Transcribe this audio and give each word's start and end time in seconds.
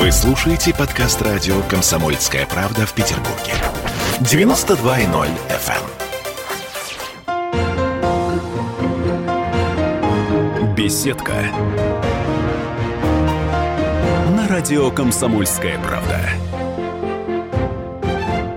Вы 0.00 0.10
слушаете 0.12 0.72
подкаст 0.72 1.20
радио 1.20 1.60
«Комсомольская 1.68 2.46
правда» 2.46 2.86
в 2.86 2.94
Петербурге. 2.94 3.52
92.0 4.20 5.28
FM. 5.50 5.82
эм. 10.56 10.74
Беседка. 10.74 11.34
На 14.34 14.48
радио 14.48 14.90
«Комсомольская 14.90 15.78
правда». 15.78 16.18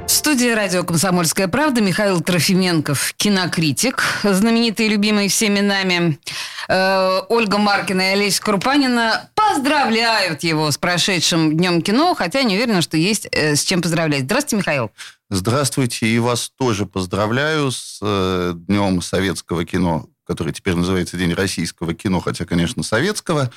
Студии 0.07 0.49
радио 0.49 0.85
«Комсомольская 0.85 1.49
правда» 1.49 1.81
Михаил 1.81 2.21
Трофименков, 2.21 3.13
кинокритик, 3.17 4.01
знаменитый 4.23 4.85
и 4.85 4.89
любимый 4.89 5.27
всеми 5.27 5.59
нами. 5.59 6.17
Э, 6.69 7.19
Ольга 7.27 7.57
Маркина 7.57 8.11
и 8.11 8.13
Олеся 8.13 8.41
Крупанина 8.41 9.29
поздравляют 9.53 10.43
его 10.43 10.71
с 10.71 10.77
прошедшим 10.77 11.55
Днем 11.55 11.81
кино, 11.81 12.15
хотя 12.15 12.43
не 12.43 12.55
уверена, 12.55 12.81
что 12.81 12.97
есть 12.97 13.27
э, 13.31 13.55
с 13.55 13.63
чем 13.63 13.81
поздравлять. 13.81 14.23
Здравствуйте, 14.23 14.55
Михаил. 14.57 14.91
Здравствуйте, 15.29 16.07
и 16.07 16.19
вас 16.19 16.51
тоже 16.57 16.85
поздравляю 16.85 17.71
с 17.71 17.99
э, 18.01 18.53
Днем 18.55 19.01
советского 19.01 19.65
кино, 19.65 20.07
который 20.25 20.53
теперь 20.53 20.75
называется 20.75 21.17
День 21.17 21.33
российского 21.33 21.93
кино, 21.93 22.19
хотя, 22.19 22.45
конечно, 22.45 22.81
советского, 22.83 23.51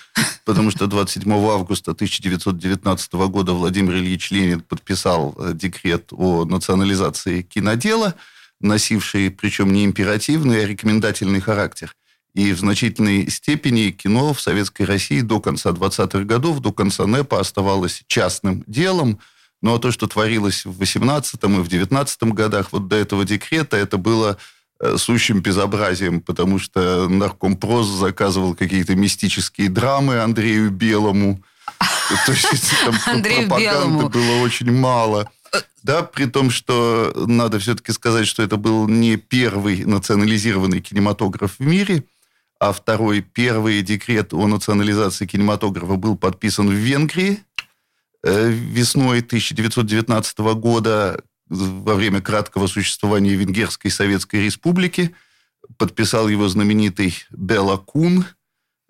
потому 0.44 0.70
что 0.70 0.86
27 0.86 1.32
августа 1.32 1.92
1919 1.92 3.12
года 3.14 3.52
Владимир 3.52 3.94
Ильич 3.94 4.30
Ленин 4.30 4.60
подписал 4.60 5.34
э, 5.38 5.52
декрет 5.54 6.12
о 6.12 6.44
национализации 6.44 7.42
кинодела, 7.42 8.14
носивший, 8.60 9.30
причем 9.30 9.72
не 9.72 9.84
императивный, 9.84 10.62
а 10.62 10.66
рекомендательный 10.66 11.40
характер– 11.40 11.94
и 12.36 12.52
в 12.52 12.58
значительной 12.58 13.30
степени 13.30 13.90
кино 13.90 14.34
в 14.34 14.42
Советской 14.42 14.82
России 14.82 15.22
до 15.22 15.40
конца 15.40 15.70
20-х 15.70 16.24
годов, 16.24 16.60
до 16.60 16.70
конца 16.70 17.06
НЭПа 17.06 17.40
оставалось 17.40 18.02
частным 18.08 18.62
делом. 18.66 19.20
Ну, 19.62 19.74
а 19.74 19.78
то, 19.78 19.90
что 19.90 20.06
творилось 20.06 20.66
в 20.66 20.82
18-м 20.82 21.60
и 21.60 21.64
в 21.64 21.68
19-м 21.68 22.32
годах, 22.32 22.72
вот 22.72 22.88
до 22.88 22.96
этого 22.96 23.24
декрета, 23.24 23.78
это 23.78 23.96
было 23.96 24.36
э, 24.80 24.98
сущим 24.98 25.40
безобразием, 25.40 26.20
потому 26.20 26.58
что 26.58 27.08
наркомпрос 27.08 27.86
заказывал 27.86 28.54
какие-то 28.54 28.94
мистические 28.94 29.70
драмы 29.70 30.20
Андрею 30.20 30.70
Белому. 30.70 31.40
То 32.26 32.32
есть 32.32 32.70
там 32.84 32.94
пропаганды 33.22 34.08
было 34.10 34.42
очень 34.42 34.70
мало. 34.70 35.30
Да, 35.82 36.02
при 36.02 36.26
том, 36.26 36.50
что 36.50 37.14
надо 37.26 37.58
все-таки 37.60 37.92
сказать, 37.92 38.26
что 38.26 38.42
это 38.42 38.58
был 38.58 38.88
не 38.88 39.16
первый 39.16 39.86
национализированный 39.86 40.82
кинематограф 40.82 41.54
в 41.58 41.62
мире– 41.62 42.04
а 42.58 42.72
второй, 42.72 43.20
первый 43.20 43.82
декрет 43.82 44.32
о 44.32 44.46
национализации 44.46 45.26
кинематографа 45.26 45.96
был 45.96 46.16
подписан 46.16 46.68
в 46.68 46.72
Венгрии 46.72 47.40
э, 48.22 48.50
весной 48.50 49.18
1919 49.18 50.38
года 50.38 51.22
во 51.48 51.94
время 51.94 52.20
краткого 52.20 52.66
существования 52.66 53.34
Венгерской 53.34 53.90
Советской 53.90 54.44
Республики. 54.44 55.14
Подписал 55.78 56.28
его 56.28 56.48
знаменитый 56.48 57.14
Бела 57.30 57.76
Кун, 57.76 58.24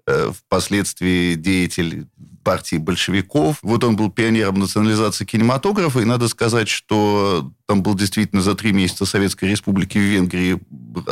э, 0.07 0.33
впоследствии 0.33 1.35
деятель 1.35 2.07
партии 2.45 2.77
большевиков. 2.77 3.59
Вот 3.63 3.83
он 3.83 3.97
был 3.97 4.13
пионером 4.13 4.61
национализации 4.61 5.25
кинематографа, 5.25 5.99
и 5.99 6.05
надо 6.05 6.29
сказать, 6.29 6.69
что 6.69 7.51
там 7.67 7.83
был 7.83 7.95
действительно 7.95 8.41
за 8.41 8.55
три 8.55 8.71
месяца 8.71 9.05
Советской 9.05 9.47
Республики 9.47 9.99
в 9.99 10.03
Венгрии 10.03 10.61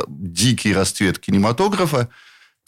дикий 0.06 0.72
расцвет 0.72 1.18
кинематографа 1.18 2.08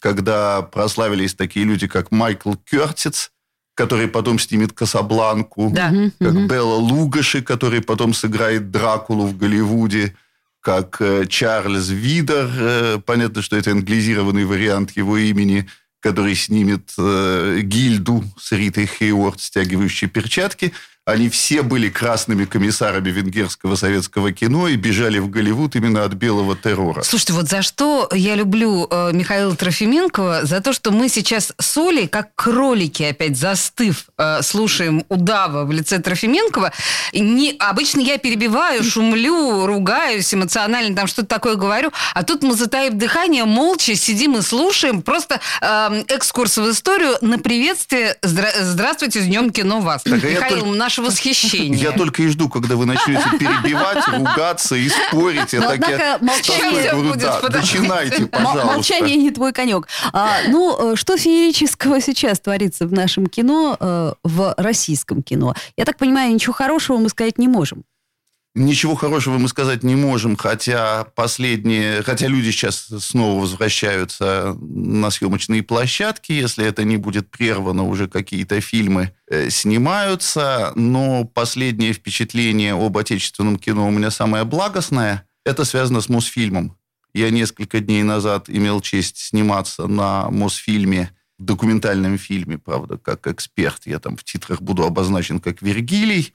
когда 0.00 0.62
прославились 0.62 1.34
такие 1.34 1.64
люди, 1.64 1.86
как 1.86 2.10
Майкл 2.10 2.54
Кертиц, 2.54 3.32
который 3.74 4.08
потом 4.08 4.38
снимет 4.38 4.72
«Касабланку», 4.72 5.70
да. 5.70 5.92
как 6.18 6.34
угу. 6.34 6.46
Белла 6.46 6.76
Лугаши, 6.76 7.42
который 7.42 7.82
потом 7.82 8.14
сыграет 8.14 8.70
Дракулу 8.70 9.26
в 9.26 9.36
Голливуде, 9.36 10.16
как 10.60 10.96
э, 11.00 11.26
Чарльз 11.26 11.88
Видер, 11.88 12.50
э, 12.58 12.98
понятно, 13.04 13.42
что 13.42 13.56
это 13.56 13.70
англизированный 13.70 14.44
вариант 14.44 14.96
его 14.96 15.16
имени, 15.16 15.68
который 16.00 16.34
снимет 16.34 16.92
э, 16.98 17.60
Гильду 17.62 18.24
с 18.38 18.52
Ритой 18.52 18.86
Хейворд, 18.86 19.40
стягивающей 19.40 20.08
перчатки– 20.08 20.72
они 21.06 21.28
все 21.28 21.62
были 21.62 21.88
красными 21.88 22.46
комиссарами 22.46 23.10
венгерского 23.10 23.76
советского 23.76 24.32
кино 24.32 24.66
и 24.66 24.74
бежали 24.74 25.20
в 25.20 25.30
Голливуд 25.30 25.76
именно 25.76 26.02
от 26.02 26.14
белого 26.14 26.56
террора. 26.56 27.04
Слушайте, 27.04 27.32
вот 27.32 27.48
за 27.48 27.62
что 27.62 28.08
я 28.12 28.34
люблю 28.34 28.88
э, 28.90 29.12
Михаила 29.12 29.54
Трофименкова? 29.54 30.40
За 30.42 30.60
то, 30.60 30.72
что 30.72 30.90
мы 30.90 31.08
сейчас 31.08 31.52
с 31.60 31.76
Олей, 31.76 32.08
как 32.08 32.34
кролики, 32.34 33.04
опять 33.04 33.36
застыв, 33.36 34.06
э, 34.18 34.42
слушаем 34.42 35.04
удава 35.08 35.64
в 35.64 35.70
лице 35.70 36.00
Трофименкова. 36.00 36.72
Не, 37.12 37.54
обычно 37.60 38.00
я 38.00 38.18
перебиваю, 38.18 38.82
шумлю, 38.82 39.64
ругаюсь 39.64 40.34
эмоционально, 40.34 40.96
там 40.96 41.06
что-то 41.06 41.28
такое 41.28 41.54
говорю. 41.54 41.92
А 42.14 42.24
тут 42.24 42.42
мы, 42.42 42.56
затаив 42.56 42.94
дыхание, 42.94 43.44
молча 43.44 43.94
сидим 43.94 44.36
и 44.36 44.42
слушаем. 44.42 45.02
Просто 45.02 45.40
э, 45.60 46.02
экскурс 46.08 46.58
в 46.58 46.68
историю 46.68 47.14
на 47.20 47.38
приветствие. 47.38 48.16
Здра- 48.22 48.60
здравствуйте, 48.60 49.20
с 49.20 49.26
Днем 49.26 49.50
кино 49.50 49.78
вас. 49.78 50.02
Так, 50.02 50.14
а 50.14 50.26
Михаил, 50.26 50.66
наш 50.66 50.95
ваше 50.98 51.02
восхищение. 51.02 51.80
Я 51.80 51.92
только 51.92 52.22
и 52.22 52.28
жду, 52.28 52.48
когда 52.48 52.76
вы 52.76 52.86
начнете 52.86 53.24
перебивать, 53.38 54.06
ругаться 54.12 54.76
и 54.76 54.88
спорить. 54.88 55.52
Но, 55.52 55.68
однако, 55.70 56.18
молчание 56.20 56.94
будет 56.94 57.18
да, 57.18 57.40
начинайте, 57.50 58.26
пожалуйста. 58.26 58.66
Молчание 58.66 59.16
не 59.16 59.30
твой 59.30 59.52
конек. 59.52 59.88
А, 60.12 60.38
ну, 60.48 60.92
э, 60.92 60.96
что 60.96 61.16
феерического 61.16 62.00
сейчас 62.00 62.40
творится 62.40 62.86
в 62.86 62.92
нашем 62.92 63.26
кино, 63.26 63.76
э, 63.78 64.12
в 64.22 64.54
российском 64.56 65.22
кино? 65.22 65.54
Я 65.76 65.84
так 65.84 65.98
понимаю, 65.98 66.32
ничего 66.32 66.52
хорошего 66.52 66.98
мы 66.98 67.08
сказать 67.08 67.38
не 67.38 67.48
можем. 67.48 67.84
Ничего 68.58 68.94
хорошего 68.94 69.36
мы 69.36 69.48
сказать 69.48 69.82
не 69.82 69.94
можем, 69.94 70.34
хотя 70.34 71.04
последние, 71.14 72.02
хотя 72.02 72.26
люди 72.26 72.50
сейчас 72.50 72.86
снова 73.00 73.38
возвращаются 73.38 74.56
на 74.58 75.10
съемочные 75.10 75.62
площадки, 75.62 76.32
если 76.32 76.64
это 76.64 76.82
не 76.82 76.96
будет 76.96 77.30
прервано, 77.30 77.86
уже 77.86 78.08
какие-то 78.08 78.62
фильмы 78.62 79.12
э, 79.28 79.50
снимаются, 79.50 80.72
но 80.74 81.24
последнее 81.24 81.92
впечатление 81.92 82.72
об 82.72 82.96
отечественном 82.96 83.58
кино 83.58 83.86
у 83.86 83.90
меня 83.90 84.10
самое 84.10 84.44
благостное. 84.44 85.26
Это 85.44 85.66
связано 85.66 86.00
с 86.00 86.08
Мосфильмом. 86.08 86.78
Я 87.12 87.28
несколько 87.28 87.80
дней 87.80 88.02
назад 88.04 88.48
имел 88.48 88.80
честь 88.80 89.18
сниматься 89.18 89.86
на 89.86 90.30
Мосфильме, 90.30 91.10
документальном 91.36 92.16
фильме, 92.16 92.56
правда, 92.56 92.96
как 92.96 93.26
эксперт. 93.26 93.82
Я 93.84 93.98
там 93.98 94.16
в 94.16 94.24
титрах 94.24 94.62
буду 94.62 94.84
обозначен 94.84 95.40
как 95.40 95.60
Вергилий. 95.60 96.32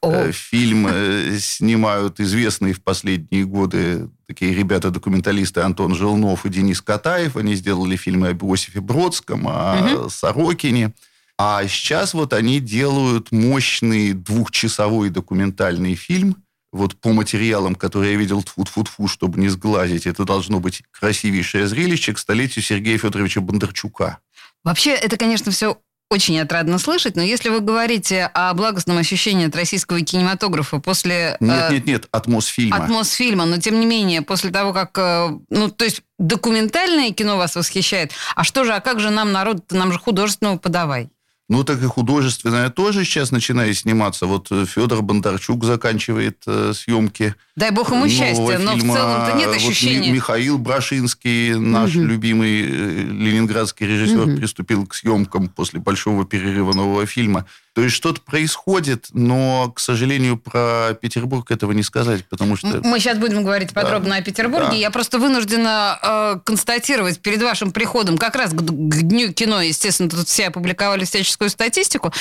О. 0.00 0.10
Э, 0.10 0.32
фильм 0.32 0.86
э, 0.88 1.38
снимают 1.38 2.20
известные 2.20 2.72
в 2.72 2.82
последние 2.82 3.44
годы 3.44 4.08
такие 4.26 4.54
ребята-документалисты 4.54 5.60
Антон 5.60 5.94
Желнов 5.94 6.46
и 6.46 6.48
Денис 6.48 6.80
Катаев. 6.80 7.36
Они 7.36 7.54
сделали 7.54 7.96
фильмы 7.96 8.28
об 8.28 8.44
Иосифе 8.44 8.80
Бродском, 8.80 9.46
о 9.48 9.76
угу. 9.76 10.10
Сорокине. 10.10 10.92
А 11.38 11.66
сейчас 11.68 12.14
вот 12.14 12.32
они 12.32 12.60
делают 12.60 13.30
мощный 13.30 14.12
двухчасовой 14.12 15.10
документальный 15.10 15.94
фильм. 15.94 16.42
Вот 16.72 16.96
по 16.96 17.12
материалам, 17.12 17.74
которые 17.74 18.12
я 18.12 18.18
видел, 18.18 18.42
тфу-тфу-тфу, 18.42 19.08
чтобы 19.08 19.38
не 19.38 19.48
сглазить, 19.48 20.06
это 20.06 20.24
должно 20.24 20.60
быть 20.60 20.82
красивейшее 20.90 21.66
зрелище 21.66 22.12
к 22.12 22.18
столетию 22.18 22.62
Сергея 22.62 22.98
Федоровича 22.98 23.40
Бондарчука. 23.40 24.18
Вообще, 24.64 24.90
это, 24.90 25.16
конечно, 25.16 25.52
все 25.52 25.78
очень 26.08 26.38
отрадно 26.38 26.78
слышать, 26.78 27.16
но 27.16 27.22
если 27.22 27.48
вы 27.48 27.60
говорите 27.60 28.30
о 28.32 28.54
благостном 28.54 28.98
ощущении 28.98 29.48
от 29.48 29.56
российского 29.56 30.00
кинематографа 30.00 30.78
после... 30.78 31.36
Нет, 31.40 31.64
э, 31.70 31.74
нет, 31.74 31.86
нет, 31.86 32.08
от 32.12 32.28
Мосфильма. 32.28 32.76
От 32.76 32.88
Мосфильма, 32.88 33.44
но 33.44 33.58
тем 33.58 33.80
не 33.80 33.86
менее, 33.86 34.22
после 34.22 34.50
того, 34.50 34.72
как... 34.72 34.96
Э, 34.98 35.36
ну, 35.50 35.68
то 35.68 35.84
есть 35.84 36.02
документальное 36.18 37.10
кино 37.10 37.36
вас 37.36 37.56
восхищает, 37.56 38.12
а 38.36 38.44
что 38.44 38.64
же, 38.64 38.72
а 38.72 38.80
как 38.80 39.00
же 39.00 39.10
нам 39.10 39.32
народ, 39.32 39.72
нам 39.72 39.92
же 39.92 39.98
художественного 39.98 40.58
подавай? 40.58 41.10
Ну, 41.48 41.62
так 41.62 41.80
и 41.80 41.86
художественное 41.86 42.70
тоже 42.70 43.04
сейчас 43.04 43.30
начинает 43.30 43.76
сниматься. 43.76 44.26
Вот 44.26 44.48
э, 44.50 44.66
Федор 44.66 45.02
Бондарчук 45.02 45.64
заканчивает 45.64 46.42
э, 46.46 46.72
съемки. 46.74 47.36
Дай 47.54 47.70
бог 47.70 47.92
ему 47.92 48.08
счастья, 48.08 48.58
но 48.58 48.74
в 48.74 48.80
целом-то 48.80 49.32
нет 49.36 49.54
ощущения. 49.54 50.08
Вот 50.08 50.14
Михаил 50.14 50.58
Брашинский, 50.58 51.54
наш 51.54 51.94
угу. 51.94 52.04
любимый 52.04 52.62
э, 52.62 53.02
ленинградский 53.04 53.86
режиссер, 53.86 54.22
угу. 54.22 54.36
приступил 54.36 54.86
к 54.86 54.94
съемкам 54.94 55.48
после 55.48 55.78
большого 55.78 56.26
перерыва 56.26 56.72
нового 56.72 57.06
фильма. 57.06 57.46
То 57.76 57.82
есть 57.82 57.94
что-то 57.94 58.22
происходит, 58.22 59.08
но, 59.12 59.70
к 59.70 59.80
сожалению, 59.80 60.38
про 60.38 60.94
Петербург 61.00 61.50
этого 61.50 61.72
не 61.72 61.82
сказать, 61.82 62.24
потому 62.24 62.56
что... 62.56 62.80
Мы 62.82 62.98
сейчас 62.98 63.18
будем 63.18 63.44
говорить 63.44 63.74
подробно 63.74 64.10
да. 64.10 64.16
о 64.16 64.22
Петербурге. 64.22 64.68
Да. 64.70 64.74
Я 64.76 64.90
просто 64.90 65.18
вынуждена 65.18 65.98
э, 66.02 66.40
констатировать 66.42 67.20
перед 67.20 67.42
вашим 67.42 67.72
приходом, 67.72 68.16
как 68.16 68.34
раз 68.34 68.52
к, 68.52 68.56
к 68.56 69.02
Дню 69.02 69.30
кино, 69.34 69.60
естественно, 69.60 70.08
тут 70.08 70.26
все 70.26 70.46
опубликовали 70.46 71.04
всяческую 71.36 71.50
статистику, 71.50 72.12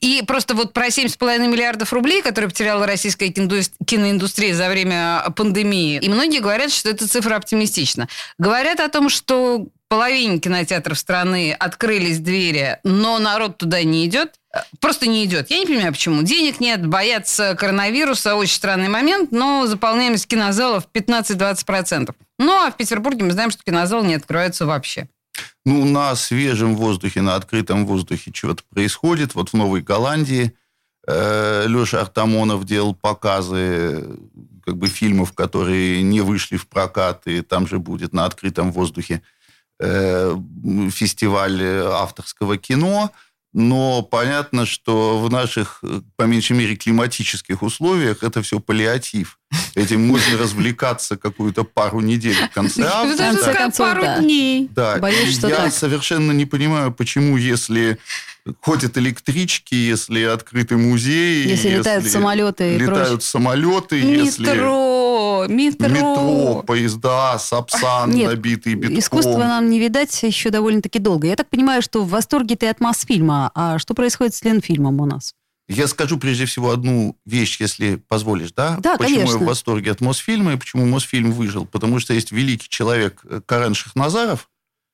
и 0.00 0.22
просто 0.26 0.54
вот 0.54 0.72
про 0.72 0.88
7,5 0.88 1.48
миллиардов 1.48 1.92
рублей, 1.92 2.22
которые 2.22 2.48
потеряла 2.48 2.86
российская 2.86 3.28
киноиндустрия 3.28 4.54
за 4.54 4.68
время 4.68 5.24
пандемии, 5.36 5.98
и 6.00 6.08
многие 6.08 6.40
говорят, 6.40 6.72
что 6.72 6.88
эта 6.90 7.08
цифра 7.08 7.36
оптимистична. 7.36 8.08
Говорят 8.38 8.80
о 8.80 8.88
том, 8.88 9.08
что 9.08 9.66
половине 9.88 10.38
кинотеатров 10.38 10.98
страны 10.98 11.52
открылись 11.52 12.18
двери, 12.18 12.78
но 12.84 13.18
народ 13.18 13.58
туда 13.58 13.82
не 13.82 14.06
идет. 14.06 14.34
Просто 14.80 15.08
не 15.08 15.24
идет. 15.24 15.50
Я 15.50 15.60
не 15.60 15.66
понимаю, 15.66 15.92
почему. 15.92 16.22
Денег 16.22 16.60
нет, 16.60 16.84
боятся 16.86 17.54
коронавируса, 17.56 18.34
очень 18.34 18.54
странный 18.54 18.88
момент, 18.88 19.30
но 19.32 19.66
заполняемость 19.66 20.26
кинозалов 20.26 20.88
15-20%. 20.92 22.14
Ну, 22.38 22.52
а 22.52 22.70
в 22.70 22.76
Петербурге 22.76 23.24
мы 23.24 23.32
знаем, 23.32 23.50
что 23.50 23.62
кинозалы 23.62 24.06
не 24.06 24.14
открываются 24.14 24.66
вообще. 24.66 25.08
Ну, 25.64 25.84
на 25.84 26.14
свежем 26.16 26.76
воздухе, 26.76 27.20
на 27.20 27.34
открытом 27.34 27.86
воздухе 27.86 28.32
чего-то 28.32 28.62
происходит. 28.70 29.34
Вот 29.34 29.50
в 29.50 29.54
Новой 29.54 29.82
Голландии 29.82 30.54
э, 31.06 31.66
Леша 31.66 32.00
Артамонов 32.00 32.64
делал 32.64 32.94
показы 32.94 34.18
как 34.64 34.76
бы 34.76 34.88
фильмов, 34.88 35.32
которые 35.32 36.02
не 36.02 36.20
вышли 36.20 36.56
в 36.56 36.66
прокат, 36.68 37.26
и 37.26 37.42
там 37.42 37.66
же 37.66 37.78
будет 37.78 38.12
на 38.12 38.24
открытом 38.24 38.72
воздухе 38.72 39.22
э, 39.78 40.36
фестиваль 40.90 41.62
авторского 41.62 42.56
кино– 42.56 43.10
но 43.52 44.02
понятно, 44.02 44.64
что 44.64 45.18
в 45.20 45.30
наших, 45.30 45.82
по 46.16 46.22
меньшей 46.22 46.56
мере, 46.56 46.76
климатических 46.76 47.62
условиях 47.62 48.22
это 48.22 48.42
все 48.42 48.60
паллиатив. 48.60 49.38
Этим 49.74 50.06
можно 50.06 50.38
развлекаться 50.38 51.16
какую-то 51.16 51.64
пару 51.64 52.00
недель 52.00 52.36
в 52.36 52.50
конце 52.50 52.84
августа. 52.86 53.72
пару 53.76 54.20
дней. 54.20 54.68
Да, 54.70 54.96
Боюсь, 54.98 55.36
что 55.36 55.48
я 55.48 55.70
совершенно 55.70 56.30
не 56.32 56.46
понимаю, 56.46 56.92
почему, 56.92 57.36
если 57.36 57.98
ходят 58.60 58.96
электрички, 58.98 59.74
если 59.74 60.22
открыты 60.22 60.76
музеи, 60.76 61.48
если, 61.48 61.68
если 61.68 61.78
летают 61.78 62.06
самолеты, 62.06 62.76
летают 62.76 63.22
самолеты, 63.22 64.02
метро, 64.02 64.24
если 64.24 64.42
метро, 64.42 65.46
метро, 65.48 66.64
поезда, 66.66 67.38
сапсан 67.38 68.10
Нет, 68.10 68.30
набитые 68.30 68.76
битком. 68.76 68.98
Искусство 68.98 69.38
нам 69.38 69.70
не 69.70 69.78
видать 69.78 70.22
еще 70.22 70.50
довольно-таки 70.50 70.98
долго. 70.98 71.26
Я 71.26 71.36
так 71.36 71.48
понимаю, 71.48 71.82
что 71.82 72.02
в 72.02 72.08
восторге 72.08 72.56
ты 72.56 72.68
от 72.68 72.80
Мосфильма. 72.80 73.50
А 73.54 73.78
что 73.78 73.94
происходит 73.94 74.34
с 74.34 74.42
Ленфильмом 74.42 75.00
у 75.00 75.06
нас? 75.06 75.34
Я 75.70 75.86
скажу 75.86 76.18
прежде 76.18 76.46
всего 76.46 76.72
одну 76.72 77.16
вещь, 77.24 77.60
если 77.60 77.94
позволишь, 77.94 78.50
да? 78.50 78.76
Да, 78.80 78.96
Почему 78.96 79.18
конечно. 79.18 79.38
я 79.38 79.44
в 79.44 79.46
восторге 79.46 79.92
от 79.92 80.00
Мосфильма 80.00 80.54
и 80.54 80.56
почему 80.56 80.84
Мосфильм 80.84 81.30
выжил? 81.30 81.64
Потому 81.64 82.00
что 82.00 82.12
есть 82.12 82.32
великий 82.32 82.68
человек 82.68 83.20
э, 83.22 83.40
Карен 83.46 83.74
Шахназаров, 83.74 84.49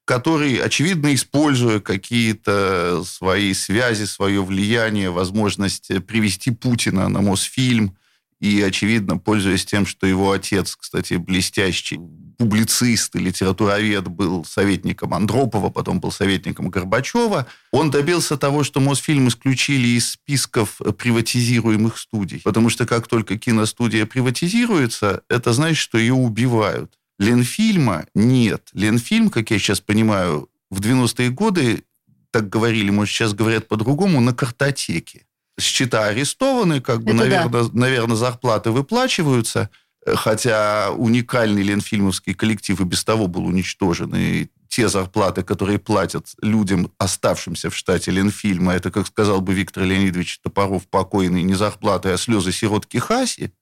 который, 0.07 0.57
очевидно, 0.57 1.13
используя 1.15 1.81
какие-то 1.81 3.03
свои 3.05 3.53
связи, 3.53 4.05
свое 4.05 4.43
влияние, 4.43 5.11
возможность 5.11 5.91
привести 6.07 6.53
Путина 6.53 7.09
на 7.09 7.21
Мосфильм, 7.21 7.97
и, 8.41 8.63
очевидно, 8.63 9.19
пользуясь 9.19 9.65
тем, 9.65 9.85
что 9.85 10.07
его 10.07 10.31
отец, 10.31 10.77
кстати, 10.77 11.15
блестящий 11.15 11.99
публицист 12.39 13.17
и 13.17 13.19
литературовед, 13.19 14.09
был 14.09 14.45
советником 14.45 15.15
Андропова, 15.15 15.71
потом 15.71 16.01
был 16.01 16.13
советником 16.13 16.69
Горбачева, 16.69 17.47
он 17.73 17.91
добился 17.91 18.37
того, 18.37 18.63
что 18.63 18.79
Мосфильм 18.79 19.27
исключили 19.29 19.89
из 19.89 20.11
списков 20.11 20.81
приватизируемых 20.99 21.99
студий. 21.99 22.43
Потому 22.45 22.69
что 22.69 22.87
как 22.87 23.09
только 23.09 23.39
киностудия 23.39 24.07
приватизируется, 24.07 25.23
это 25.29 25.53
значит, 25.53 25.79
что 25.79 25.99
ее 25.99 26.15
убивают. 26.15 26.93
Ленфильма 27.19 28.07
нет. 28.15 28.69
Ленфильм, 28.73 29.31
как 29.31 29.51
я 29.51 29.59
сейчас 29.59 29.81
понимаю, 29.81 30.49
в 30.71 30.81
90-е 30.81 31.31
годы, 31.31 31.85
так 32.31 32.49
говорили, 32.49 32.91
может, 32.91 33.15
сейчас 33.15 33.35
говорят 33.35 33.69
по-другому, 33.69 34.21
на 34.21 34.35
картотеке. 34.35 35.27
Счета 35.59 36.07
арестованы, 36.07 36.81
как 36.81 37.03
бы, 37.03 37.15
наверное, 37.15 37.49
да. 37.49 37.71
наверное, 37.73 38.17
зарплаты 38.17 38.71
выплачиваются, 38.71 39.71
хотя 40.07 40.91
уникальный 40.91 41.63
ленфильмовский 41.63 42.35
коллектив 42.35 42.79
и 42.81 42.85
без 42.85 43.05
того 43.05 43.27
был 43.27 43.47
уничтожен, 43.47 44.15
и 44.15 44.49
те 44.69 44.89
зарплаты, 44.89 45.43
которые 45.43 45.79
платят 45.79 46.27
людям, 46.43 46.93
оставшимся 46.99 47.71
в 47.71 47.77
штате 47.77 48.11
Ленфильма, 48.11 48.75
это, 48.75 48.91
как 48.91 49.07
сказал 49.07 49.41
бы 49.41 49.55
Виктор 49.55 49.85
Леонидович 49.85 50.41
Топоров, 50.41 50.87
покойный, 50.89 51.43
не 51.43 51.55
зарплаты, 51.55 52.11
а 52.11 52.19
слезы 52.19 52.53
сиротки 52.53 52.99
Хаси, 52.99 53.53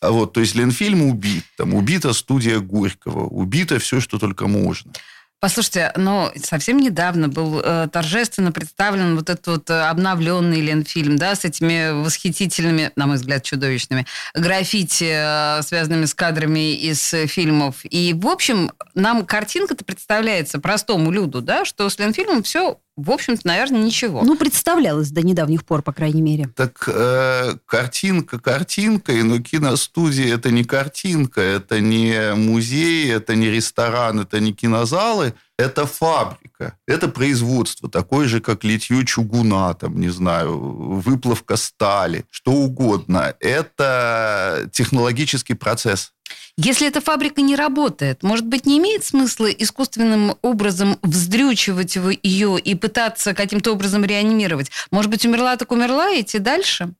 а 0.00 0.10
вот, 0.10 0.32
то 0.32 0.40
есть 0.40 0.54
Ленфильм 0.54 1.02
убит, 1.02 1.44
там 1.56 1.74
убита 1.74 2.12
студия 2.12 2.58
Горького, 2.60 3.26
убито 3.26 3.78
все, 3.78 4.00
что 4.00 4.18
только 4.18 4.46
можно. 4.46 4.92
Послушайте, 5.38 5.92
но 5.96 6.32
совсем 6.42 6.78
недавно 6.78 7.28
был 7.28 7.60
э, 7.60 7.88
торжественно 7.92 8.52
представлен 8.52 9.16
вот 9.16 9.28
этот 9.28 9.46
вот 9.46 9.70
обновленный 9.70 10.62
Ленфильм, 10.62 11.16
да, 11.18 11.34
с 11.34 11.44
этими 11.44 12.02
восхитительными, 12.02 12.90
на 12.96 13.06
мой 13.06 13.16
взгляд, 13.16 13.42
чудовищными 13.42 14.06
граффити, 14.34 15.58
э, 15.58 15.62
связанными 15.62 16.06
с 16.06 16.14
кадрами 16.14 16.74
из 16.74 17.14
фильмов. 17.26 17.76
И, 17.84 18.14
в 18.14 18.26
общем, 18.28 18.72
нам 18.94 19.26
картинка-то 19.26 19.84
представляется 19.84 20.58
простому 20.58 21.10
люду, 21.10 21.42
да, 21.42 21.66
что 21.66 21.90
с 21.90 21.98
Ленфильмом 21.98 22.42
все 22.42 22.80
в 22.96 23.10
общем-то, 23.10 23.46
наверное, 23.46 23.82
ничего. 23.82 24.22
Ну, 24.22 24.36
представлялось 24.36 25.10
до 25.10 25.20
недавних 25.20 25.64
пор, 25.66 25.82
по 25.82 25.92
крайней 25.92 26.22
мере. 26.22 26.48
Так 26.56 26.88
э, 26.88 27.56
картинка 27.66 28.38
картинкой, 28.38 29.22
но 29.22 29.38
киностудия 29.38 30.34
это 30.34 30.50
не 30.50 30.64
картинка, 30.64 31.42
это 31.42 31.80
не 31.80 32.34
музей, 32.34 33.12
это 33.12 33.34
не 33.34 33.50
ресторан, 33.50 34.20
это 34.20 34.40
не 34.40 34.54
кинозалы, 34.54 35.34
это 35.58 35.86
фабрика, 35.86 36.78
это 36.86 37.08
производство, 37.08 37.90
такое 37.90 38.28
же, 38.28 38.40
как 38.40 38.64
литье 38.64 39.04
чугуна, 39.04 39.74
там, 39.74 40.00
не 40.00 40.08
знаю, 40.08 40.58
выплавка 40.58 41.56
стали, 41.56 42.24
что 42.30 42.52
угодно. 42.52 43.34
Это 43.40 44.70
технологический 44.72 45.54
процесс. 45.54 46.12
Если 46.56 46.88
эта 46.88 47.00
фабрика 47.00 47.42
не 47.42 47.54
работает, 47.54 48.22
может 48.22 48.46
быть, 48.46 48.64
не 48.64 48.78
имеет 48.78 49.04
смысла 49.04 49.46
искусственным 49.46 50.36
образом 50.40 50.98
вздрючивать 51.02 51.96
ее 52.22 52.58
и 52.58 52.74
пытаться 52.74 53.34
каким-то 53.34 53.72
образом 53.72 54.04
реанимировать? 54.04 54.70
Может 54.90 55.10
быть, 55.10 55.26
умерла 55.26 55.56
так 55.56 55.70
умерла, 55.72 56.10
и 56.10 56.22
идти 56.22 56.38
дальше? 56.38 56.94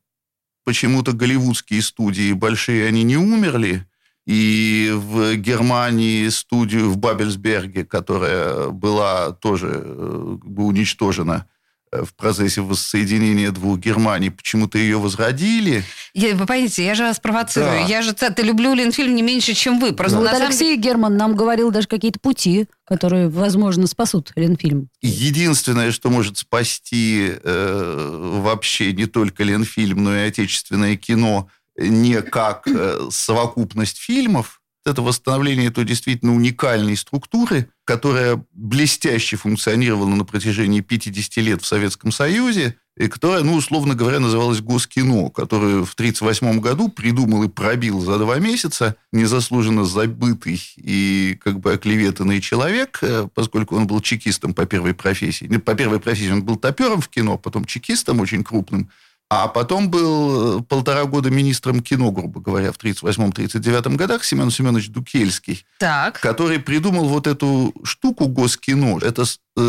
Почему-то 0.65 1.13
голливудские 1.13 1.81
студии 1.81 2.33
большие, 2.33 2.87
они 2.87 3.03
не 3.03 3.17
умерли. 3.17 3.87
И 4.27 4.91
в 4.93 5.37
Германии 5.37 6.29
студию 6.29 6.91
в 6.91 6.99
Бабельсберге, 6.99 7.85
которая 7.85 8.71
была 8.71 9.31
тоже 9.31 9.81
э, 9.85 10.37
уничтожена, 10.57 11.47
в 11.93 12.15
процессе 12.15 12.61
воссоединения 12.61 13.51
двух 13.51 13.79
Германий 13.79 14.31
почему-то 14.31 14.79
ее 14.79 14.99
возродили. 14.99 15.85
Я, 16.15 16.35
вы 16.35 16.47
понимаете, 16.47 16.85
я 16.85 16.95
же 16.95 17.05
вас 17.05 17.21
провоцирую. 17.21 17.83
Да. 17.83 17.87
Я 17.87 18.03
же 18.03 18.13
ты 18.13 18.43
люблю 18.43 18.75
Ленфильм 18.75 19.15
не 19.15 19.23
меньше, 19.23 19.55
чем 19.55 19.79
вы. 19.79 19.93
Просто 19.93 20.19
да. 20.19 20.33
вот 20.33 20.41
Алексей 20.41 20.77
деле... 20.77 20.83
Герман 20.83 21.17
нам 21.17 21.37
говорил 21.37 21.71
даже 21.71 21.87
какие-то 21.87 22.21
пути, 22.21 22.67
которые, 22.85 23.29
возможно, 23.29 23.87
спасут 23.87 24.33
Ленфильм. 24.37 24.89
Единственное, 25.03 25.93
что 25.93 26.11
может 26.11 26.39
спасти 26.39 27.33
э, 27.43 28.39
вообще 28.43 28.93
не 28.93 29.07
только 29.07 29.45
Ленфильм, 29.45 30.05
но 30.05 30.17
и 30.17 30.21
отечественное 30.21 30.97
кино, 30.97 31.49
не 31.79 32.23
как 32.23 32.67
э, 32.67 33.09
совокупность 33.11 33.99
фильмов, 33.99 34.61
это 34.87 35.03
восстановление 35.03 35.71
той 35.71 35.85
действительно 35.85 36.35
уникальной 36.35 36.97
структуры, 36.97 37.69
которая 37.85 38.45
блестяще 38.53 39.37
функционировала 39.37 40.09
на 40.09 40.25
протяжении 40.25 40.81
50 40.81 41.37
лет 41.45 41.63
в 41.63 41.67
Советском 41.67 42.13
Союзе, 42.13 42.77
и 42.97 43.09
которая, 43.09 43.43
ну, 43.43 43.55
условно 43.55 43.95
говоря, 43.95 44.21
называлась 44.21 44.63
Госкино, 44.63 45.29
которую 45.29 45.85
в 45.85 45.93
1938 45.93 46.61
году 46.61 46.89
придумал 46.89 47.43
и 47.43 47.49
пробил 47.49 48.01
за 48.01 48.19
два 48.19 48.39
месяца 48.39 48.97
незаслуженно 49.13 49.85
забытый 49.85 50.61
и 50.77 51.39
как 51.43 51.61
бы 51.61 51.75
оклеветанный 51.75 52.41
человек, 52.41 52.99
э, 53.03 53.29
поскольку 53.35 53.77
он 53.77 53.87
был 53.87 54.01
чекистом 54.01 54.55
по 54.55 54.65
первой 54.65 54.95
профессии. 54.95 55.47
По 55.59 55.75
первой 55.75 56.01
профессии 56.01 56.33
он 56.33 56.43
был 56.43 56.57
топером 56.57 57.03
в 57.03 57.09
кино, 57.09 57.37
потом 57.37 57.67
чекистом 57.67 58.21
очень 58.21 58.43
крупным, 58.43 58.91
а 59.29 59.49
потом 59.49 59.91
был 59.91 60.61
э, 60.61 60.63
полтора 60.63 61.05
года 61.05 61.31
министром 61.31 61.81
кино, 61.81 62.13
грубо 62.13 62.41
говоря, 62.41 62.71
в 62.73 62.79
1938-1939 62.79 63.97
годах 63.97 64.25
Семен 64.25 64.51
Семенович 64.51 64.91
Дукельский, 64.91 65.67
так. 65.79 66.21
который 66.21 66.61
придумал 66.61 67.09
вот 67.09 67.27
эту 67.27 67.75
штуку 67.83 68.29
Госкино. 68.29 68.99
Это 69.03 69.25
э, 69.25 69.27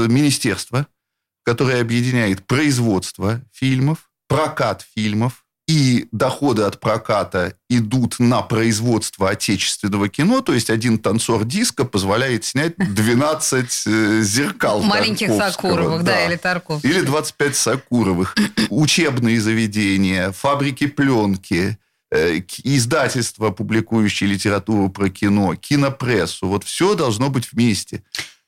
министерство, 0.07 0.85
которое 1.43 1.81
объединяет 1.81 2.45
производство 2.45 3.41
фильмов, 3.51 4.11
прокат 4.27 4.85
фильмов, 4.95 5.43
и 5.67 6.07
доходы 6.13 6.63
от 6.63 6.79
проката 6.79 7.55
идут 7.69 8.19
на 8.19 8.41
производство 8.41 9.29
отечественного 9.29 10.07
кино, 10.07 10.41
то 10.41 10.53
есть 10.53 10.69
один 10.69 10.97
танцор 10.97 11.43
диска 11.43 11.83
позволяет 11.83 12.45
снять 12.45 12.75
12 12.77 13.83
э, 13.85 14.21
зеркал 14.21 14.81
Маленьких 14.81 15.29
Сакуровых, 15.29 16.03
да. 16.03 16.13
да, 16.13 16.25
или 16.25 16.37
Тарков. 16.37 16.83
Или 16.85 17.01
25 17.01 17.55
Сакуровых. 17.55 18.35
Учебные 18.69 19.41
заведения, 19.41 20.31
фабрики 20.31 20.87
пленки, 20.87 21.77
э, 22.11 22.39
издательства, 22.63 23.51
публикующие 23.51 24.29
литературу 24.29 24.89
про 24.89 25.09
кино, 25.09 25.55
кинопрессу. 25.55 26.47
Вот 26.47 26.63
все 26.63 26.95
должно 26.95 27.29
быть 27.29 27.51
вместе. 27.51 28.03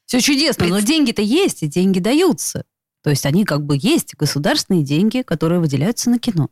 Все 0.05 0.21
чудесно, 0.21 0.67
но 0.67 0.79
деньги-то 0.79 1.21
есть, 1.21 1.63
и 1.63 1.67
деньги 1.67 1.99
даются. 1.99 2.63
То 3.03 3.09
есть 3.09 3.25
они 3.25 3.43
как 3.43 3.65
бы 3.65 3.77
есть, 3.79 4.15
государственные 4.15 4.83
деньги, 4.83 5.21
которые 5.21 5.59
выделяются 5.59 6.09
на 6.09 6.17
кино. 6.17 6.49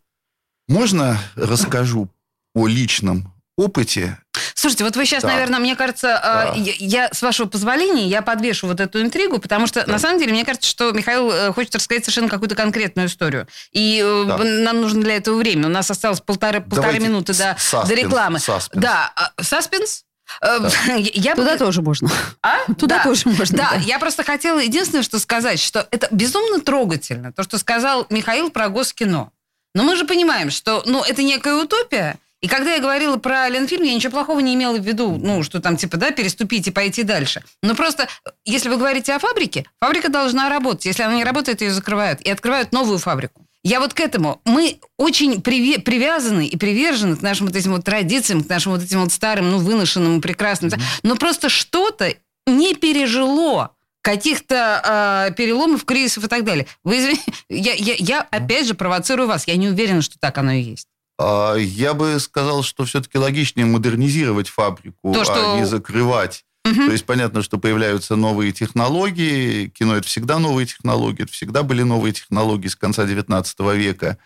Можно 0.67 1.17
расскажу 1.36 2.09
о 2.53 2.67
личном 2.67 3.33
опыте? 3.57 4.17
Слушайте, 4.53 4.83
вот 4.83 4.95
вы 4.95 5.05
сейчас, 5.05 5.24
Да. 5.24 5.29
наверное, 5.29 5.59
мне 5.59 5.75
кажется, 5.75 6.07
э, 6.09 6.12
Да. 6.12 6.53
я, 6.55 6.74
я, 6.79 7.09
с 7.13 7.21
вашего 7.21 7.47
позволения, 7.47 8.07
я 8.07 8.21
подвешу 8.21 8.67
вот 8.67 8.79
эту 8.79 9.01
интригу, 9.01 9.39
потому 9.39 9.65
что, 9.67 9.89
на 9.89 9.97
самом 10.00 10.19
деле, 10.19 10.31
мне 10.33 10.45
кажется, 10.45 10.69
что 10.69 10.91
Михаил 10.91 11.31
э, 11.31 11.53
хочет 11.53 11.74
рассказать 11.75 12.03
совершенно 12.03 12.27
какую-то 12.29 12.55
конкретную 12.55 13.07
историю. 13.07 13.47
И 13.71 14.01
э, 14.03 14.25
Да. 14.27 14.38
нам 14.38 14.81
нужно 14.81 15.01
для 15.01 15.15
этого 15.17 15.38
время. 15.38 15.67
У 15.67 15.71
нас 15.71 15.89
осталось 15.89 16.21
полторы, 16.21 16.62
полторы 16.62 17.00
минуты 17.00 17.33
до, 17.33 17.55
саспенс, 17.57 17.88
до 17.89 17.95
рекламы. 17.95 18.39
саспенс. 18.39 18.81
Да, 18.83 19.12
а, 19.15 19.31
саспенс? 19.41 20.03
Э, 20.41 20.59
Я 21.13 21.36
бы- 21.36 21.43
Туда 21.43 21.57
тоже 21.57 21.81
можно. 21.81 22.09
А? 22.43 22.57
Туда 22.77 22.97
Да. 22.97 23.03
тоже 23.03 23.24
можно. 23.29 23.57
Да, 23.57 23.69
да. 23.71 23.77
я 23.77 23.97
просто 24.00 24.24
хотела 24.24 24.59
единственное, 24.59 25.03
что 25.03 25.17
сказать, 25.19 25.59
что 25.59 25.88
это 25.91 26.07
безумно 26.12 26.59
трогательно, 26.62 27.31
то, 27.31 27.43
что 27.43 27.57
сказал 27.57 28.05
Михаил 28.09 28.50
про 28.51 28.69
Госкино. 28.69 29.31
Но 29.77 29.84
мы 29.84 29.96
же 29.96 30.05
понимаем, 30.05 30.50
что 30.50 30.81
ну, 30.88 31.03
это 31.03 31.22
некая 31.22 31.53
утопия, 31.53 32.17
и 32.41 32.48
когда 32.48 32.74
я 32.74 32.81
говорила 32.81 33.17
про 33.17 33.48
Ленфильм, 33.48 33.84
я 33.84 33.93
ничего 33.93 34.10
плохого 34.10 34.39
не 34.39 34.55
имела 34.55 34.75
в 34.75 34.84
виду, 34.84 35.19
ну, 35.22 35.43
что 35.43 35.60
там, 35.60 35.77
типа, 35.77 35.98
да, 35.98 36.10
переступить 36.10 36.65
и 36.65 36.72
пойти 36.72 37.03
дальше. 37.03 37.43
Но 37.62 37.75
просто, 37.75 38.07
если 38.43 38.69
вы 38.69 38.77
говорите 38.77 39.13
о 39.13 39.19
фабрике, 39.19 39.65
фабрика 39.79 40.10
должна 40.10 40.50
работать. 40.50 40.86
Если 40.86 41.03
она 41.03 41.13
не 41.13 41.24
работает, 41.24 41.62
ее 41.62 41.72
закрывают. 41.72 42.22
И 42.22 42.31
открывают 42.31 42.72
новую 42.72 42.98
фабрику. 42.98 43.46
Я 43.63 43.79
вот 43.79 43.93
к 43.93 44.00
этому. 44.00 44.41
Мы 44.46 44.79
очень 44.98 45.41
приве- 45.41 45.79
привязаны 45.79 46.48
и 46.48 46.57
привержены 46.57 47.15
к 47.15 47.22
нашим 47.22 47.46
вот 47.46 47.55
этим 47.55 47.74
вот 47.74 47.86
традициям, 47.86 48.43
к 48.43 48.50
нашим 48.50 48.72
вот 48.72 48.81
этим 48.81 49.01
вот 49.01 49.12
старым, 49.12 49.51
ну, 49.51 49.60
выношенным, 49.60 50.22
прекрасным. 50.22 50.72
Но 51.03 51.17
просто 51.17 51.50
что-то 51.50 52.15
не 52.48 52.74
пережило 52.74 53.76
каких-то 54.07 55.27
э, 55.29 55.33
переломов, 55.33 55.83
кризисов 55.83 56.23
и 56.23 56.27
так 56.27 56.45
далее. 56.45 56.65
Вы 56.85 56.99
извините, 56.99 57.23
я, 57.49 57.73
я, 57.73 57.95
я 57.97 58.21
опять 58.31 58.65
же 58.65 58.73
провоцирую 58.73 59.27
вас. 59.27 59.45
Я 59.47 59.57
не 59.57 59.67
уверена, 59.67 60.01
что 60.01 60.17
так 60.17 60.37
оно 60.37 60.53
и 60.53 60.61
есть. 60.61 60.87
А, 61.19 61.55
Я 61.55 61.93
бы 61.93 62.17
сказал, 62.21 62.63
что 62.63 62.85
все-таки 62.85 63.17
логичнее 63.17 63.65
модернизировать 63.65 64.47
фабрику, 64.47 65.13
То, 65.13 65.25
что- 65.25 65.55
а 65.55 65.59
не 65.59 65.65
закрывать. 65.65 66.45
Мгм. 66.63 66.85
То 66.87 66.91
есть 66.93 67.05
понятно, 67.05 67.41
что 67.43 67.57
появляются 67.57 68.15
новые 68.15 68.53
технологии. 68.53 69.67
Кино 69.67 69.97
это 69.97 70.07
всегда 70.07 70.39
новые 70.39 70.67
технологии, 70.67 71.23
это 71.23 71.31
всегда 71.33 71.63
были 71.63 71.83
новые 71.83 72.13
технологии 72.13 72.67
с 72.69 72.75
конца 72.77 73.05
19 73.05 73.73
века. 73.75 74.17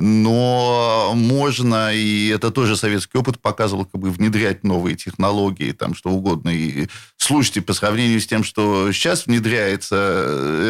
Но 0.00 1.12
можно, 1.14 1.92
и 1.92 2.28
это 2.28 2.50
тоже 2.50 2.76
советский 2.76 3.18
опыт 3.18 3.40
показывал, 3.40 3.84
как 3.84 4.00
бы 4.00 4.10
внедрять 4.10 4.64
новые 4.64 4.96
технологии, 4.96 5.72
там 5.72 5.94
что 5.94 6.10
угодно. 6.10 6.50
И 6.50 6.88
слушайте, 7.16 7.60
по 7.62 7.72
сравнению 7.72 8.20
с 8.20 8.26
тем, 8.26 8.44
что 8.44 8.92
сейчас 8.92 9.26
внедряется, 9.26 9.96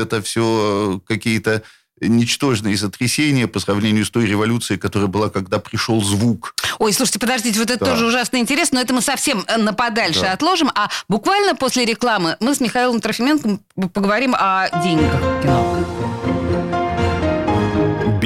это 0.02 0.23
все 0.23 1.00
какие-то 1.06 1.62
ничтожные 2.00 2.78
сотрясения 2.78 3.49
по 3.49 3.58
сравнению 3.58 4.04
с 4.06 4.11
той 4.11 4.25
революцией, 4.26 4.78
которая 4.78 5.08
была, 5.08 5.30
когда 5.30 5.58
пришел 5.58 6.00
звук. 6.02 6.54
Ой, 6.78 6.92
слушайте, 6.92 7.18
подождите, 7.18 7.58
вот 7.58 7.70
это 7.70 7.85
Да. 7.85 7.90
тоже 7.90 8.06
ужасно 8.06 8.37
интересно, 8.37 8.76
но 8.76 8.82
это 8.82 8.94
мы 8.94 9.02
совсем 9.02 9.44
э, 9.49 9.56
на 9.56 9.73
подальше 9.73 10.20
Да. 10.20 10.32
отложим. 10.32 10.70
А 10.76 10.88
буквально 11.08 11.56
после 11.56 11.85
рекламы 11.85 12.37
мы 12.38 12.54
с 12.54 12.61
Михаилом 12.61 13.00
Трофименко 13.00 13.58
поговорим 13.92 14.35
о 14.38 14.68
деньгах 14.82 15.42
кино. 15.42 16.07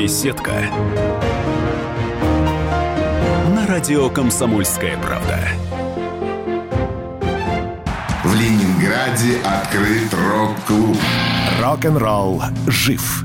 Беседка. 0.03 0.65
На 3.55 3.69
радио 3.69 4.11
«Комсомольская 4.11 4.99
правда». 4.99 5.39
В 8.25 8.35
Ленинграде 8.35 9.39
открыт 9.45 10.13
рок-клуб. 10.13 10.97
Рок-н-ролл 11.61 12.43
жив. 12.67 13.25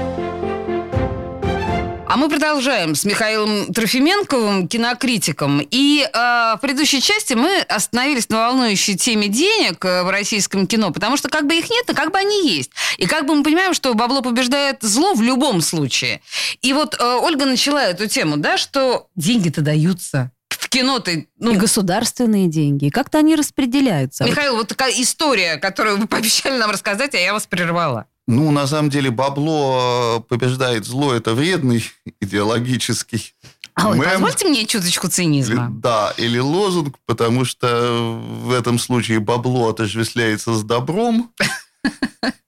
А 2.11 2.17
мы 2.17 2.27
продолжаем 2.27 2.93
с 2.93 3.05
Михаилом 3.05 3.73
Трофименковым, 3.73 4.67
кинокритиком. 4.67 5.65
И 5.71 6.01
э, 6.03 6.09
в 6.13 6.59
предыдущей 6.61 6.99
части 6.99 7.35
мы 7.35 7.61
остановились 7.61 8.27
на 8.27 8.49
волнующей 8.49 8.97
теме 8.97 9.29
денег 9.29 9.85
э, 9.85 10.03
в 10.03 10.09
российском 10.09 10.67
кино, 10.67 10.91
потому 10.91 11.15
что 11.15 11.29
как 11.29 11.47
бы 11.47 11.55
их 11.55 11.69
нет, 11.69 11.85
но 11.87 11.93
как 11.93 12.11
бы 12.11 12.17
они 12.17 12.49
есть. 12.49 12.71
И 12.97 13.05
как 13.05 13.25
бы 13.25 13.33
мы 13.33 13.43
понимаем, 13.43 13.73
что 13.73 13.93
бабло 13.93 14.21
побеждает 14.21 14.79
зло 14.81 15.13
в 15.13 15.21
любом 15.21 15.61
случае. 15.61 16.19
И 16.61 16.73
вот 16.73 16.95
э, 16.99 17.01
Ольга 17.01 17.45
начала 17.45 17.81
эту 17.81 18.09
тему, 18.09 18.35
да, 18.35 18.57
что 18.57 19.07
деньги-то 19.15 19.61
даются. 19.61 20.31
В 20.49 20.67
кино-то... 20.67 21.11
Ну, 21.39 21.53
И 21.53 21.55
государственные 21.55 22.47
деньги. 22.47 22.89
Как-то 22.89 23.19
они 23.19 23.37
распределяются. 23.37 24.25
Михаил, 24.25 24.57
вот 24.57 24.67
такая 24.67 24.91
история, 25.01 25.55
которую 25.55 25.95
вы 25.95 26.07
пообещали 26.07 26.57
нам 26.57 26.71
рассказать, 26.71 27.15
а 27.15 27.17
я 27.17 27.31
вас 27.31 27.47
прервала. 27.47 28.07
Ну, 28.27 28.51
на 28.51 28.67
самом 28.67 28.89
деле, 28.89 29.09
бабло 29.11 30.17
э, 30.19 30.21
побеждает 30.29 30.85
зло. 30.85 31.13
Это 31.13 31.33
вредный 31.33 31.83
идеологический 32.21 33.33
А 33.75 33.89
ой, 33.89 33.97
мем. 33.99 34.09
позвольте 34.11 34.47
мне 34.47 34.65
чуточку 34.65 35.07
Или- 35.07 35.13
цинизма. 35.13 35.69
Да, 35.71 36.13
или 36.17 36.39
лозунг, 36.39 36.97
потому 37.05 37.45
что 37.45 38.19
в 38.43 38.51
этом 38.51 38.79
случае 38.79 39.19
бабло 39.19 39.69
отождествляется 39.69 40.53
с 40.53 40.63
добром, 40.63 41.31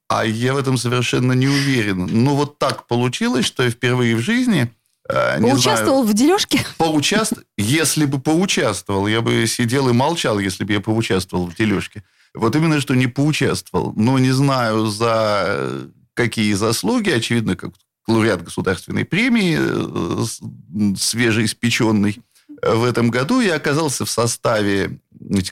а 0.08 0.25
я 0.25 0.53
в 0.53 0.58
этом 0.58 0.77
совершенно 0.77 1.34
не 1.34 1.48
уверен. 1.48 2.08
Ну, 2.12 2.36
вот 2.36 2.60
так 2.60 2.86
получилось, 2.88 3.46
что 3.46 3.63
я 3.63 3.72
впервые 3.72 4.15
в 4.15 4.20
жизни... 4.20 4.72
э, 5.10 5.42
Поучаствовал 5.42 6.01
знаю, 6.03 6.08
в 6.08 6.13
дележке? 6.13 6.65
поучаст... 6.77 7.34
Если 7.58 8.06
бы 8.06 8.20
поучаствовал, 8.20 9.08
я 9.08 9.22
бы 9.22 9.46
сидел 9.48 9.89
и 9.89 9.94
молчал, 9.94 10.38
если 10.39 10.63
бы 10.65 10.74
я 10.74 10.82
поучаствовал 10.82 11.48
в 11.48 11.56
дележке. 11.56 12.03
Вот 12.34 12.56
именно, 12.56 12.82
что 12.82 12.96
не 12.96 13.08
поучаствовал. 13.08 13.94
Но 13.96 14.18
не 14.18 14.32
знаю, 14.32 14.88
за 14.88 15.44
э, 15.46 15.88
какие 16.13 16.54
заслуги, 16.54 17.10
очевидно, 17.10 17.56
как 17.56 17.72
лауреат 18.08 18.44
государственной 18.44 19.06
премии, 19.06 19.58
э, 19.60 20.96
свежеиспеченный. 20.98 22.22
Э, 22.62 22.74
В 22.75 22.84
этом 22.84 23.10
году 23.10 23.40
я 23.40 23.56
оказался 23.56 24.06
в 24.06 24.10
составе 24.10 25.00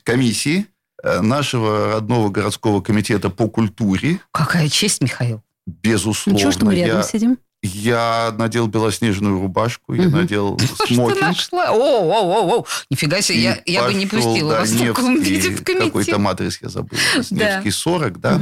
комиссии 0.03 0.65
нашего 1.03 1.93
родного 1.93 2.29
городского 2.29 2.81
комитета 2.81 3.29
по 3.31 3.47
культуре. 3.47 4.19
Какая 4.31 4.69
честь, 4.69 5.01
Михаил. 5.01 5.41
Безусловно. 5.65 6.37
Ничего, 6.37 6.51
что 6.51 6.65
мы 6.65 6.75
рядом 6.75 6.97
я, 6.97 7.03
сидим. 7.03 7.37
Я 7.63 8.33
надел 8.37 8.67
белоснежную 8.67 9.39
рубашку, 9.39 9.93
я 9.93 10.09
надел 10.09 10.59
Что 10.75 10.87
смокинг. 10.87 11.21
нашла? 11.21 11.71
О, 11.71 11.75
о, 11.75 12.21
о, 12.23 12.59
о. 12.59 12.65
Нифига 12.89 13.21
себе, 13.21 13.39
я, 13.41 13.61
я 13.65 13.83
бы 13.83 13.93
не 13.93 14.07
пустила 14.07 14.53
да, 14.53 14.59
вас 14.61 14.69
в 14.69 14.85
таком 14.85 15.19
виде 15.21 15.49
в 15.51 15.63
комитет. 15.63 15.85
Какой 15.87 16.05
там 16.05 16.27
адрес 16.27 16.59
я 16.61 16.69
забыл. 16.69 16.97
Невский 17.29 17.71
40, 17.71 18.19
да? 18.19 18.41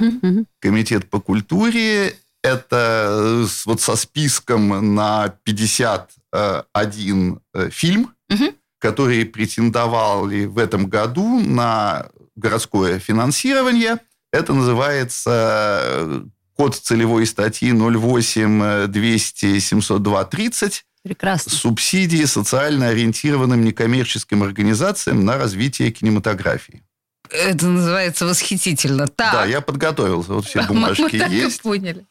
Комитет 0.59 1.09
по 1.09 1.19
культуре. 1.19 2.15
Это 2.41 3.43
э, 3.43 3.45
вот 3.65 3.81
со 3.81 3.97
списком 3.97 4.95
на 4.95 5.27
51 5.43 7.39
э, 7.53 7.69
фильм, 7.69 8.13
Мгм. 8.29 8.51
которые 8.79 9.25
претендовали 9.25 10.45
в 10.45 10.57
этом 10.57 10.85
году 10.87 11.39
на 11.41 12.07
городское 12.35 12.99
финансирование. 12.99 13.97
Это 14.31 14.53
называется 14.53 15.81
э, 15.83 16.21
код 16.59 16.75
целевой 16.75 17.25
статьи 17.25 17.71
08 17.71 18.87
200 18.87 19.59
702 19.59 20.25
30 20.25 20.85
Прекрасно. 21.03 21.51
субсидии 21.53 22.25
социально 22.25 22.89
ориентированным 22.89 23.63
некоммерческим 23.63 24.43
организациям 24.43 25.23
на 25.23 25.37
развитие 25.37 25.89
кинематографии. 25.91 26.83
Это 27.29 27.65
называется 27.65 28.25
восхитительно. 28.25 29.07
Так. 29.07 29.31
Да, 29.31 29.45
я 29.45 29.61
подготовился. 29.61 30.33
Вот 30.33 30.47
все 30.47 30.59
Мы 30.63 30.67
бумажки 30.67 31.17
так 31.17 31.31
и 31.31 31.35
есть. 31.35 31.61
поняли. 31.61 32.05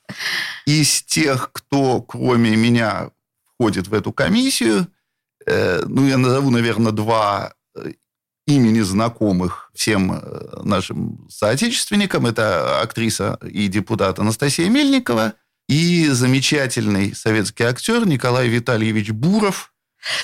Из 0.64 1.02
тех, 1.02 1.50
кто 1.52 2.00
кроме 2.00 2.56
меня 2.56 3.10
входит 3.52 3.88
в 3.88 3.92
эту 3.92 4.12
комиссию, 4.14 4.86
э, 5.46 5.82
ну, 5.86 6.06
я 6.08 6.16
назову, 6.16 6.48
наверное, 6.48 6.92
два 6.92 7.52
имени 8.48 8.80
знакомых 8.80 9.70
всем 9.74 10.12
э, 10.12 10.60
нашим 10.62 11.26
соотечественникам. 11.28 12.26
Это 12.26 12.80
актриса 12.80 13.38
и 13.42 13.68
депутат 13.68 14.18
Анастасия 14.18 14.70
Мельникова 14.70 15.34
и 15.68 16.08
замечательный 16.08 17.14
советский 17.14 17.64
актер 17.64 18.06
Николай 18.06 18.48
Витальевич 18.48 19.10
Буров. 19.10 19.72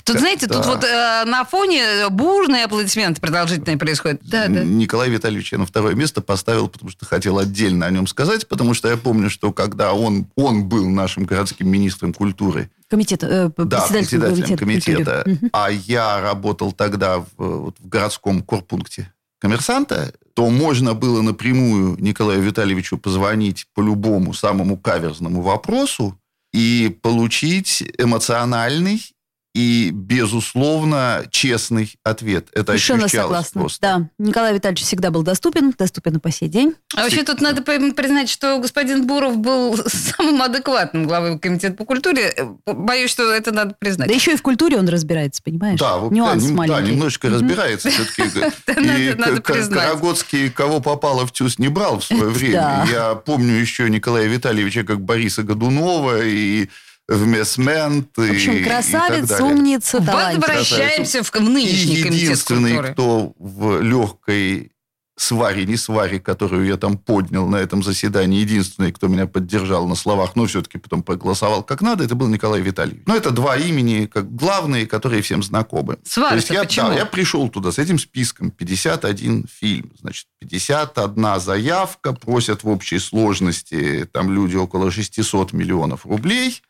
Тут, 0.05 0.19
знаете, 0.19 0.47
Да. 0.47 0.55
тут 0.57 0.67
вот 0.67 0.85
э, 0.85 1.25
на 1.27 1.45
фоне 1.45 2.09
бурные 2.11 2.65
аплодисменты 2.65 3.21
продолжительные 3.21 3.77
происходят. 3.77 4.21
Да, 4.23 4.47
да. 4.49 4.63
Николай 4.65 5.11
Витальевич 5.11 5.53
я 5.53 5.59
на 5.59 5.67
второе 5.67 5.95
место 5.95 6.21
поставил, 6.21 6.69
потому 6.69 6.91
что 6.91 7.05
хотел 7.05 7.39
отдельно 7.39 7.87
о 7.87 7.91
нем 7.91 8.07
сказать, 8.07 8.47
потому 8.49 8.75
что 8.75 8.89
я 8.89 8.97
помню, 8.97 9.29
что 9.31 9.53
когда 9.53 9.93
он, 9.93 10.27
он 10.37 10.65
был 10.65 10.89
нашим 10.89 11.25
городским 11.25 11.69
министром 11.69 12.15
культуры, 12.15 12.71
Комитет, 12.89 13.25
э, 13.25 13.51
да, 13.57 13.81
председателем 13.87 14.21
председателем 14.21 14.59
комитета. 14.59 14.95
комитета, 14.95 15.23
культуры. 15.25 15.51
А 15.53 15.71
я 15.71 16.21
работал 16.21 16.73
тогда 16.73 17.19
в, 17.19 17.27
вот 17.37 17.77
в 17.81 17.89
городском 17.89 18.43
корпункте 18.43 19.13
коммерсанта, 19.41 20.15
то 20.35 20.49
можно 20.51 20.95
было 20.95 21.21
напрямую 21.23 21.97
Николаю 22.01 22.41
Витальевичу 22.43 22.97
позвонить 22.97 23.67
по 23.75 23.81
любому 23.83 24.33
самому 24.35 24.77
каверзному 24.77 25.43
вопросу 25.43 26.19
и 26.53 26.97
получить 27.03 27.83
эмоциональный 27.99 29.14
и, 29.55 29.91
безусловно, 29.93 31.25
честный 31.31 31.95
ответ. 32.03 32.49
Это 32.53 32.73
Совершенно 32.73 33.09
согласна. 33.09 33.61
просто. 33.61 33.81
Да, 33.81 34.09
Николай 34.19 34.55
Витальевич 34.55 34.83
всегда 34.83 35.11
был 35.11 35.23
доступен, 35.23 35.73
доступен 35.79 36.17
и 36.17 36.19
по 36.19 36.31
сей 36.31 36.49
день. 36.49 36.75
А 36.97 37.03
вообще 37.03 37.23
тут 37.23 37.41
надо 37.41 37.63
при- 37.63 37.93
признать, 37.93 38.29
что 38.29 38.59
господин 38.59 39.07
Буров 39.07 39.39
был 39.39 39.77
самым 39.87 40.43
адекватным 40.43 41.07
главой 41.07 41.39
комитета 41.39 41.75
по 41.77 41.85
культуре. 41.85 42.35
Боюсь, 42.67 43.11
что 43.11 43.31
это 43.33 43.53
надо 43.53 43.77
признать. 43.79 44.09
Да 44.09 44.15
еще 44.15 44.33
и 44.33 44.37
в 44.37 44.43
культуре 44.43 44.77
он 44.77 44.89
разбирается, 44.89 45.41
понимаешь? 45.43 45.79
Да, 45.79 45.99
вот, 45.99 46.11
Нюанс 46.13 46.43
да, 46.43 46.49
нем- 46.49 46.57
да, 46.57 46.73
маленький. 46.75 46.93
немножечко 46.93 47.31
разбирается 47.31 47.91
все-таки. 48.17 49.15
надо- 49.17 49.37
И. 49.37 49.41
Карагодский 49.71 50.51
кого 50.51 50.81
попало 50.81 51.27
в 51.27 51.33
ТЮЗ 51.33 51.59
не 51.59 51.69
брал 51.69 52.01
в 52.01 52.05
свое 52.05 52.25
время. 52.29 52.55
Да. 52.55 52.87
Я 52.91 53.15
помню 53.15 53.55
еще 53.55 53.89
Николая 53.89 54.27
Витальевича 54.27 54.83
как 54.85 55.01
Бориса 55.01 55.43
Годунова 55.45 56.25
и 56.25 56.69
в 57.09 57.27
Месмент. 57.27 58.17
В 58.17 58.31
общем, 58.31 58.65
красавец, 58.65 59.41
умница, 59.41 60.01
талантливый. 60.01 60.57
Возвращаемся 60.57 61.23
в, 61.23 61.31
в 61.31 61.37
И 61.37 61.41
нынешний 61.41 62.03
комитет 62.03 62.23
единственный, 62.23 62.93
кто 62.93 63.33
в 63.39 63.81
легкой 63.81 64.71
сваре, 65.17 65.65
не 65.65 65.77
сваре, 65.77 66.19
которую 66.19 66.67
я 66.67 66.77
там 66.77 66.99
поднял 66.99 67.47
на 67.47 67.57
этом 67.57 67.83
заседании, 67.83 68.41
единственный, 68.41 68.93
кто 68.93 69.07
меня 69.07 69.27
поддержал 69.27 69.87
на 69.87 69.95
словах, 69.95 70.35
но 70.35 70.47
все-таки 70.47 70.79
потом 70.79 71.03
проголосовал 71.03 71.63
как 71.63 71.83
надо, 71.83 72.05
это 72.05 72.15
был 72.15 72.27
Николай 72.29 72.61
Витальевич. 72.61 73.05
Но 73.07 73.15
это 73.15 73.31
два 73.31 73.57
имени 73.57 74.07
как 74.07 74.35
главные, 74.35 74.87
которые 74.87 75.23
всем 75.23 75.43
знакомы. 75.43 75.99
Есть 76.35 76.51
я, 76.51 76.65
почему? 76.65 76.89
да, 76.89 76.95
я 76.95 77.07
пришел 77.07 77.49
туда 77.49 77.71
с 77.71 77.79
этим 77.79 77.99
списком, 77.99 78.51
51 78.51 79.47
фильм, 79.47 79.93
значит, 80.01 80.27
51 80.41 81.41
заявка, 81.41 82.13
просят 82.13 82.65
в 82.65 82.69
общей 82.69 82.99
сложности, 82.99 84.09
там 84.13 84.33
люди 84.33 84.57
около 84.57 84.91
600 84.91 85.53
миллионов 85.53 86.07
рублей. 86.07 86.61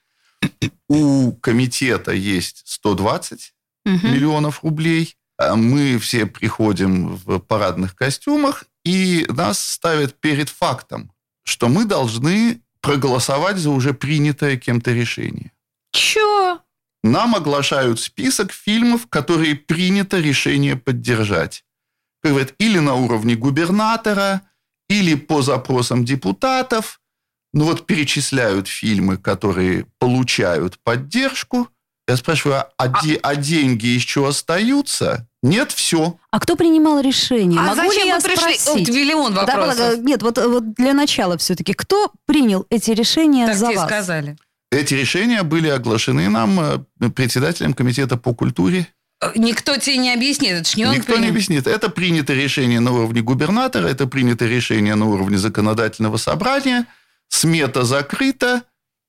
У 0.88 1.32
комитета 1.32 2.12
есть 2.12 2.62
120 2.66 3.52
Мгм. 3.84 4.12
миллионов 4.12 4.62
рублей. 4.64 5.16
А 5.36 5.56
Мы 5.56 5.98
все 5.98 6.26
приходим 6.26 7.16
в 7.16 7.38
парадных 7.40 7.96
костюмах, 7.96 8.64
и 8.84 9.26
нас 9.28 9.58
ставят 9.58 10.20
перед 10.20 10.48
фактом, 10.48 11.10
что 11.44 11.68
мы 11.68 11.84
должны 11.86 12.60
проголосовать 12.80 13.56
за 13.56 13.70
уже 13.70 13.94
принятое 13.94 14.56
кем-то 14.56 14.92
решение. 14.92 15.50
Чё? 15.92 16.60
Нам 17.02 17.34
оглашают 17.34 18.00
список 18.00 18.52
фильмов, 18.52 19.06
которые 19.08 19.56
принято 19.56 20.20
решение 20.20 20.76
поддержать. 20.76 21.64
Как 22.22 22.32
говорят, 22.32 22.54
или 22.58 22.78
на 22.78 22.94
уровне 22.94 23.34
губернатора, 23.34 24.42
или 24.88 25.14
по 25.14 25.42
запросам 25.42 26.04
депутатов. 26.04 27.00
Ну 27.54 27.64
вот 27.64 27.86
перечисляют 27.86 28.68
фильмы, 28.68 29.16
которые 29.16 29.86
получают 29.98 30.78
поддержку. 30.82 31.68
Я 32.06 32.16
спрашиваю, 32.18 32.64
а, 32.76 32.88
де- 33.02 33.18
а 33.22 33.34
деньги 33.36 33.86
еще 33.86 34.28
остаются? 34.28 35.26
Нет, 35.42 35.72
все. 35.72 36.18
А 36.30 36.40
кто 36.40 36.56
принимал 36.56 37.00
решение? 37.00 37.58
А 37.58 37.62
Могу 37.74 37.76
зачем 37.76 38.02
ли 38.02 38.08
я 38.08 38.16
вы 38.16 38.22
пришли? 38.22 38.58
спросить? 38.58 38.88
Вот 38.88 38.94
миллион 38.96 39.34
Да, 39.34 39.46
вопросов. 39.46 39.76
Полага, 39.78 39.96
нет, 40.02 40.22
вот, 40.22 40.36
вот 40.38 40.74
для 40.74 40.92
начала 40.92 41.38
все-таки, 41.38 41.72
кто 41.74 42.12
принял 42.26 42.66
эти 42.70 42.90
решения 42.90 43.46
Так 43.46 43.56
за 43.56 43.66
вас? 43.70 43.86
сказали. 43.86 44.36
Эти 44.70 44.92
решения 44.94 45.42
были 45.44 45.68
оглашены 45.68 46.28
нам 46.28 46.60
э, 46.60 47.08
председателем 47.10 47.72
комитета 47.72 48.16
по 48.16 48.34
культуре. 48.34 48.88
Э, 49.22 49.30
Никто 49.36 49.76
тебе 49.76 49.96
не 49.98 50.12
объяснит, 50.12 50.52
это 50.52 50.68
ж 50.68 50.74
не 50.76 50.86
он 50.86 50.94
Никто 50.94 51.12
не 51.12 51.18
принял. 51.18 51.30
объяснит. 51.30 51.66
Это 51.68 51.88
принято 51.88 52.34
решение 52.34 52.80
на 52.80 52.90
уровне 52.92 53.22
губернатора, 53.22 53.86
это 53.86 54.06
принято 54.08 54.44
решение 54.46 54.94
на 54.96 55.06
уровне 55.06 55.38
законодательного 55.38 56.16
собрания. 56.16 56.86
Смета 57.28 57.84
закрыта. 57.84 58.62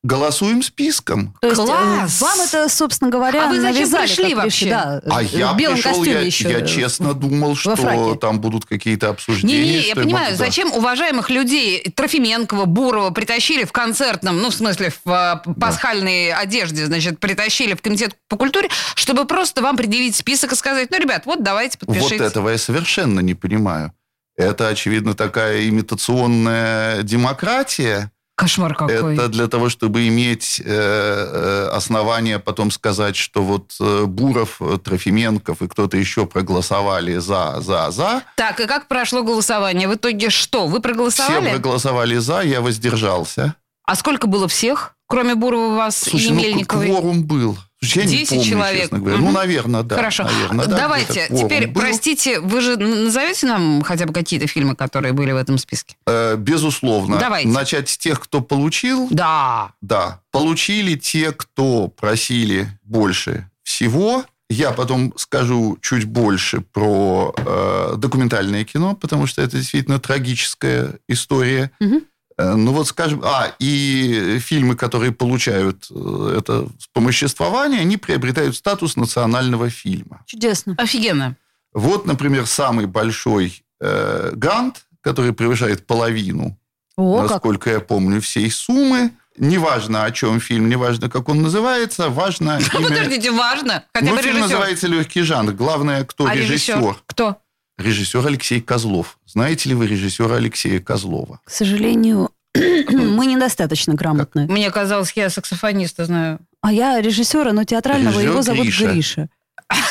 Голосуем 0.04 0.62
списком. 0.62 1.36
То 1.42 1.48
есть 1.48 1.60
э, 1.60 1.66
Класс! 1.66 2.22
вам 2.22 2.40
это, 2.40 2.70
собственно 2.70 3.10
говоря, 3.10 3.46
А 3.46 3.48
вы 3.48 3.60
зачем 3.60 3.74
навязали, 3.74 4.06
пришли 4.06 4.36
как 4.36 4.44
вообще? 4.44 4.70
Да, 4.70 5.02
А 5.10 5.24
э, 5.24 5.26
я 5.32 5.52
в 5.54 5.58
белом 5.58 5.76
пришел, 5.78 5.92
костюме 5.94 6.12
я, 6.12 6.20
еще. 6.20 6.52
я 6.52 6.62
честно 6.62 7.16
думал, 7.16 7.56
что 7.56 7.76
фраке. 7.76 8.14
там 8.20 8.40
будут 8.40 8.66
какие-то 8.68 9.10
обсуждения. 9.10 9.58
Не-не, 9.64 9.78
я 9.78 9.94
что 9.94 10.02
понимаю, 10.04 10.26
могу- 10.34 10.38
да. 10.38 10.46
зачем 10.46 10.72
уважаемых 10.74 11.32
людей 11.32 11.82
Трофименкова, 11.96 12.66
Бурова 12.66 13.10
притащили 13.10 13.64
в 13.64 13.72
концертном, 13.72 14.38
ну, 14.38 14.52
в 14.52 14.54
смысле, 14.54 14.94
в 15.06 15.44
э, 15.48 15.54
пасхальной 15.60 16.32
одежде, 16.34 16.86
значит, 16.86 17.20
притащили 17.20 17.74
в 17.74 17.82
комитет 17.82 18.16
по 18.30 18.38
культуре, 18.38 18.70
чтобы 18.94 19.26
просто 19.26 19.64
вам 19.64 19.76
предъявить 19.76 20.16
список 20.16 20.52
и 20.54 20.56
сказать, 20.56 20.92
ну, 20.92 21.00
ребят, 21.00 21.24
вот 21.26 21.42
давайте, 21.42 21.80
Вот 21.82 21.96
подпишите. 21.98 22.24
этого 22.26 22.50
я 22.50 22.60
совершенно 22.60 23.22
не 23.22 23.34
понимаю. 23.34 23.92
Это, 24.38 24.68
очевидно, 24.68 25.14
такая 25.14 25.68
имитационная 25.70 27.04
демократия. 27.04 28.12
Кошмар 28.36 28.76
какой. 28.76 29.14
Это 29.14 29.30
для 29.30 29.48
того, 29.48 29.70
чтобы 29.70 30.10
иметь 30.10 30.62
э, 30.64 30.66
э, 30.68 31.70
основания 31.72 32.38
потом 32.38 32.70
сказать, 32.70 33.16
что 33.16 33.42
вот 33.42 33.74
э, 33.80 34.04
Буров, 34.06 34.58
э, 34.62 34.78
Трофименков 34.84 35.62
и 35.62 35.70
кто-то 35.70 35.96
еще 35.96 36.26
проголосовали 36.26 37.16
за, 37.16 37.62
за, 37.62 37.92
за. 37.92 38.24
Так, 38.36 38.60
и 38.60 38.68
как 38.68 38.90
прошло 38.90 39.24
голосование? 39.24 39.88
В 39.88 39.96
итоге 39.96 40.30
что? 40.30 40.68
Вы 40.68 40.74
Все 40.74 40.82
проголосовали? 40.82 41.50
проголосовали 41.52 42.18
за, 42.18 42.42
я 42.42 42.60
воздержался. 42.60 43.56
А 43.86 43.96
сколько 43.96 44.28
было 44.28 44.48
всех, 44.48 44.96
кроме 45.08 45.36
Бурова, 45.36 45.76
вас 45.76 45.98
Слушай, 45.98 46.28
и 46.28 46.30
ну 46.30 46.36
Мельниковой? 46.36 46.88
кворум 46.88 47.24
был. 47.24 47.58
Я 47.82 48.06
не 48.06 48.18
10 48.18 48.30
помню, 48.30 48.44
человек. 48.44 48.92
Мгм. 48.92 49.22
Ну, 49.22 49.32
наверное, 49.32 49.84
да. 49.84 49.96
Хорошо. 49.96 50.24
наверное, 50.24 50.66
да, 50.66 50.78
Давайте, 50.78 51.28
теперь, 51.28 51.68
был. 51.68 51.82
простите, 51.82 52.40
вы 52.40 52.62
же 52.62 52.78
назовете 52.78 53.46
нам 53.46 53.84
хотя 53.84 54.06
бы 54.06 54.14
какие-то 54.14 54.48
фильмы, 54.48 54.76
которые 54.76 55.14
были 55.14 55.32
в 55.32 55.38
этом 55.38 55.60
списке? 55.60 55.96
Э, 56.08 56.36
безусловно. 56.36 57.18
Давайте. 57.18 57.50
Начать 57.50 57.90
с 57.90 57.98
тех, 57.98 58.20
кто 58.20 58.42
получил. 58.42 59.08
Да. 59.12 59.74
Да. 59.82 60.22
Получили 60.32 60.96
те, 60.96 61.32
кто 61.32 61.90
просили 61.90 62.70
больше 62.84 63.50
всего. 63.64 64.26
Я 64.50 64.72
потом 64.72 65.14
скажу 65.18 65.78
чуть 65.82 66.06
больше 66.06 66.62
про 66.62 67.34
э, 67.38 67.94
документальное 67.98 68.64
кино, 68.64 68.96
потому 68.96 69.28
что 69.28 69.42
это 69.42 69.58
действительно 69.58 70.00
трагическая 70.00 70.96
история. 71.08 71.72
Мгм. 71.80 72.02
Э, 72.38 72.54
Ну 72.56 72.72
вот 72.74 72.88
скажем, 72.88 73.22
а, 73.24 73.54
и 73.60 74.40
фильмы, 74.40 74.76
которые 74.76 75.12
получают 75.12 75.88
э, 75.90 76.36
это 76.40 76.68
вспомоществование, 76.80 77.82
они 77.82 77.98
приобретают 77.98 78.56
статус 78.56 78.96
национального 78.96 79.70
фильма. 79.70 80.24
Чудесно. 80.26 80.76
Офигенно. 80.78 81.36
Вот, 81.74 82.06
например, 82.06 82.46
самый 82.46 82.86
большой 82.86 83.64
э, 83.82 84.32
грант, 84.34 84.86
который 85.02 85.34
превышает 85.34 85.86
половину 85.88 86.58
О, 86.98 87.22
как. 87.22 87.32
насколько 87.32 87.70
я 87.70 87.80
помню, 87.80 88.22
всей 88.22 88.50
суммы. 88.52 89.12
Неважно, 89.38 90.06
о 90.06 90.12
чем 90.12 90.40
фильм, 90.40 90.70
неважно, 90.70 91.10
как 91.10 91.28
он 91.28 91.42
называется, 91.42 92.10
важно 92.10 92.58
имя... 92.74 92.88
подождите, 92.88 93.32
важно. 93.32 93.84
Хотя 93.94 94.12
Ну, 94.12 94.18
фильм 94.22 94.40
называется 94.40 94.88
«Легкий 94.88 95.24
жанр». 95.24 95.52
Главное, 95.52 96.06
кто 96.06 96.26
А 96.26 96.34
режиссер. 96.34 96.76
режиссер? 96.78 96.96
Кто? 97.06 97.38
Режиссер 97.78 98.26
Алексей 98.26 98.62
Козлов. 98.62 99.18
Знаете 99.26 99.70
ли 99.70 99.76
вы 99.76 99.88
режиссера 99.88 100.36
Алексея 100.36 100.80
Козлова? 100.80 101.40
К 101.44 101.50
сожалению, 101.52 102.30
мы 102.56 103.26
недостаточно 103.26 103.94
грамотны. 103.96 104.48
Мне 104.48 104.72
казалось, 104.72 105.12
я 105.16 105.30
саксофониста 105.30 106.06
знаю. 106.06 106.40
А 106.62 106.72
я 106.72 107.02
режиссера, 107.02 107.52
но 107.52 107.64
театрального, 107.64 108.14
Режиссер 108.14 108.30
его 108.32 108.42
зовут 108.42 108.64
Гриша. 108.66 108.92
Гриша. 108.92 109.30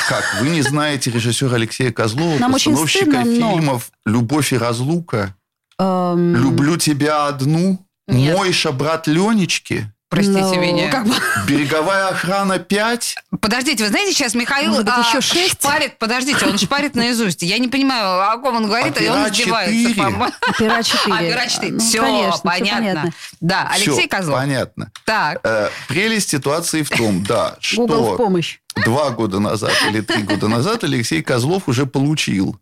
Как, 0.09 0.23
вы 0.41 0.49
не 0.49 0.61
знаете 0.61 1.11
режиссера 1.11 1.55
Алексея 1.55 1.91
Козлова, 1.91 2.37
Нам 2.39 2.53
очень 2.53 2.71
постановщика 2.71 3.21
стыдно, 3.21 3.39
но- 3.39 3.51
фильмов 3.57 3.91
«Любовь 4.05 4.53
и 4.53 4.57
разлука», 4.57 5.35
Эм, 5.77 6.35
«Люблю 6.35 6.77
тебя 6.77 7.27
одну», 7.27 7.85
Нет. 8.07 8.35
«Мойша, 8.37 8.71
брат 8.71 9.07
Ленечки», 9.07 9.91
Простите 10.09 10.39
ну, 10.39 10.61
меня. 10.61 10.91
как 10.91 11.05
бы- 11.07 11.15
«Береговая 11.47 12.07
охрана 12.09 12.57
5», 12.59 13.15
Подождите, 13.41 13.83
вы 13.83 13.89
знаете, 13.89 14.13
сейчас 14.13 14.35
Михаил 14.35 14.69
Может 14.69 14.85
быть, 14.85 14.93
а, 14.95 14.99
еще 15.01 15.19
шесть? 15.21 15.53
шпарит, 15.61 15.97
подождите, 15.97 16.45
он 16.45 16.57
шпарит 16.57 16.95
наизусть. 16.95 17.41
Я 17.41 17.57
не 17.57 17.67
понимаю, 17.67 18.31
о 18.31 18.37
ком 18.37 18.55
он 18.57 18.67
говорит, 18.67 18.99
и 19.01 19.09
он 19.09 19.23
Опера 19.23 19.33
издевается. 19.33 19.73
4. 19.89 19.95
по-моему. 19.95 20.25
Опера 20.47 20.83
4. 20.83 21.15
Опера 21.15 21.47
4. 21.49 21.71
Ну, 21.73 21.79
Все, 21.79 22.01
конечно, 22.01 22.31
всё 22.33 22.41
понятно. 22.43 23.13
Да, 23.41 23.69
Алексей 23.73 23.91
Всё, 23.99 24.07
Козлов. 24.07 24.39
понятно. 24.39 24.91
Так. 25.05 25.39
Э, 25.43 25.69
прелесть 25.87 26.29
ситуации 26.29 26.83
в 26.83 26.89
том, 26.89 27.23
да, 27.23 27.57
Google 27.75 28.03
в 28.03 28.07
что 28.07 28.17
помощь. 28.17 28.59
два 28.85 29.09
года 29.09 29.39
назад 29.39 29.73
или 29.89 30.01
три 30.01 30.21
года 30.23 30.47
назад 30.47 30.83
Алексей 30.83 31.21
Козлов 31.23 31.63
уже 31.67 31.85
получил 31.87 32.57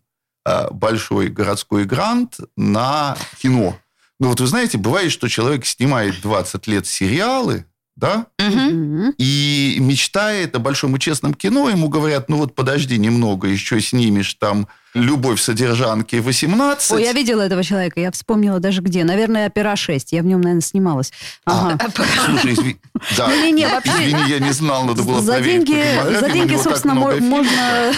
а, 0.46 0.68
большой 0.70 1.28
городской 1.28 1.84
грант 1.84 2.36
на 2.56 3.16
кино. 3.40 3.78
Ну 4.24 4.30
вот 4.30 4.40
вы 4.40 4.46
знаете, 4.46 4.78
бывает, 4.78 5.12
что 5.12 5.28
человек 5.28 5.66
снимает 5.66 6.22
20 6.22 6.66
лет 6.66 6.86
сериалы, 6.86 7.66
да, 7.96 8.26
Мгм. 8.38 9.14
и 9.18 9.76
мечтает 9.80 10.54
о 10.56 10.58
большом 10.58 10.96
и 10.96 11.00
честном 11.00 11.34
кино, 11.34 11.68
ему 11.70 11.88
говорят, 11.88 12.28
ну 12.28 12.38
вот 12.38 12.54
подожди 12.54 12.98
немного, 12.98 13.46
еще 13.48 13.80
снимешь 13.80 14.34
там 14.34 14.66
«Любовь 14.94 15.40
содержанки 15.40 16.14
18». 16.16 16.92
Ой, 16.94 17.02
я 17.02 17.12
видела 17.12 17.42
этого 17.42 17.64
человека, 17.64 17.98
я 17.98 18.12
вспомнила 18.12 18.60
даже 18.60 18.80
где. 18.80 19.02
Наверное, 19.02 19.48
«Опера 19.48 19.72
6». 19.74 20.06
Я 20.12 20.22
в 20.22 20.26
нем, 20.26 20.40
наверное, 20.40 20.60
снималась. 20.62 21.12
Ага. 21.44 21.76
Слушай, 22.26 22.52
изви- 22.54 22.76
да, 23.16 23.26
Не-не-не, 23.26 23.66
вообще- 23.66 23.90
извини, 23.90 24.22
я 24.28 24.38
не 24.38 24.52
знал, 24.52 24.84
надо 24.84 25.02
было 25.02 25.20
За 25.20 25.32
проверить 25.32 25.66
деньги, 25.66 26.18
за 26.20 26.30
деньги, 26.30 26.56
собственно, 26.56 26.94
можно 26.94 27.50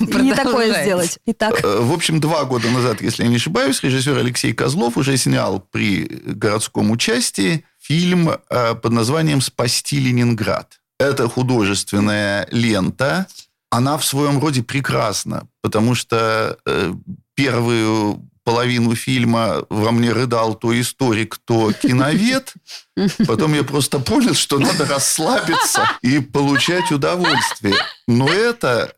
Да, 0.00 0.20
не 0.20 0.34
такое 0.34 0.82
сделать. 0.82 1.18
Итак, 1.26 1.60
Э, 1.62 1.78
В 1.80 1.92
общем, 1.92 2.18
два 2.20 2.44
года 2.44 2.70
назад, 2.70 3.02
если 3.02 3.22
я 3.22 3.28
не 3.28 3.36
ошибаюсь, 3.36 3.80
режиссер 3.84 4.16
Алексей 4.18 4.52
Козлов 4.52 4.96
уже 4.96 5.16
снял 5.16 5.60
при 5.70 6.06
городском 6.24 6.90
участии 6.90 7.64
фильм 7.86 8.30
э, 8.30 8.74
под 8.74 8.92
названием 8.92 9.40
«Спасти 9.40 10.00
Ленинград». 10.00 10.80
Это 10.98 11.28
художественная 11.28 12.48
лента. 12.50 13.26
Она 13.70 13.96
в 13.96 14.04
своем 14.04 14.40
роде 14.40 14.62
прекрасна, 14.62 15.46
потому 15.62 15.94
что 15.94 16.58
э, 16.66 16.92
первую 17.34 18.28
половину 18.44 18.94
фильма 18.94 19.64
во 19.70 19.90
мне 19.90 20.12
рыдал 20.12 20.54
то 20.54 20.78
историк, 20.80 21.38
то 21.44 21.72
киновед. 21.72 22.54
Потом 23.26 23.54
я 23.54 23.64
просто 23.64 23.98
понял, 23.98 24.34
что 24.34 24.58
надо 24.58 24.86
расслабиться 24.86 25.82
и 26.00 26.20
получать 26.20 26.90
удовольствие. 26.92 27.74
Но 28.06 28.28
это 28.28 28.94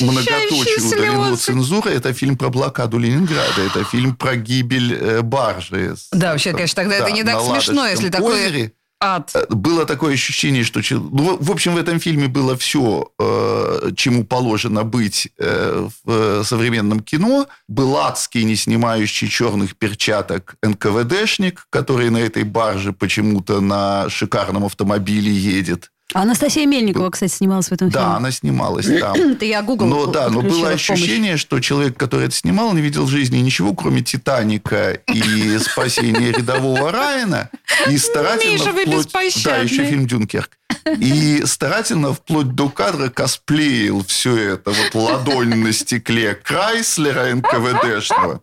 многоточие 0.00 0.80
слезы. 0.80 1.36
цензура. 1.36 1.88
Это 1.88 2.12
фильм 2.12 2.36
про 2.36 2.48
блокаду 2.48 2.98
Ленинграда. 2.98 3.62
Это 3.62 3.84
фильм 3.84 4.16
про 4.16 4.36
гибель 4.36 4.94
э, 4.94 5.22
баржи. 5.22 5.94
Да, 6.12 6.32
вообще, 6.32 6.52
конечно, 6.52 6.76
тогда 6.82 6.96
это 6.96 7.10
не 7.10 7.24
так 7.24 7.40
смешно, 7.40 7.86
если 7.86 8.08
такое-. 8.08 8.72
Ад. 9.00 9.30
Э, 9.34 9.46
Было 9.48 9.86
такое 9.86 10.14
ощущение, 10.14 10.64
что... 10.64 10.80
ну, 10.90 11.36
в 11.40 11.50
общем, 11.52 11.74
в 11.74 11.78
этом 11.78 12.00
фильме 12.00 12.26
было 12.26 12.56
все, 12.56 13.12
э, 13.20 13.90
чему 13.96 14.24
положено 14.24 14.82
быть 14.82 15.28
в 15.38 16.44
современном 16.44 17.00
кино. 17.00 17.46
Был 17.68 17.96
адский, 17.96 18.42
не 18.42 18.56
снимающий 18.56 19.28
черных 19.28 19.76
перчаток 19.76 20.56
НКВДшник, 20.62 21.66
который 21.70 22.10
на 22.10 22.18
этой 22.18 22.42
барже 22.42 22.92
почему-то 22.92 23.60
на 23.60 24.08
шикарном 24.10 24.64
автомобиле 24.64 25.30
едет. 25.32 25.90
Анастасия 26.14 26.66
Мельникова, 26.66 27.10
кстати, 27.10 27.30
снималась 27.32 27.68
в 27.68 27.72
этом 27.72 27.90
Да, 27.90 28.00
фильме. 28.00 28.16
она 28.16 28.30
снималась 28.30 28.86
там. 28.86 29.14
Это 29.32 29.44
я 29.44 29.60
Google 29.62 29.86
Но 29.86 30.06
да, 30.06 30.30
но 30.30 30.40
было 30.40 30.70
ощущение, 30.70 31.36
что 31.36 31.60
человек, 31.60 31.96
который 31.98 32.26
это 32.26 32.34
снимал, 32.34 32.72
не 32.72 32.80
видел 32.80 33.04
в 33.04 33.08
жизни 33.10 33.38
ничего, 33.38 33.74
кроме 33.74 34.00
Титаника 34.02 34.92
и 35.12 35.58
спасения 35.60 36.32
рядового 36.32 36.90
Райана. 36.92 37.50
И 37.90 37.98
старательно 37.98 38.52
Миша, 38.52 38.72
вы 38.72 38.84
вплоть- 38.84 39.42
Да, 39.44 39.58
еще 39.58 39.84
фильм 39.84 40.06
Дюнкерк. 40.06 40.50
И 40.98 41.42
старательно 41.44 42.14
вплоть 42.14 42.54
до 42.54 42.70
кадра 42.70 43.10
косплеил 43.10 44.02
все 44.06 44.34
это. 44.54 44.70
Вот 44.70 44.94
ладонь 44.94 45.54
на 45.56 45.72
стекле 45.72 46.34
Крайслера 46.34 47.34
НКВДшного. 47.34 48.40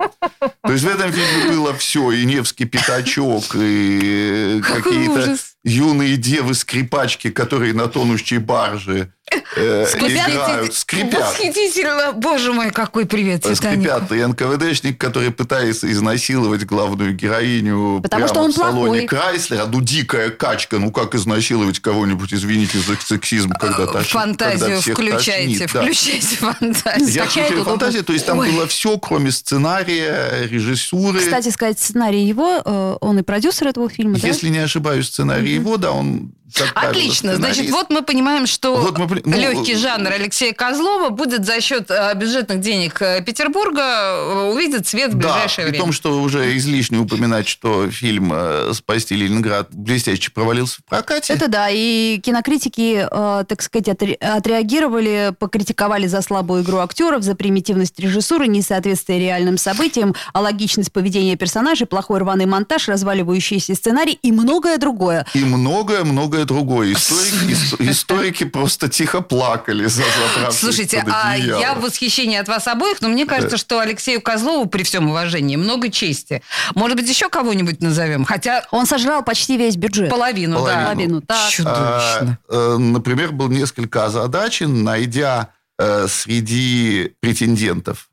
То 0.61 0.71
есть 0.71 0.83
в 0.83 0.87
этом 0.87 1.11
фильме 1.11 1.51
было 1.51 1.73
все. 1.73 2.11
И 2.11 2.23
Невский 2.25 2.65
пятачок, 2.65 3.43
и 3.55 4.61
какие-то. 4.63 5.35
Юные 5.65 6.15
девы-скрипачки, 6.15 7.31
которые 7.31 7.73
на 7.73 7.87
тонущей 7.87 8.37
барже 8.37 9.09
э, 9.55 9.85
Скрипят? 9.87 10.29
играют, 10.29 10.73
скрипят. 10.75 11.21
Восхитительно. 11.21 12.11
Боже 12.13 12.53
мой, 12.53 12.69
какой 12.69 13.07
привет, 13.07 13.41
Титанику. 13.41 13.83
Скрипят. 13.83 14.11
И 14.11 14.23
НКВДшник, 14.23 14.99
который 14.99 15.31
пытается 15.31 15.91
изнасиловать 15.91 16.65
главную 16.65 17.15
героиню 17.15 17.99
Потому 18.03 18.27
прямо 18.27 18.27
что 18.27 18.41
он 18.41 18.51
в 18.51 18.55
салоне 18.55 19.01
плохой. 19.01 19.07
Крайслера. 19.07 19.65
Ну, 19.65 19.81
дикая 19.81 20.29
качка. 20.29 20.77
Ну, 20.77 20.91
как 20.91 21.15
изнасиловать 21.15 21.79
кого-нибудь, 21.79 22.31
извините 22.31 22.77
за 22.77 22.95
сексизм, 23.01 23.49
когда 23.49 23.87
тошнит, 23.87 24.11
когда 24.11 24.19
Фантазию 24.19 24.81
всех 24.81 24.93
включайте, 24.95 25.65
тошнит, 25.65 25.73
да. 25.73 25.81
включайте 25.81 26.35
фантазию. 26.37 27.09
Я 27.09 27.25
включаю 27.25 27.63
фантазию, 27.63 28.03
то 28.03 28.13
есть 28.13 28.25
там 28.25 28.37
Ой. 28.37 28.51
было 28.51 28.67
все, 28.67 28.99
кроме 28.99 29.31
сценария, 29.31 30.47
режиссуры. 30.47 31.19
Кстати 31.19 31.49
сказать, 31.49 31.79
сценарий 31.79 32.23
его, 32.23 32.61
э, 32.63 32.97
он 33.01 33.17
и 33.17 33.23
продюсер 33.23 33.67
этого 33.67 33.89
фильма, 33.89 34.19
да? 34.19 34.27
Если 34.27 34.49
не 34.49 34.59
ошибаюсь, 34.59 35.07
сценарий 35.07 35.54
его, 35.55 35.77
да, 35.77 35.91
он, 35.91 36.33
Отлично. 36.75 37.35
Значит, 37.35 37.69
вот 37.71 37.89
мы 37.89 38.01
понимаем, 38.03 38.45
что 38.45 38.75
Вот 38.75 38.97
мы 38.97 39.21
ну, 39.25 39.37
легкий 39.37 39.75
жанр 39.75 40.11
Алексея 40.11 40.53
Козлова 40.53 41.09
будет 41.09 41.45
за 41.45 41.59
счет 41.59 41.89
э, 41.89 42.13
бюджетных 42.15 42.61
денег 42.61 43.01
э, 43.01 43.23
Петербурга 43.23 43.81
э, 43.81 44.51
увидит 44.53 44.87
свет 44.87 45.13
в 45.13 45.17
ближайшее 45.17 45.65
да, 45.65 45.71
время. 45.71 45.71
при 45.71 45.77
том, 45.79 45.91
что 45.91 46.21
уже 46.21 46.55
излишне 46.57 46.99
упоминать, 46.99 47.47
что 47.47 47.89
фильм 47.89 48.33
«Спасти 48.73 49.15
Ленинград» 49.15 49.69
блестяще 49.71 50.31
провалился 50.31 50.81
в 50.81 50.85
прокате. 50.85 51.33
Это 51.33 51.47
да, 51.47 51.67
и 51.69 52.19
кинокритики, 52.19 53.07
так 53.09 53.61
сказать, 53.61 53.87
отре- 53.87 54.15
отреагировали, 54.15 55.33
покритиковали 55.37 56.07
за 56.07 56.21
слабую 56.21 56.63
игру 56.63 56.77
актеров, 56.77 57.23
за 57.23 57.35
примитивность 57.35 57.99
режиссуры, 57.99 58.47
несоответствие 58.47 59.19
реальным 59.19 59.57
событиям, 59.57 60.15
алогичность 60.33 60.91
поведения 60.91 61.35
персонажей, 61.35 61.87
плохой 61.87 62.19
рваный 62.19 62.45
монтаж, 62.45 62.87
разваливающийся 62.87 63.75
сценарий 63.75 64.19
и 64.21 64.31
многое 64.31 64.77
другое. 64.77 65.25
И 65.33 65.43
многое-многое 65.43 66.34
другое. 66.43 66.91
Историки, 66.91 67.35
ис- 67.51 67.89
историки 67.91 68.43
просто 68.43 68.89
тихо 68.89 69.21
плакали, 69.21 69.85
за 69.85 70.03
Слушайте, 70.51 71.03
а 71.07 71.37
я 71.37 71.73
в 71.75 71.81
восхищении 71.81 72.37
от 72.37 72.49
вас 72.49 72.67
обоих, 72.67 73.01
но 73.01 73.07
мне 73.07 73.25
кажется, 73.25 73.57
что 73.57 73.79
Алексею 73.79 74.21
Козлову, 74.21 74.65
при 74.65 74.83
всем 74.83 75.09
уважении, 75.09 75.55
много 75.55 75.89
чести. 75.89 76.41
Может 76.73 76.97
быть, 76.97 77.07
еще 77.07 77.29
кого-нибудь 77.29 77.81
назовем? 77.81 78.25
Хотя 78.25 78.65
Он 78.71 78.85
сожрал 78.85 79.23
почти 79.23 79.57
весь 79.57 79.77
бюджет. 79.77 80.09
половину, 80.09 80.65
да. 80.65 80.83
Половину, 80.85 81.21
так. 81.21 81.49
Чудовищно. 81.49 82.37
А, 82.49 82.75
э, 82.75 82.77
например, 82.77 83.31
был 83.31 83.47
несколько 83.47 84.05
озадачен, 84.05 84.83
найдя 84.83 85.49
э, 85.79 86.07
среди 86.09 87.13
претендентов 87.21 88.09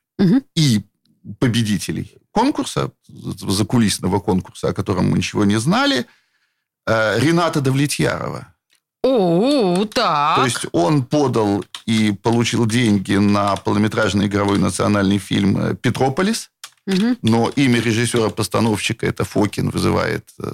и 0.54 0.82
победителей 1.38 2.12
конкурса, 2.30 2.90
закулисного 3.08 4.20
конкурса, 4.20 4.68
о 4.68 4.72
котором 4.72 5.10
мы 5.10 5.18
ничего 5.18 5.44
не 5.44 5.58
знали, 5.58 6.06
Рената 6.86 7.60
Давлетьярова. 7.60 8.48
О, 9.04 9.84
так. 9.86 10.36
То 10.36 10.44
есть 10.44 10.66
он 10.72 11.02
подал 11.02 11.64
и 11.86 12.12
получил 12.12 12.66
деньги 12.66 13.14
на 13.14 13.56
полнометражный 13.56 14.26
игровой 14.26 14.58
национальный 14.58 15.18
фильм 15.18 15.58
э, 15.58 15.74
«Петрополис», 15.74 16.50
Мгм. 16.86 17.16
но 17.22 17.48
имя 17.56 17.80
режиссера-постановщика, 17.80 19.06
это 19.06 19.24
Фокин, 19.24 19.70
вызывает, 19.70 20.28
э, 20.38 20.44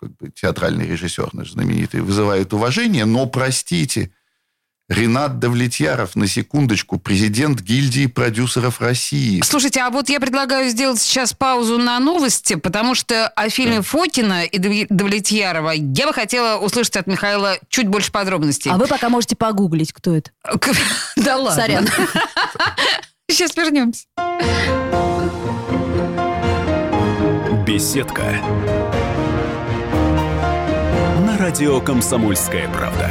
как 0.00 0.10
бы, 0.16 0.30
театральный 0.30 0.86
режиссер 0.86 1.30
наш 1.32 1.52
знаменитый, 1.52 2.00
вызывает 2.02 2.52
уважение, 2.52 3.04
но, 3.04 3.26
простите, 3.26 4.10
Ренат 4.92 5.38
Давлетьяров, 5.38 6.16
на 6.16 6.26
секундочку, 6.26 6.98
президент 6.98 7.62
гильдии 7.62 8.06
продюсеров 8.06 8.80
России. 8.82 9.40
Слушайте, 9.42 9.80
а 9.80 9.88
вот 9.88 10.10
я 10.10 10.20
предлагаю 10.20 10.68
сделать 10.68 11.00
сейчас 11.00 11.32
паузу 11.32 11.78
на 11.78 11.98
новости, 11.98 12.56
потому 12.56 12.94
что 12.94 13.26
о 13.28 13.48
фильме 13.48 13.80
Фокина 13.80 14.44
и 14.44 14.58
Дав- 14.58 14.86
Давлетьярова 14.90 15.70
я 15.70 16.06
бы 16.06 16.12
хотела 16.12 16.58
услышать 16.58 16.96
от 16.96 17.06
Михаила 17.06 17.56
чуть 17.70 17.88
больше 17.88 18.12
подробностей. 18.12 18.70
А 18.70 18.76
вы 18.76 18.86
пока 18.86 19.08
можете 19.08 19.34
погуглить, 19.34 19.92
кто 19.94 20.14
это. 20.14 20.30
Да 21.16 21.36
ладно. 21.38 21.62
Сорян. 21.62 21.88
Сейчас 23.30 23.56
вернемся. 23.56 24.04
Беседка. 27.66 28.24
На 31.24 31.38
радио 31.38 31.80
«Комсомольская 31.80 32.68
правда». 32.68 33.10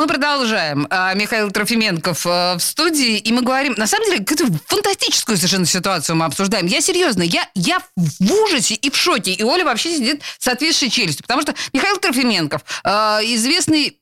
Мы 0.00 0.06
продолжаем. 0.06 0.86
А, 0.88 1.12
Михаил 1.12 1.50
Трофименков 1.50 2.24
э, 2.24 2.54
в 2.54 2.60
студии, 2.60 3.18
и 3.18 3.32
мы 3.34 3.42
говорим, 3.42 3.74
на 3.76 3.86
самом 3.86 4.06
деле, 4.06 4.24
какую-то 4.24 4.58
фантастическую 4.66 5.36
совершенно 5.36 5.66
ситуацию 5.66 6.16
мы 6.16 6.24
обсуждаем. 6.24 6.64
Я 6.64 6.80
серьезно, 6.80 7.22
я, 7.22 7.46
я 7.54 7.80
в 7.96 8.32
ужасе 8.32 8.76
и 8.76 8.88
в 8.88 8.96
шоке, 8.96 9.32
и 9.32 9.42
Оля 9.42 9.62
вообще 9.62 9.94
сидит 9.94 10.22
с 10.38 10.48
отвисшей 10.48 10.88
челюстью, 10.88 11.24
потому 11.24 11.42
что 11.42 11.54
Михаил 11.74 11.98
Трофименков, 11.98 12.62
э, 12.82 12.90
известный 13.34 14.00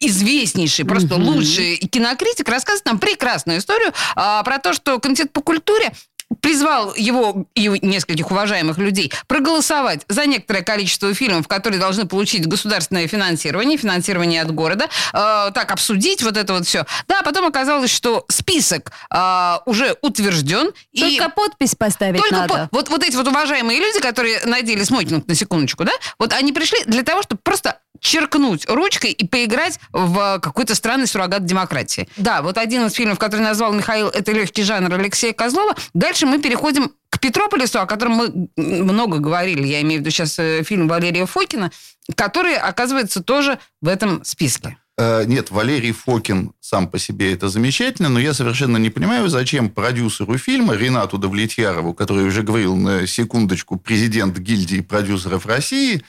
известнейший, 0.00 0.84
просто 0.84 1.14
mm-hmm. 1.14 1.22
лучший 1.22 1.76
кинокритик, 1.76 2.48
рассказывает 2.48 2.86
нам 2.86 2.98
прекрасную 2.98 3.58
историю 3.58 3.92
а, 4.16 4.42
про 4.42 4.58
то, 4.58 4.72
что 4.72 4.98
Комитет 4.98 5.32
по 5.32 5.40
культуре 5.40 5.92
призвал 6.40 6.94
его 6.94 7.46
и 7.54 7.68
нескольких 7.82 8.30
уважаемых 8.30 8.78
людей 8.78 9.12
проголосовать 9.26 10.02
за 10.08 10.26
некоторое 10.26 10.62
количество 10.62 11.12
фильмов, 11.14 11.48
которые 11.48 11.80
должны 11.80 12.06
получить 12.06 12.46
государственное 12.46 13.06
финансирование, 13.08 13.78
финансирование 13.78 14.42
от 14.42 14.54
города, 14.54 14.88
э, 15.12 15.50
так 15.52 15.70
обсудить 15.70 16.22
вот 16.22 16.36
это 16.36 16.52
вот 16.52 16.66
все. 16.66 16.86
Да, 17.06 17.22
потом 17.22 17.46
оказалось, 17.46 17.90
что 17.90 18.24
список 18.28 18.92
э, 19.12 19.54
уже 19.66 19.96
утвержден. 20.02 20.72
Только 20.98 21.24
и 21.24 21.28
подпись 21.34 21.74
поставить 21.74 22.20
только 22.20 22.34
надо. 22.34 22.48
По, 22.48 22.68
вот, 22.72 22.88
вот 22.90 23.02
эти 23.02 23.16
вот 23.16 23.26
уважаемые 23.26 23.78
люди, 23.78 24.00
которые 24.00 24.40
надели 24.44 24.84
смокинг 24.84 25.26
на 25.26 25.34
секундочку, 25.34 25.84
да, 25.84 25.92
вот 26.18 26.32
они 26.32 26.52
пришли 26.52 26.78
для 26.86 27.02
того, 27.02 27.22
чтобы 27.22 27.40
просто 27.42 27.78
черкнуть 28.00 28.68
ручкой 28.68 29.12
и 29.12 29.26
поиграть 29.26 29.78
в 29.92 30.38
какой-то 30.40 30.74
странный 30.74 31.06
суррогат 31.06 31.44
демократии. 31.44 32.08
Да, 32.16 32.42
вот 32.42 32.58
один 32.58 32.86
из 32.86 32.92
фильмов, 32.92 33.18
который 33.18 33.40
назвал 33.40 33.72
Михаил, 33.72 34.08
это 34.08 34.32
«Легкий 34.32 34.62
жанр» 34.62 34.92
Алексея 34.92 35.32
Козлова. 35.32 35.74
Дальше 35.94 36.26
мы 36.26 36.40
переходим 36.40 36.92
к 37.10 37.20
Петрополису, 37.20 37.80
о 37.80 37.86
котором 37.86 38.12
мы 38.12 38.48
много 38.56 39.18
говорили. 39.18 39.66
Я 39.66 39.80
имею 39.82 40.00
в 40.00 40.02
виду 40.02 40.10
сейчас 40.10 40.38
э, 40.38 40.62
фильм 40.62 40.88
Валерия 40.88 41.26
Фокина, 41.26 41.70
который 42.14 42.56
оказывается 42.56 43.22
тоже 43.22 43.58
в 43.80 43.88
этом 43.88 44.24
списке. 44.24 44.76
Э, 44.98 45.24
нет, 45.24 45.50
Валерий 45.50 45.92
Фокин 45.92 46.52
сам 46.60 46.88
по 46.88 46.98
себе 46.98 47.32
это 47.32 47.48
замечательно, 47.48 48.08
но 48.08 48.18
я 48.18 48.34
совершенно 48.34 48.76
не 48.78 48.90
понимаю, 48.90 49.28
зачем 49.28 49.70
продюсеру 49.70 50.36
фильма 50.38 50.74
Ренату 50.74 51.18
Давлетьярову, 51.18 51.94
который 51.94 52.26
уже 52.26 52.42
говорил 52.42 52.74
на 52.74 53.06
секундочку 53.06 53.76
президент 53.76 54.36
гильдии 54.38 54.80
продюсеров 54.80 55.46
России, 55.46 56.02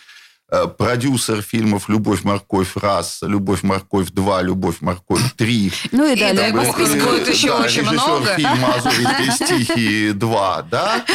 продюсер 0.78 1.42
фильмов 1.42 1.90
«Любовь, 1.90 2.24
морковь» 2.24 2.76
раз, 2.76 3.20
«Любовь, 3.22 3.64
морковь» 3.64 4.10
два, 4.10 4.42
«Любовь, 4.42 4.78
морковь» 4.82 5.22
три. 5.36 5.72
Ну 5.92 6.12
и 6.12 6.20
далее. 6.20 6.52
По 6.52 6.66
списку 6.74 7.10
это 7.10 7.32
еще 7.32 7.50
да, 7.50 7.58
очень 7.58 7.84
много. 7.84 8.36
фильма 8.36 8.74
«Азовские 8.76 9.32
стихи» 9.32 10.12
два, 10.12 10.64
да? 10.64 11.06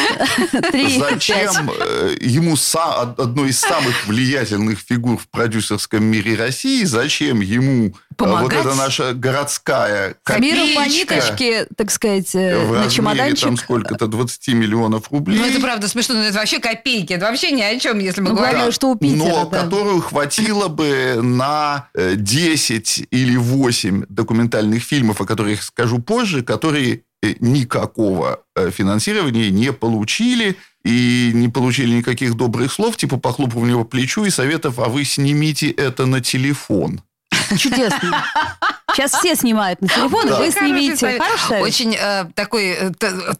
Три, 0.71 0.99
Зачем 0.99 1.69
э, 1.69 2.15
ему 2.21 2.55
одной 2.73 3.49
из 3.49 3.59
самых 3.59 4.07
влиятельных 4.07 4.79
фигур 4.79 5.17
в 5.17 5.27
продюсерском 5.27 6.03
мире 6.03 6.35
России, 6.35 6.83
зачем 6.83 7.41
ему 7.41 7.93
Помогать? 8.15 8.43
вот 8.43 8.65
эта 8.65 8.75
наша 8.75 9.13
городская 9.13 10.15
копеечка? 10.23 10.55
Миру 10.55 10.75
по 10.75 10.89
ниточке, 10.89 11.67
так 11.75 11.91
сказать, 11.91 12.33
на 12.33 12.89
чемоданчик. 12.89 13.45
там 13.45 13.57
сколько-то 13.57 14.07
20 14.07 14.47
миллионов 14.49 15.11
рублей. 15.11 15.39
Ну 15.39 15.45
это 15.45 15.59
правда 15.59 15.87
смешно, 15.87 16.15
но 16.15 16.23
это 16.23 16.37
вообще 16.37 16.59
копейки. 16.59 17.13
Это 17.13 17.25
вообще 17.25 17.51
ни 17.51 17.61
о 17.61 17.77
чем, 17.79 17.99
если 17.99 18.21
мы 18.21 18.29
ну, 18.29 18.35
говорим. 18.35 18.55
Главное, 18.55 18.71
что 18.71 18.89
у 18.89 18.95
Питера 18.95 19.24
но 19.29 19.45
да. 19.45 19.63
которую 19.63 20.01
хватило 20.01 20.67
бы 20.67 21.19
на 21.21 21.89
10 21.95 22.99
э, 22.99 23.03
или 23.11 23.35
8 23.37 24.05
документальных 24.09 24.83
фильмов, 24.83 25.21
о 25.21 25.25
которых 25.25 25.63
скажу 25.63 25.99
позже, 25.99 26.43
которые 26.43 27.03
э, 27.21 27.35
никакого 27.39 28.43
э, 28.55 28.71
финансирования 28.71 29.49
не 29.51 29.73
получили 29.73 30.55
и 30.83 31.31
не 31.33 31.49
получили 31.49 31.95
никаких 31.95 32.35
добрых 32.35 32.71
слов, 32.71 32.97
типа 32.97 33.17
похлопывания 33.17 33.75
по 33.75 33.83
плечу 33.83 34.25
и 34.25 34.29
советов, 34.29 34.79
а 34.79 34.89
вы 34.89 35.03
снимите 35.03 35.69
это 35.69 36.05
на 36.05 36.21
телефон. 36.21 37.01
Чудесно. 37.57 38.25
Сейчас 38.95 39.11
все 39.11 39.35
снимают 39.35 39.81
на 39.81 39.89
телефон, 39.89 40.27
да. 40.27 40.37
вы 40.39 40.51
снимите. 40.51 41.19
Очень 41.59 41.95
э, 41.99 42.25
такой 42.33 42.69
э, 42.69 42.91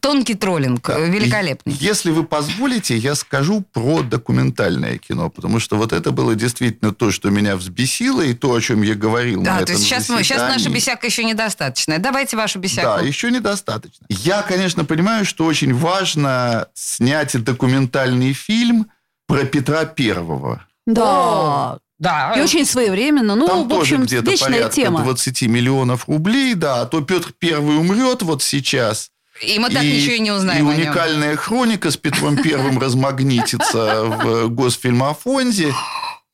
тонкий 0.01 0.35
троллинг, 0.35 0.85
да. 0.85 0.99
великолепный. 0.99 1.73
Если 1.79 2.11
вы 2.11 2.25
позволите, 2.25 2.97
я 2.97 3.15
скажу 3.15 3.61
про 3.61 4.01
документальное 4.01 4.97
кино, 4.97 5.29
потому 5.29 5.59
что 5.59 5.77
вот 5.77 5.93
это 5.93 6.11
было 6.11 6.35
действительно 6.35 6.93
то, 6.93 7.11
что 7.11 7.29
меня 7.29 7.55
взбесило, 7.55 8.21
и 8.21 8.33
то, 8.33 8.53
о 8.53 8.59
чем 8.59 8.81
я 8.81 8.95
говорил 8.95 9.43
да, 9.43 9.51
на 9.51 9.57
то 9.59 9.63
этом 9.63 9.75
есть 9.75 9.87
сейчас, 9.87 10.09
мы, 10.09 10.23
сейчас 10.23 10.41
наша 10.41 10.69
бесяка 10.69 11.05
еще 11.05 11.23
недостаточная. 11.23 11.99
Давайте 11.99 12.35
вашу 12.35 12.59
бесяку. 12.59 12.99
Да, 12.99 13.01
еще 13.01 13.31
недостаточно. 13.31 14.05
Я, 14.09 14.41
конечно, 14.41 14.83
понимаю, 14.83 15.23
что 15.23 15.45
очень 15.45 15.73
важно 15.73 16.67
снять 16.73 17.41
документальный 17.41 18.33
фильм 18.33 18.87
про 19.27 19.45
Петра 19.45 19.85
Первого. 19.85 20.65
Да. 20.85 21.79
Да. 21.97 22.33
И 22.35 22.41
очень 22.41 22.65
своевременно. 22.65 23.35
Ну, 23.35 23.47
Там 23.47 23.69
в 23.69 23.73
общем, 23.73 23.97
тоже 23.97 24.07
где-то 24.07 24.31
вечная 24.31 24.49
порядка 24.49 24.75
тема. 24.75 25.03
20 25.03 25.41
миллионов 25.43 26.09
рублей, 26.09 26.53
да. 26.55 26.81
А 26.81 26.85
то 26.85 27.01
Петр 27.01 27.33
Первый 27.37 27.77
умрет 27.77 28.21
вот 28.21 28.43
сейчас. 28.43 29.11
И 29.41 29.59
мы 29.59 29.69
так 29.69 29.83
и, 29.83 29.91
ничего 29.91 30.15
и 30.15 30.19
не 30.19 30.31
узнаем. 30.31 30.69
И 30.69 30.75
уникальная 30.75 31.35
хроника 31.35 31.91
с 31.91 31.97
Петром 31.97 32.37
Первым 32.37 32.79
размагнитится 32.79 34.05
в 34.05 34.49
Госфильмофонде, 34.49 35.73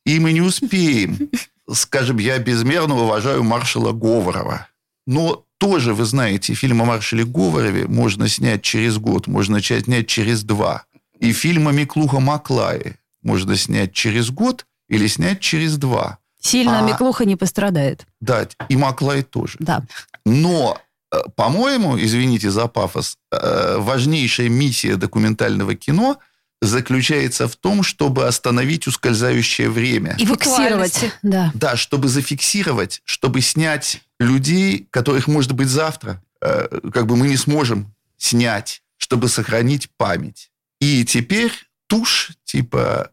и 0.06 0.20
мы 0.20 0.34
не 0.34 0.42
успеем. 0.42 1.30
Скажем, 1.72 2.18
я 2.20 2.38
безмерно 2.38 2.96
уважаю 2.96 3.44
маршала 3.44 3.92
Говорова. 3.92 4.68
Но 5.08 5.46
тоже, 5.58 5.94
вы 5.94 6.06
знаете, 6.06 6.54
фильм 6.54 6.82
о 6.82 6.86
маршале 6.86 7.24
Говорове 7.24 7.88
можно 7.88 8.28
снять 8.28 8.62
через 8.62 8.98
год, 8.98 9.28
можно 9.28 9.62
снять 9.62 10.08
через 10.08 10.44
два. 10.44 10.86
И 11.20 11.34
фильм 11.34 11.68
о 11.68 11.72
Миклуха 11.72 12.20
Маклае 12.20 12.98
можно 13.24 13.56
снять 13.56 13.94
через 13.94 14.32
год– 14.32 14.66
или 14.92 15.08
снять 15.08 15.40
через 15.40 15.78
два. 15.78 16.20
Сильно 16.40 16.80
а, 16.80 16.82
Миклуха 16.82 17.26
не 17.26 17.36
пострадает. 17.36 18.06
Да, 18.20 18.48
и 18.68 18.76
Маклай 18.76 19.24
тоже. 19.24 19.56
Да. 19.60 19.84
Но, 20.26 20.78
э, 21.12 21.18
по-моему, 21.36 21.98
извините 21.98 22.52
за 22.52 22.68
пафос, 22.68 23.18
э, 23.32 23.78
важнейшая 23.78 24.50
миссия 24.50 24.98
документального 24.98 25.76
кино 25.76 26.18
заключается 26.62 27.48
в 27.48 27.56
том, 27.56 27.84
чтобы 27.84 28.28
остановить 28.28 28.86
ускользающее 28.86 29.70
время. 29.70 30.16
И 30.20 30.26
фиксировать. 30.26 31.12
Да. 31.24 31.52
да, 31.54 31.76
чтобы 31.76 32.08
зафиксировать, 32.08 33.02
чтобы 33.06 33.42
снять 33.42 34.02
людей, 34.20 34.88
которых, 34.92 35.28
может 35.28 35.54
быть, 35.54 35.70
завтра 35.70 36.22
э, 36.42 36.68
как 36.92 37.08
бы 37.08 37.16
мы 37.16 37.30
не 37.30 37.38
сможем 37.38 37.94
снять, 38.18 38.84
чтобы 38.98 39.30
сохранить 39.30 39.90
память. 39.96 40.52
И 40.80 41.06
теперь 41.06 41.54
тушь 41.88 42.32
типа 42.44 43.12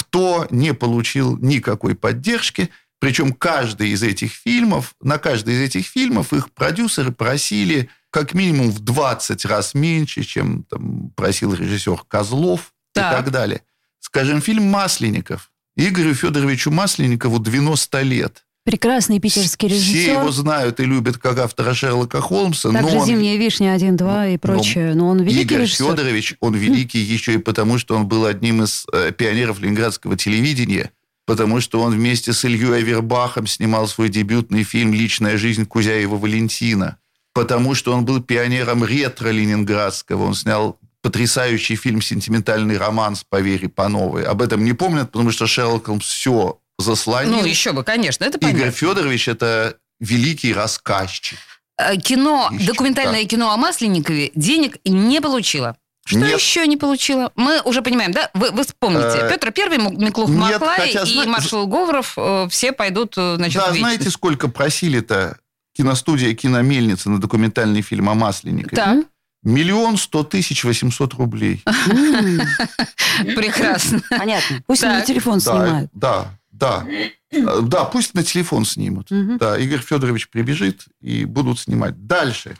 кто 0.00 0.46
не 0.50 0.72
получил 0.72 1.36
никакой 1.36 1.94
поддержки. 1.94 2.70
Причем 3.00 3.34
каждый 3.34 3.90
из 3.90 4.02
этих 4.02 4.32
фильмов, 4.32 4.94
на 5.02 5.18
каждый 5.18 5.56
из 5.56 5.60
этих 5.60 5.86
фильмов 5.86 6.32
их 6.32 6.50
продюсеры 6.52 7.12
просили 7.12 7.90
как 8.08 8.32
минимум 8.32 8.70
в 8.70 8.80
20 8.80 9.44
раз 9.44 9.74
меньше, 9.74 10.22
чем 10.22 10.64
там, 10.64 11.10
просил 11.10 11.52
режиссер 11.52 12.04
Козлов 12.08 12.72
так. 12.94 13.12
и 13.12 13.16
так 13.16 13.30
далее. 13.30 13.62
Скажем, 13.98 14.40
фильм 14.40 14.64
«Масленников». 14.64 15.52
Игорю 15.76 16.14
Федоровичу 16.14 16.70
Масленникову 16.70 17.38
90 17.38 18.00
лет. 18.00 18.46
Прекрасный 18.70 19.18
питерский 19.18 19.66
режиссер. 19.66 20.00
Все 20.00 20.12
его 20.12 20.30
знают 20.30 20.78
и 20.78 20.84
любят 20.84 21.18
как 21.18 21.40
автора 21.40 21.74
Шерлока 21.74 22.20
Холмса. 22.20 22.70
Также 22.70 22.94
но 22.94 23.00
он, 23.00 23.06
«Зимняя 23.08 23.36
вишня 23.36 23.74
1-2» 23.74 24.34
и 24.34 24.38
прочее. 24.38 24.94
Но, 24.94 25.06
но 25.06 25.08
он 25.08 25.22
великий 25.22 25.42
Игорь 25.42 25.62
режиссер. 25.62 25.86
Федорович, 25.86 26.36
он 26.38 26.54
великий 26.54 27.00
еще 27.00 27.34
и 27.34 27.38
потому, 27.38 27.78
что 27.78 27.96
он 27.96 28.06
был 28.06 28.26
одним 28.26 28.62
из 28.62 28.86
э, 28.92 29.10
пионеров 29.10 29.58
ленинградского 29.58 30.16
телевидения, 30.16 30.92
потому 31.26 31.60
что 31.60 31.80
он 31.80 31.92
вместе 31.92 32.32
с 32.32 32.44
Ильей 32.44 32.78
Авербахом 32.78 33.48
снимал 33.48 33.88
свой 33.88 34.08
дебютный 34.08 34.62
фильм 34.62 34.94
«Личная 34.94 35.36
жизнь 35.36 35.66
Кузяева 35.66 36.16
Валентина», 36.16 36.98
потому 37.34 37.74
что 37.74 37.92
он 37.92 38.04
был 38.04 38.22
пионером 38.22 38.84
ретро-ленинградского. 38.84 40.22
Он 40.22 40.34
снял 40.34 40.78
потрясающий 41.02 41.74
фильм 41.74 42.00
«Сентиментальный 42.00 42.78
романс» 42.78 43.24
по 43.28 43.40
Вере 43.40 43.68
Пановой. 43.68 44.22
Об 44.22 44.40
этом 44.40 44.62
не 44.62 44.74
помнят, 44.74 45.10
потому 45.10 45.32
что 45.32 45.48
Шерлок 45.48 45.86
Холмс 45.86 46.06
все 46.06 46.60
заслонил. 46.80 47.40
Ну, 47.40 47.44
еще 47.44 47.72
бы, 47.72 47.84
конечно, 47.84 48.24
это 48.24 48.38
понятно. 48.38 48.58
Игорь 48.58 48.70
Федорович– 48.72 49.28
это 49.28 49.76
великий 50.00 50.52
рассказчик. 50.52 51.38
Э, 51.78 51.96
кино, 51.96 52.50
Ищет, 52.52 52.66
документальное 52.66 53.22
да. 53.22 53.28
кино 53.28 53.52
о 53.52 53.56
Масленникове 53.56 54.32
денег 54.34 54.78
не 54.84 55.20
получило. 55.20 55.76
Что 56.04 56.18
нет. 56.18 56.38
еще 56.38 56.66
не 56.66 56.76
получила? 56.76 57.30
Мы 57.36 57.60
уже 57.62 57.82
понимаем, 57.82 58.12
да? 58.12 58.30
Вы, 58.34 58.50
вы 58.50 58.64
вспомните. 58.64 59.18
Э, 59.18 59.30
Петр 59.30 59.52
Первый, 59.52 59.78
Миклух 59.78 60.28
Маклай 60.28 60.90
и 60.90 60.98
зна... 60.98 61.26
маршал 61.26 61.66
Говоров 61.66 62.14
э, 62.16 62.48
все 62.50 62.72
пойдут, 62.72 63.14
значит, 63.14 63.62
Да, 63.62 63.72
знаете, 63.72 64.10
сколько 64.10 64.48
просили-то 64.48 65.38
киностудия 65.76 66.34
«Киномельница» 66.34 67.10
на 67.10 67.20
документальный 67.20 67.82
фильм 67.82 68.10
о 68.10 68.14
Масленникове? 68.14 68.76
Так. 68.76 69.04
Миллион 69.42 69.96
сто 69.96 70.22
тысяч 70.22 70.64
восемьсот 70.64 71.14
рублей. 71.14 71.62
Прекрасно. 73.18 74.02
Понятно. 74.10 74.62
Пусть 74.66 74.82
на 74.82 75.00
телефон 75.00 75.40
снимают. 75.40 75.90
Да, 75.94 76.38
да. 76.60 76.86
Э, 77.30 77.60
да, 77.62 77.84
пусть 77.84 78.14
на 78.14 78.22
телефон 78.22 78.64
снимут. 78.64 79.10
Угу. 79.10 79.38
Да, 79.38 79.58
Игорь 79.58 79.80
Федорович 79.80 80.28
прибежит 80.28 80.86
и 81.00 81.24
будут 81.24 81.58
снимать. 81.58 82.06
Дальше. 82.06 82.56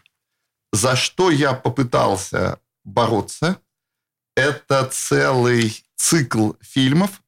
За 0.72 0.96
что 0.96 1.30
я 1.30 1.52
попытался 1.52 2.58
бороться, 2.84 3.60
это 4.36 4.88
целый 4.90 5.84
цикл 5.96 6.52
фильмов 6.60 7.22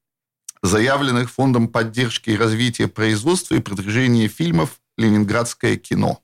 заявленных 0.63 1.31
Фондом 1.31 1.69
поддержки 1.69 2.31
и 2.31 2.37
развития 2.37 2.89
производства 2.89 3.57
и 3.57 3.61
продвижения 3.61 4.29
фильмов 4.29 4.81
«Ленинградское 4.97 5.77
кино». 5.77 6.23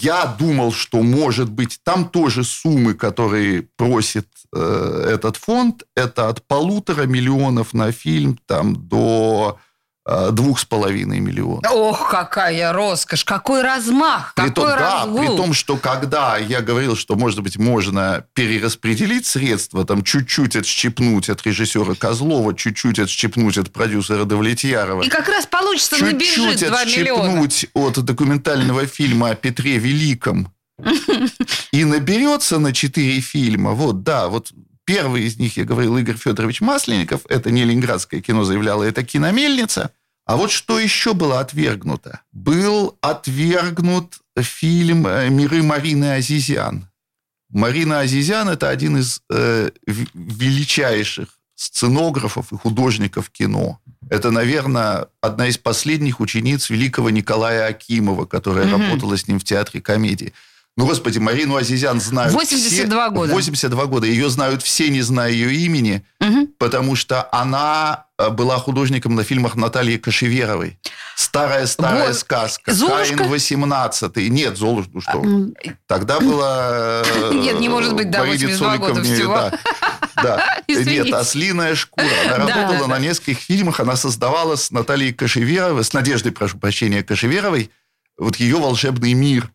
Я 0.00 0.26
думал, 0.26 0.72
что, 0.72 1.02
может 1.02 1.50
быть, 1.50 1.80
там 1.84 2.08
тоже 2.08 2.44
суммы, 2.44 2.94
которые 2.94 3.62
просит 3.76 4.26
э, 4.54 5.06
этот 5.10 5.36
фонд, 5.36 5.82
это 5.94 6.28
от 6.28 6.46
полутора 6.46 7.02
миллионов 7.02 7.74
на 7.74 7.92
фильм 7.92 8.38
там, 8.46 8.74
до 8.74 9.58
двух 10.32 10.58
с 10.58 10.64
половиной 10.64 11.20
миллионов. 11.20 11.62
Ох, 11.72 12.10
какая 12.10 12.72
роскошь, 12.72 13.24
какой 13.24 13.62
размах, 13.62 14.32
При 14.34 14.48
какой 14.48 14.54
том, 14.54 14.66
да, 14.66 14.76
разгул. 14.76 15.18
при 15.18 15.26
том, 15.28 15.52
что 15.54 15.76
когда 15.76 16.36
я 16.38 16.60
говорил, 16.60 16.96
что, 16.96 17.14
может 17.14 17.40
быть, 17.40 17.56
можно 17.56 18.24
перераспределить 18.34 19.26
средства, 19.26 19.84
там 19.84 20.02
чуть-чуть 20.02 20.56
отщипнуть 20.56 21.28
от 21.30 21.44
режиссера 21.46 21.94
Козлова, 21.94 22.54
чуть-чуть 22.54 22.98
отщипнуть 22.98 23.58
от 23.58 23.72
продюсера 23.72 24.24
Давлетьярова, 24.24 25.02
И 25.02 25.08
как 25.08 25.28
раз 25.28 25.46
получится, 25.46 25.96
набежит 26.02 26.34
чуть-чуть 26.58 26.68
2 26.68 26.84
миллиона. 26.84 27.22
отщипнуть 27.42 27.66
от 27.74 28.04
документального 28.04 28.86
фильма 28.86 29.30
о 29.30 29.34
Петре 29.36 29.78
Великом 29.78 30.52
и 31.72 31.84
наберется 31.84 32.58
на 32.58 32.72
четыре 32.72 33.20
фильма. 33.20 33.70
Вот, 33.72 34.02
да, 34.02 34.28
вот 34.28 34.50
первый 34.84 35.24
из 35.24 35.38
них, 35.38 35.56
я 35.56 35.64
говорил, 35.64 35.96
Игорь 35.96 36.16
Федорович 36.16 36.60
Масленников, 36.60 37.22
это 37.28 37.50
не 37.50 37.64
ленинградское 37.64 38.20
кино 38.20 38.44
заявляло, 38.44 38.82
это 38.82 39.02
киномельница. 39.02 39.90
А 40.24 40.36
вот 40.36 40.50
что 40.50 40.78
еще 40.78 41.14
было 41.14 41.40
отвергнуто? 41.40 42.20
Был 42.32 42.96
отвергнут 43.00 44.18
фильм 44.38 45.06
э, 45.06 45.28
«Миры 45.28 45.62
Марины 45.62 46.14
Азизян». 46.14 46.88
Марина 47.50 48.00
Азизян– 48.00 48.48
это 48.50 48.68
один 48.70 48.96
из 48.98 49.20
э, 49.30 49.70
величайших 50.14 51.28
сценографов 51.54 52.52
и 52.52 52.56
художников 52.56 53.30
кино. 53.30 53.78
Это, 54.10 54.30
наверное, 54.30 55.06
одна 55.20 55.46
из 55.48 55.58
последних 55.58 56.20
учениц 56.20 56.70
великого 56.70 57.10
Николая 57.10 57.66
Акимова, 57.66 58.24
которая 58.24 58.66
Мгм. 58.66 58.82
работала 58.82 59.16
с 59.16 59.28
ним 59.28 59.38
в 59.38 59.44
театре 59.44 59.80
комедии. 59.80 60.32
Ну, 60.76 60.86
господи, 60.86 61.18
Марину 61.18 61.56
Азизян 61.56 62.00
знают 62.00 62.32
82 62.32 63.04
все. 63.06 63.10
года. 63.14 63.32
82 63.34 63.86
года. 63.86 64.06
Ее 64.06 64.30
знают 64.30 64.62
все, 64.62 64.88
не 64.88 65.02
зная 65.02 65.30
ее 65.30 65.52
имени, 65.54 66.02
Мгм. 66.18 66.46
потому 66.58 66.96
что 66.96 67.28
она 67.30 68.06
э, 68.18 68.30
была 68.30 68.56
художником 68.56 69.14
на 69.14 69.22
фильмах 69.22 69.54
Натальи 69.54 69.98
Кашеверовой. 69.98 70.78
Старая-старая 71.14 72.06
Вот. 72.08 72.16
сказка. 72.16 72.72
«Золушка»? 72.72 73.16
Каин 73.18 73.28
18 73.30 74.28
Нет, 74.30 74.56
Золушка, 74.56 74.90
ну 74.94 75.00
что 75.02 75.22
Тогда 75.86 76.20
было... 76.20 77.02
э, 77.04 77.34
Нет, 77.34 77.60
не 77.60 77.68
может 77.68 77.94
быть, 77.94 78.10
да, 78.10 78.20
Марине 78.20 78.46
82 78.46 78.76
года 78.78 79.02
всего. 79.02 79.34
да. 79.34 79.58
Да. 80.22 80.58
Извините. 80.68 81.04
Нет, 81.04 81.14
«Ослиная 81.14 81.74
шкура». 81.74 82.06
Она 82.26 82.46
Да, 82.46 82.54
работала 82.56 82.88
да, 82.88 82.94
на 82.94 82.98
нескольких 82.98 83.38
фильмах. 83.40 83.78
Она 83.80 83.96
создавала 83.96 84.56
с 84.56 84.70
Натальей 84.70 85.12
Кашеверовой, 85.12 85.84
с 85.84 85.92
Надеждой, 85.92 86.32
прошу 86.32 86.58
прощения, 86.58 87.02
Кашеверовой, 87.02 87.70
вот 88.16 88.36
ее 88.36 88.56
волшебный 88.56 89.12
мир. 89.12 89.50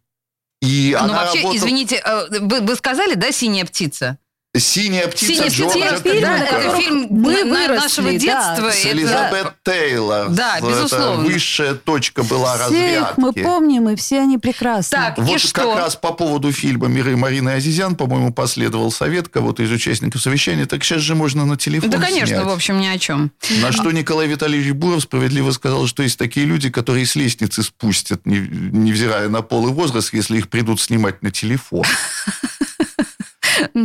И 0.61 0.95
Ну, 0.97 1.05
она 1.05 1.13
вообще, 1.21 1.37
работала... 1.39 1.57
извините, 1.57 2.01
э, 2.03 2.39
вы, 2.39 2.61
вы 2.61 2.75
сказали, 2.75 3.13
да, 3.13 3.31
«Синяя 3.31 3.65
птица»? 3.65 4.17
«Синяя 4.55 5.07
птица» 5.07 5.33
«Синяя 5.33 5.49
птица» 5.49 5.61
Джорджа 5.61 5.85
это 5.85 6.01
фильм, 6.03 6.21
да, 6.21 6.37
это 6.39 6.77
фильм 6.77 7.07
мы 7.11 7.43
на- 7.43 7.49
выросли, 7.51 7.75
нашего 7.83 8.11
да. 8.11 8.17
детства. 8.17 8.71
С 8.71 8.79
это- 8.85 8.91
Элизабет 8.91 9.53
Тейлор. 9.63 10.29
Да, 10.29 10.57
Это 10.57 10.67
безусловно. 10.67 11.23
высшая 11.25 11.73
точка 11.75 12.23
была 12.23 12.55
Все 12.55 12.63
разрядки. 12.63 13.11
их 13.11 13.17
мы 13.17 13.33
помним, 13.33 13.89
и 13.89 13.95
все 13.95 14.19
они 14.21 14.39
прекрасны. 14.39 14.97
Так, 14.97 15.19
и 15.19 15.21
Вот 15.21 15.39
что? 15.41 15.53
как 15.53 15.75
раз 15.77 15.95
по 15.95 16.11
поводу 16.11 16.51
фильма 16.51 16.87
«Миры 16.87 17.15
Марины 17.17 17.51
Азизян», 17.51 17.95
по-моему, 17.95 18.33
последовал 18.33 18.89
совет 18.91 19.27
кого-то 19.27 19.61
из 19.61 19.69
участников 19.71 20.21
совещания. 20.23 20.65
Так 20.65 20.83
сейчас 20.83 21.01
же 21.01 21.13
можно 21.13 21.45
на 21.45 21.55
телефон 21.55 21.91
Да, 21.91 21.99
конечно, 21.99 22.25
снять. 22.27 22.43
в 22.45 22.49
общем, 22.49 22.79
ни 22.79 22.87
о 22.87 22.97
чем. 22.97 23.31
На 23.61 23.71
что 23.71 23.91
Николай 23.91 24.25
Витальевич 24.27 24.71
Буров 24.71 25.03
справедливо 25.03 25.51
сказал, 25.51 25.85
что 25.85 26.01
есть 26.01 26.17
такие 26.17 26.47
люди, 26.47 26.71
которые 26.71 27.05
с 27.05 27.15
лестницы 27.15 27.61
спустят, 27.61 28.25
не- 28.25 28.39
невзирая 28.39 29.29
на 29.29 29.43
пол 29.43 29.67
и 29.67 29.71
возраст, 29.71 30.11
если 30.13 30.37
их 30.39 30.49
придут 30.49 30.81
снимать 30.81 31.21
на 31.21 31.29
телефон. 31.29 31.83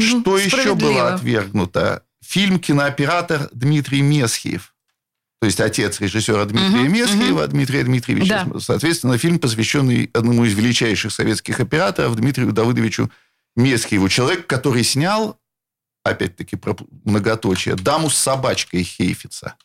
Что 0.00 0.38
еще 0.38 0.74
было 0.74 1.14
отвергнуто? 1.14 2.04
Фильм 2.24 2.58
«Кинооператор» 2.58 3.48
Дмитрий 3.52 4.00
Месхиев. 4.00 4.74
То 5.40 5.46
есть 5.46 5.60
отец 5.60 6.00
режиссера 6.00 6.44
Дмитрия 6.44 6.84
Мгм, 6.84 6.92
Месхиева, 6.92 7.46
Дмитрия 7.48 7.82
Дмитриевича. 7.82 8.46
Да. 8.46 8.60
Соответственно, 8.60 9.18
фильм, 9.18 9.40
посвященный 9.40 10.08
одному 10.14 10.44
из 10.44 10.54
величайших 10.54 11.12
советских 11.12 11.58
операторов 11.58 12.14
Дмитрию 12.14 12.52
Давыдовичу 12.52 13.10
Месхиеву. 13.56 14.08
Человек, 14.08 14.46
который 14.46 14.84
снял, 14.84 15.40
опять-таки, 16.04 16.54
про 16.54 16.76
многоточие, 17.04 17.74
«Даму 17.74 18.08
с 18.08 18.16
собачкой» 18.16 18.84
Хейфица. 18.84 19.56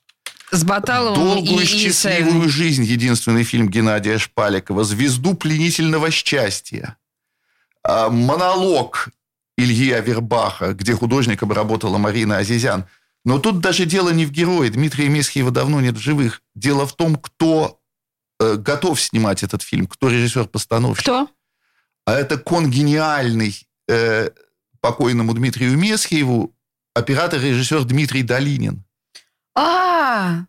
С 0.50 0.64
Баталовым 0.64 1.24
«Долгую 1.24 1.60
и, 1.60 1.64
и 1.64 1.68
счастливую 1.68 1.92
Исаевым. 1.92 2.50
жизнь» 2.50 2.84
единственный 2.84 3.44
фильм 3.44 3.70
Геннадия 3.70 4.18
Шпаликова. 4.18 4.84
«Звезду 4.84 5.36
пленительного 5.36 6.10
счастья». 6.10 6.98
А, 7.84 8.10
Монолог 8.10 9.10
Ильи 9.58 9.92
Авербаха, 9.92 10.74
где 10.74 10.94
художником 10.94 11.52
работала 11.52 11.98
Марина 11.98 12.38
Азизян. 12.38 12.86
Но 13.26 13.40
тут 13.40 13.60
даже 13.60 13.86
дело 13.86 14.10
не 14.12 14.26
в 14.26 14.32
герое. 14.32 14.70
Дмитрия 14.70 15.10
Месхиева 15.10 15.52
давно 15.52 15.82
нет 15.82 15.96
в 15.96 16.00
живых. 16.00 16.42
Дело 16.56 16.86
в 16.86 16.96
том, 16.96 17.16
кто 17.16 17.80
э, 18.40 18.56
готов 18.56 19.02
снимать 19.02 19.44
этот 19.44 19.64
фильм, 19.64 19.88
кто 19.88 20.10
режиссер-постановщик. 20.10 21.04
Кто? 21.04 21.30
А 22.06 22.14
это 22.14 22.38
конгениальный 22.38 23.68
э, 23.90 24.30
покойному 24.80 25.34
Дмитрию 25.34 25.78
Месхиеву 25.78 26.56
оператор 26.94 27.40
и 27.40 27.50
режиссер 27.50 27.84
Дмитрий 27.84 28.24
Долинин. 28.24 28.84
А, 29.56 30.46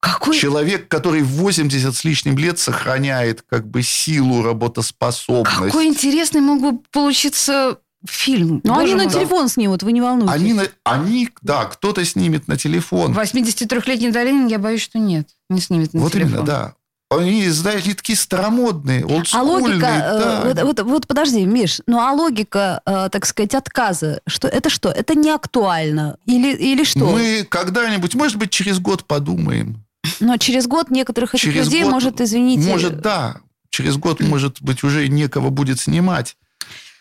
какой... 0.00 0.38
Человек, 0.38 0.88
который 0.88 1.22
в 1.22 1.32
80 1.38 1.96
с 1.96 2.04
лишним 2.04 2.38
лет 2.38 2.58
сохраняет 2.58 3.42
как 3.42 3.66
бы 3.66 3.82
силу, 3.82 4.42
работоспособность. 4.42 5.72
Какой 5.72 5.86
интересный 5.86 6.40
мог 6.40 6.60
бы 6.60 6.78
получиться 6.92 7.80
фильм. 8.08 8.60
Но 8.64 8.78
они 8.78 8.94
на 8.94 9.06
телефон 9.08 9.48
снимут, 9.48 9.82
вы 9.82 9.92
не 9.92 10.00
волнуйтесь. 10.00 10.34
Они, 10.34 10.52
на- 10.52 10.68
они, 10.84 11.28
да, 11.42 11.64
кто-то 11.66 12.04
снимет 12.04 12.48
на 12.48 12.56
телефон. 12.56 13.12
83-летний 13.12 14.10
Долинин, 14.10 14.46
я 14.46 14.58
боюсь, 14.58 14.82
что 14.82 14.98
нет. 14.98 15.28
Не 15.50 15.60
снимет 15.60 15.94
на 15.94 16.00
вот 16.00 16.12
телефон. 16.12 16.30
именно, 16.32 16.44
да. 16.44 16.74
Они, 17.08 17.48
знаете, 17.50 17.94
такие 17.94 18.16
старомодные, 18.18 19.04
А 19.04 19.06
олдскульные. 19.06 19.46
логика, 19.48 19.86
э, 19.86 20.18
да. 20.18 20.42
вот, 20.64 20.78
вот, 20.78 20.80
вот 20.90 21.06
подожди, 21.06 21.44
Миш, 21.46 21.80
ну 21.86 22.00
а 22.00 22.10
логика, 22.12 22.82
э, 22.84 23.08
так 23.12 23.26
сказать, 23.26 23.54
отказа, 23.54 24.20
что 24.26 24.48
это 24.48 24.70
что? 24.70 24.88
Это 24.90 25.14
не 25.14 25.30
актуально? 25.30 26.16
Или, 26.26 26.52
или 26.56 26.82
что? 26.82 27.06
Мы 27.06 27.46
когда-нибудь, 27.48 28.16
может 28.16 28.38
быть, 28.38 28.50
через 28.50 28.80
год 28.80 29.04
подумаем. 29.04 29.84
Но 30.18 30.36
через 30.36 30.66
год 30.66 30.90
некоторых 30.90 31.34
этих 31.34 31.44
Через 31.44 31.66
людей 31.66 31.84
год, 31.84 31.92
может, 31.92 32.20
извините... 32.20 32.68
Может, 32.68 33.00
да. 33.02 33.36
Через 33.70 33.96
год, 33.98 34.20
может 34.20 34.60
быть, 34.60 34.82
уже 34.82 35.06
некого 35.08 35.50
будет 35.50 35.78
снимать. 35.78 36.36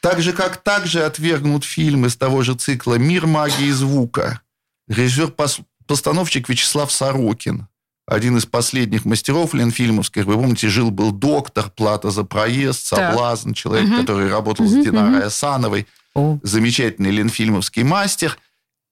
Так 0.06 0.22
же, 0.22 0.34
как 0.34 0.58
также 0.58 1.04
отвергнут 1.04 1.64
фильм 1.64 2.06
из 2.06 2.16
того 2.16 2.44
же 2.44 2.54
цикла 2.54 2.94
«Мир 2.94 3.26
магии 3.26 3.72
звука». 3.72 4.40
Режиссер-постановщик 4.88 6.48
Вячеслав 6.48 6.92
Сорокин. 6.92 7.68
Один 8.06 8.38
из 8.38 8.46
последних 8.46 9.04
мастеров 9.06 9.56
Ленфильмовских. 9.56 10.26
Вы 10.26 10.36
помните, 10.36 10.70
жил-был 10.70 11.12
доктор, 11.12 11.72
плата 11.72 12.12
за 12.12 12.24
проезд, 12.24 12.88
Так. 12.88 13.14
соблазн, 13.14 13.54
человек, 13.54 13.88
Мгм. 13.90 14.02
который 14.02 14.30
работал 14.30 14.68
с 14.68 14.74
Мгм, 14.74 14.84
Динарой 14.84 15.24
Асановой. 15.24 15.88
О. 16.14 16.38
Замечательный 16.44 17.10
ленфильмовский 17.10 17.82
мастер. 17.82 18.38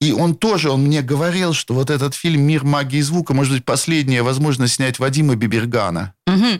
И 0.02 0.14
он 0.14 0.34
тоже, 0.34 0.72
он 0.72 0.82
мне 0.86 1.04
говорил, 1.04 1.54
что 1.54 1.76
вот 1.76 1.92
этот 1.92 2.16
фильм 2.16 2.42
«Мир 2.42 2.64
магии 2.64 3.02
звука» 3.02 3.36
может 3.36 3.54
быть 3.54 3.66
последняя 3.66 4.24
возможность 4.24 4.74
снять 4.74 4.98
Вадима 4.98 5.36
Бибергана, 5.36 6.16
Мгм. 6.26 6.60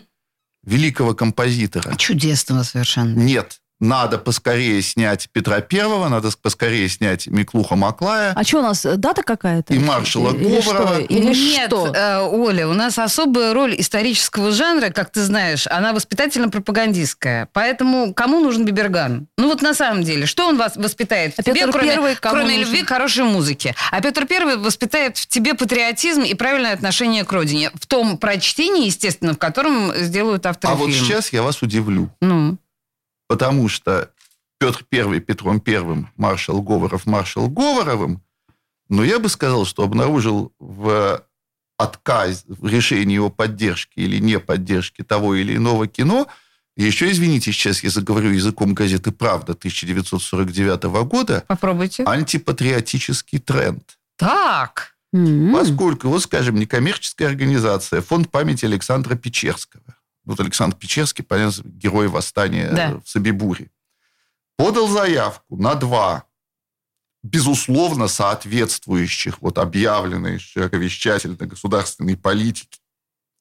великого 0.62 1.12
композитора. 1.14 1.96
Чудесного 1.96 2.62
совершенно. 2.62 3.18
Нет, 3.18 3.60
надо 3.80 4.18
поскорее 4.18 4.80
снять 4.82 5.28
Петра 5.32 5.60
Первого, 5.60 6.08
надо 6.08 6.30
поскорее 6.40 6.88
снять 6.88 7.26
Миклуха 7.26 7.76
Маклая. 7.76 8.32
А 8.34 8.44
что 8.44 8.60
у 8.60 8.62
нас, 8.62 8.84
э, 8.86 8.96
дата 8.96 9.22
какая-то? 9.22 9.74
И 9.74 9.78
маршала 9.78 10.34
Или 10.34 10.60
что? 10.60 10.70
Говорова. 10.72 10.98
Или 11.00 11.34
Нет, 11.34 11.66
что? 11.68 11.92
э, 11.94 12.20
Оля, 12.20 12.68
у 12.68 12.72
нас 12.72 12.98
особая 12.98 13.52
роль 13.52 13.74
исторического 13.78 14.52
жанра, 14.52 14.90
как 14.90 15.10
ты 15.10 15.22
знаешь, 15.22 15.66
она 15.66 15.92
воспитательно-пропагандистская. 16.58 17.48
Поэтому 17.52 18.14
кому 18.14 18.40
нужен 18.40 18.64
Биберган? 18.64 19.26
Ну 19.38 19.48
вот 19.48 19.62
на 19.62 19.74
самом 19.74 20.02
деле, 20.02 20.26
что 20.26 20.46
он 20.48 20.56
вас 20.56 20.76
воспитает 20.76 21.34
в 21.34 21.38
А 21.40 21.42
тебе, 21.42 21.54
Петр 21.60 21.72
кроме, 21.72 21.90
Первый 21.90 22.14
кому 22.16 22.34
кроме 22.36 22.56
нужен? 22.56 22.60
любви 22.72 22.82
к 22.84 22.88
хорошей 22.88 23.24
музыке? 23.24 23.74
А 23.90 24.00
Петр 24.00 24.26
Первый 24.26 24.56
воспитает 24.56 25.16
в 25.18 25.26
тебе 25.26 25.54
патриотизм 25.54 26.22
и 26.22 26.34
правильное 26.34 26.72
отношение 26.72 27.24
к 27.24 27.32
родине. 27.32 27.70
В 27.74 27.86
том 27.86 28.18
прочтении, 28.18 28.86
естественно, 28.86 29.34
в 29.34 29.38
котором 29.38 29.92
сделают 29.96 30.46
авторы 30.46 30.72
А 30.72 30.76
вот 30.76 30.90
фильма. 30.90 31.06
сейчас 31.06 31.32
я 31.32 31.42
вас 31.42 31.62
удивлю, 31.62 32.10
Ну, 32.20 32.56
потому 33.26 33.68
что 33.68 34.10
Петр 34.58 34.84
Первый 34.88 35.20
Петром 35.20 35.60
Первым, 35.60 36.08
маршал 36.16 36.62
Говоров 36.62 37.06
маршал 37.06 37.48
Говоровым, 37.48 38.22
но 38.88 39.04
я 39.04 39.18
бы 39.18 39.28
сказал, 39.28 39.64
что 39.64 39.82
обнаружил 39.82 40.52
в 40.58 41.24
отказ 41.78 42.44
в 42.46 42.66
решении 42.66 43.18
о 43.18 43.30
поддержке 43.30 44.02
или 44.02 44.18
не 44.18 44.38
поддержке 44.38 45.02
того 45.02 45.34
или 45.34 45.56
иного 45.56 45.86
кино, 45.86 46.28
еще, 46.76 47.10
извините, 47.10 47.52
сейчас 47.52 47.84
я 47.84 47.90
заговорю 47.90 48.30
языком 48.30 48.74
газеты 48.74 49.12
«Правда» 49.12 49.52
1949 49.52 50.82
года, 51.06 51.44
попробуйте. 51.46 52.02
антипатриотический 52.04 53.38
тренд. 53.38 53.96
Так. 54.16 54.94
Поскольку, 55.52 56.08
вот 56.08 56.24
скажем, 56.24 56.56
некоммерческая 56.56 57.28
организация, 57.28 58.00
фонд 58.00 58.30
памяти 58.30 58.64
Александра 58.64 59.14
Печерского, 59.14 59.94
вот 60.24 60.40
Александр 60.40 60.76
Печерский, 60.76 61.24
понятно, 61.24 61.62
герой 61.64 62.08
восстания 62.08 62.70
Да. 62.72 63.00
в 63.04 63.08
Собибуре, 63.08 63.70
подал 64.56 64.88
заявку 64.88 65.56
на 65.56 65.74
два 65.74 66.24
безусловно 67.22 68.06
соответствующих 68.08 69.40
вот 69.40 69.58
объявленной 69.58 70.38
широковещательной 70.38 71.36
государственной 71.46 72.16
политики 72.16 72.80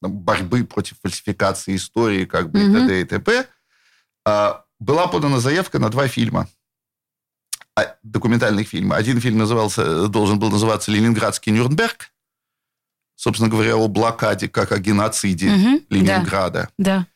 там, 0.01 0.13
борьбы 0.13 0.63
против 0.63 0.97
фальсификации 1.01 1.75
истории, 1.75 2.25
как 2.25 2.49
бы 2.49 2.61
и 2.61 2.63
Мгм. 2.63 2.73
т.д. 2.87 3.01
и 3.01 3.05
т.п., 3.05 3.47
а, 4.25 4.63
была 4.79 5.07
подана 5.07 5.39
заявка 5.39 5.79
на 5.79 5.89
два 5.89 6.07
фильма. 6.07 6.47
А, 7.75 7.95
Документальных 8.03 8.69
фильма. 8.69 8.95
Один 8.95 9.19
фильм 9.19 9.37
назывался, 9.37 10.07
должен 10.07 10.39
был 10.39 10.49
называться 10.49 10.91
«Ленинградский 10.91 11.51
Нюрнберг», 11.51 12.12
собственно 13.23 13.49
говоря, 13.49 13.77
о 13.77 13.87
блокаде, 13.87 14.49
как 14.49 14.73
о 14.73 14.79
геноциде 14.79 15.47
да. 15.47 15.79
Ленинграда. 15.95 16.69
Да. 16.77 17.07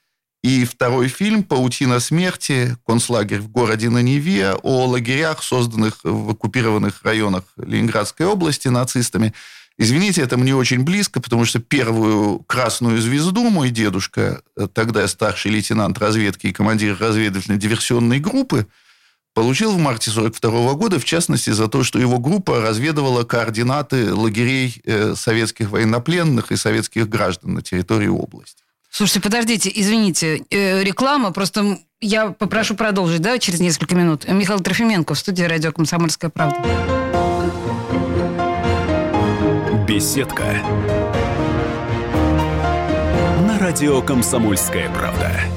И 0.42 0.64
второй 0.64 1.10
фильм 1.10 1.44
«Паутина 1.44 2.00
смерти. 2.00 2.78
Концлагерь 2.86 3.42
в 3.42 3.50
городе 3.50 3.90
на 3.90 4.02
Неве» 4.02 4.54
о 4.54 4.86
лагерях, 4.86 5.44
созданных 5.44 6.00
в 6.04 6.30
оккупированных 6.30 7.04
районах 7.04 7.44
Ленинградской 7.58 8.26
области 8.26 8.70
нацистами. 8.70 9.34
Извините, 9.78 10.22
это 10.22 10.38
мне 10.38 10.56
очень 10.56 10.84
близко, 10.84 11.20
потому 11.20 11.44
что 11.44 11.60
первую 11.60 12.40
красную 12.40 13.02
звезду 13.02 13.50
мой 13.50 13.70
дедушка, 13.70 14.42
э, 14.56 14.68
тогда 14.74 15.06
старший 15.10 15.52
лейтенант 15.52 15.98
разведки 15.98 16.48
и 16.48 16.54
командир 16.54 16.98
разведывательной 16.98 17.58
диверсионной 17.58 18.20
группы, 18.20 18.66
получил 19.38 19.72
в 19.72 19.78
марте 19.78 20.10
1942 20.10 20.74
года, 20.74 21.00
в 21.00 21.06
частности, 21.06 21.52
за 21.52 21.68
то, 21.68 21.84
что 21.84 22.00
его 22.00 22.18
группа 22.18 22.60
разведывала 22.60 23.24
координаты 23.24 24.12
лагерей 24.12 24.82
э, 24.84 25.14
советских 25.16 25.70
военнопленных 25.70 26.52
и 26.52 26.56
советских 26.56 27.08
граждан 27.08 27.54
на 27.54 27.62
территории 27.62 28.08
области. 28.08 28.64
Слушайте, 28.90 29.22
подождите, 29.22 29.72
извините, 29.76 30.42
э, 30.50 30.84
реклама, 30.84 31.32
просто 31.32 31.78
я 32.02 32.32
попрошу 32.32 32.74
продолжить, 32.74 33.22
да, 33.22 33.38
через 33.38 33.60
несколько 33.60 33.94
минут. 33.94 34.28
Михаил 34.28 34.60
Трофименко 34.60 35.14
в 35.14 35.20
студии 35.20 35.44
радио 35.44 35.72
«Комсомольская 35.72 36.32
правда». 36.32 36.58
Беседка. 39.88 40.64
На 43.46 43.60
радио 43.60 44.02
«Комсомольская 44.02 44.90
правда». 44.90 45.57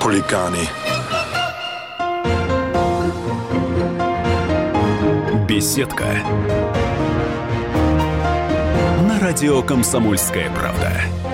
Хулиганы. 0.00 0.68
Беседка. 5.48 6.04
На 9.08 9.18
радио 9.20 9.62
«Комсомольская 9.62 10.50
правда». 10.50 11.33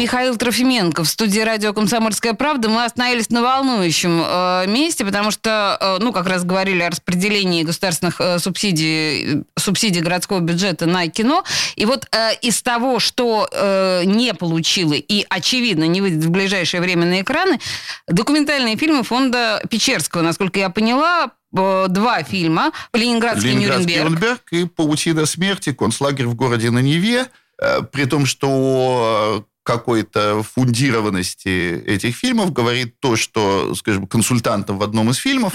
Михаил 0.00 0.34
Трофименко 0.38 1.04
в 1.04 1.08
студии 1.08 1.40
радио 1.40 1.74
«Комсомольская 1.74 2.32
правда». 2.32 2.70
Мы 2.70 2.84
остановились 2.84 3.28
на 3.28 3.42
волнующем 3.42 4.22
э, 4.24 4.64
месте, 4.66 5.04
потому 5.04 5.30
что, 5.30 5.76
э, 5.78 6.02
ну, 6.02 6.10
как 6.10 6.26
раз 6.26 6.42
говорили 6.42 6.80
о 6.80 6.88
распределении 6.88 7.64
государственных 7.64 8.18
э, 8.18 8.38
субсидий, 8.38 9.44
субсидий 9.58 10.00
городского 10.00 10.40
бюджета 10.40 10.86
на 10.86 11.06
кино. 11.08 11.44
И 11.76 11.84
вот 11.84 12.06
э, 12.12 12.30
из 12.40 12.62
того, 12.62 12.98
что 12.98 13.46
э, 13.52 14.04
не 14.06 14.32
получило 14.32 14.94
и, 14.94 15.26
очевидно, 15.28 15.84
не 15.84 16.00
выйдет 16.00 16.24
в 16.24 16.30
ближайшее 16.30 16.80
время 16.80 17.04
на 17.04 17.20
экраны, 17.20 17.60
документальные 18.08 18.78
фильмы 18.78 19.02
фонда 19.02 19.62
Печерского, 19.68 20.22
насколько 20.22 20.58
я 20.58 20.70
поняла, 20.70 21.32
э, 21.54 21.86
два 21.90 22.22
фильма 22.22 22.72
«Ленинградский, 22.94 23.50
Ленинградский 23.50 23.96
Нюрнберг». 23.96 24.10
Нюрнберг 24.12 24.52
и 24.52 24.64
«Паутина 24.64 25.26
смерти», 25.26 25.74
концлагерь 25.74 26.24
в 26.24 26.34
городе 26.34 26.70
на 26.70 26.78
Неве. 26.78 27.26
Э, 27.60 27.82
При 27.82 28.06
том, 28.06 28.24
что 28.24 29.44
какой-то 29.62 30.42
фундированности 30.42 31.82
этих 31.86 32.16
фильмов 32.16 32.52
говорит 32.52 32.98
то, 33.00 33.16
что, 33.16 33.74
скажем, 33.74 34.06
консультантом 34.06 34.78
в 34.78 34.82
одном 34.82 35.10
из 35.10 35.16
фильмов 35.16 35.54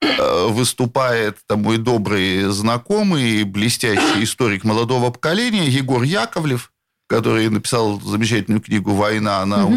э, 0.00 0.46
выступает 0.48 1.38
там, 1.46 1.62
мой 1.62 1.78
добрый 1.78 2.44
знакомый, 2.50 3.44
блестящий 3.44 4.24
историк 4.24 4.64
молодого 4.64 5.10
поколения 5.10 5.68
Егор 5.68 6.02
Яковлев, 6.02 6.72
который 7.06 7.48
написал 7.48 8.00
замечательную 8.00 8.60
книгу 8.60 8.92
«Война 8.92 9.44
на, 9.44 9.68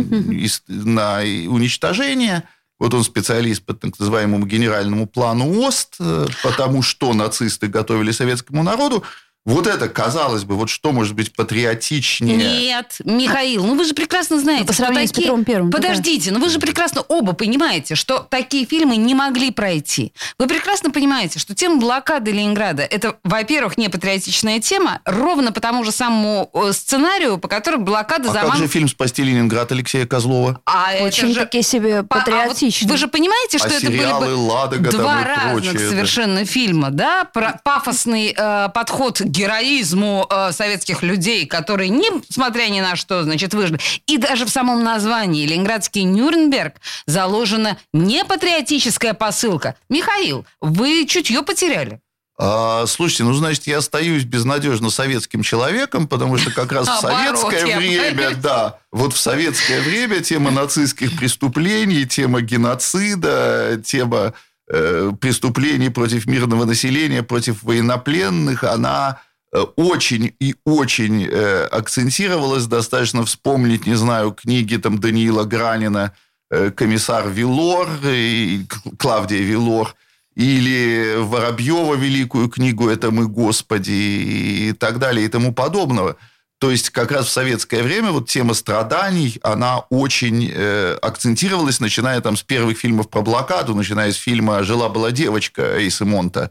на 0.67 1.19
уничтожение». 1.19 2.43
Вот 2.79 2.93
он 2.93 3.03
специалист 3.03 3.63
по 3.63 3.73
так 3.73 3.97
называемому 3.97 4.45
генеральному 4.45 5.07
плану 5.07 5.67
ОСТ, 5.67 5.95
э, 5.99 6.27
потому 6.43 6.81
что 6.81 7.13
нацисты 7.13 7.67
готовили 7.67 8.11
советскому 8.11 8.63
народу. 8.63 9.03
Вот 9.47 9.65
это, 9.65 9.87
казалось 9.87 10.43
бы, 10.43 10.55
вот 10.57 10.69
что 10.69 10.91
может 10.91 11.15
быть 11.15 11.33
патриотичнее? 11.33 12.35
Нет, 12.35 12.97
Михаил, 13.05 13.65
ну 13.65 13.75
вы 13.75 13.85
же 13.85 13.93
прекрасно 13.93 14.41
знаете, 14.41 14.65
по 14.65 14.73
что 14.73 14.83
сравнению 14.83 15.07
с 15.07 15.11
такие... 15.11 15.23
Петром 15.27 15.45
Первым, 15.45 15.69
да. 15.69 15.77
Подождите, 15.77 16.31
ну 16.31 16.41
вы 16.41 16.49
же 16.49 16.59
прекрасно 16.59 17.01
оба 17.07 17.31
понимаете, 17.31 17.95
что 17.95 18.19
такие 18.29 18.65
фильмы 18.65 18.97
не 18.97 19.15
могли 19.15 19.51
пройти. 19.51 20.11
Вы 20.37 20.47
прекрасно 20.47 20.91
понимаете, 20.91 21.39
что 21.39 21.55
тема 21.55 21.77
блокады 21.77 22.31
Ленинграда 22.31 22.83
это, 22.83 23.15
во-первых, 23.23 23.77
не 23.77 23.87
патриотичная 23.87 24.59
тема, 24.59 24.99
ровно 25.05 25.53
по 25.53 25.61
тому 25.61 25.85
же 25.85 25.93
самому 25.93 26.49
э, 26.53 26.73
сценарию, 26.73 27.37
по 27.37 27.47
которому 27.47 27.85
блокада 27.85 28.29
А 28.29 28.33
за 28.33 28.39
как 28.41 28.57
же 28.57 28.67
фильм 28.67 28.89
«Спасти 28.89 29.23
Ленинград» 29.23 29.71
Алексея 29.71 30.05
Козлова? 30.05 30.59
А 30.65 30.91
это 30.91 31.05
Очень 31.05 31.33
же- 31.33 31.39
таки 31.39 31.61
себе 31.61 32.03
По- 32.03 32.17
а 32.17 32.19
вот 32.19 32.25
патриотичный. 32.25 32.91
вы 32.91 32.97
же 32.97 33.07
понимаете, 33.07 33.59
что 33.59 33.67
А 33.69 33.71
это 33.71 33.85
были 33.85 33.97
сериалы 33.97 34.25
бы 34.25 34.35
«Ладога» 34.35 34.91
два 34.91 35.23
разных 35.23 35.63
прочее, 35.71 35.73
да. 35.73 35.89
совершенно 35.89 36.43
фильма, 36.45 36.89
да? 36.91 37.23
Про 37.23 37.61
пафосный 37.63 38.35
э, 38.37 38.69
подход 38.73 39.21
героизму 39.37 40.25
э, 40.29 40.51
советских 40.51 41.03
людей, 41.03 41.45
которые, 41.45 41.89
несмотря 41.89 42.67
ни 42.69 42.81
на 42.81 42.95
что, 42.95 43.23
значит, 43.23 43.53
выжили. 43.53 43.79
И 44.07 44.17
даже 44.17 44.45
в 44.45 44.49
самом 44.49 44.83
названии 44.83 45.45
«Ленинградский 45.45 46.03
Нюрнберг» 46.03 46.75
заложена 47.05 47.77
не 47.93 48.25
патриотическая 48.25 49.13
посылка. 49.13 49.75
Михаил, 49.89 50.45
вы 50.59 51.05
чутье 51.05 51.43
потеряли. 51.43 51.99
А, 52.39 52.85
слушайте, 52.85 53.23
ну, 53.23 53.33
значит, 53.33 53.65
я 53.65 53.79
остаюсь 53.79 54.23
безнадежно 54.23 54.89
советским 54.91 55.41
человеком, 55.41 56.07
потому 56.07 56.37
что 56.37 56.51
как 56.51 56.71
раз 56.71 56.87
в 56.87 56.99
советское 56.99 57.77
время, 57.77 58.35
да, 58.35 58.79
вот 58.91 59.13
в 59.13 59.19
советское 59.19 59.81
время 59.81 60.19
тема 60.19 60.51
нацистских 60.51 61.17
преступлений, 61.17 62.05
тема 62.05 62.41
геноцида, 62.41 63.81
тема 63.83 64.33
э, 64.71 65.11
преступлений 65.19 65.89
против 65.89 66.27
мирного 66.27 66.65
населения, 66.65 67.23
против 67.23 67.63
военнопленных, 67.63 68.63
она 68.63 69.19
очень 69.51 70.33
и 70.39 70.55
очень 70.65 71.25
э, 71.25 71.65
акцентировалась. 71.65 72.65
Достаточно 72.65 73.25
вспомнить, 73.25 73.87
не 73.87 73.95
знаю, 73.95 74.31
книги 74.31 74.77
там 74.77 74.99
Даниила 74.99 75.43
Гранина 75.43 76.13
э, 76.49 76.71
«Комиссар 76.71 77.29
Вилор», 77.29 77.87
и 78.03 78.65
Клавдия 78.97 79.41
Вилор, 79.41 79.95
или 80.35 81.15
Воробьева 81.17 81.95
великую 81.95 82.49
книгу 82.49 82.89
«Это 82.89 83.11
мы, 83.11 83.27
Господи» 83.27 83.91
и 83.91 84.73
так 84.73 84.99
далее 84.99 85.25
и 85.25 85.29
тому 85.29 85.53
подобного. 85.53 86.17
То 86.59 86.71
есть 86.71 86.89
как 86.89 87.11
раз 87.11 87.27
в 87.27 87.31
советское 87.31 87.83
время 87.83 88.11
вот 88.11 88.27
тема 88.27 88.55
страданий, 88.55 89.39
она 89.43 89.79
очень 89.89 90.49
э, 90.51 90.97
акцентировалась, 91.01 91.79
начиная 91.79 92.19
там 92.19 92.35
с 92.35 92.41
первых 92.41 92.79
фильмов 92.79 93.09
про 93.09 93.21
блокаду, 93.21 93.75
начиная 93.75 94.11
с 94.11 94.15
фильма 94.15 94.63
«Жила-была 94.63 95.11
девочка» 95.11 95.77
Эйса 95.77 96.05
Монта 96.05 96.49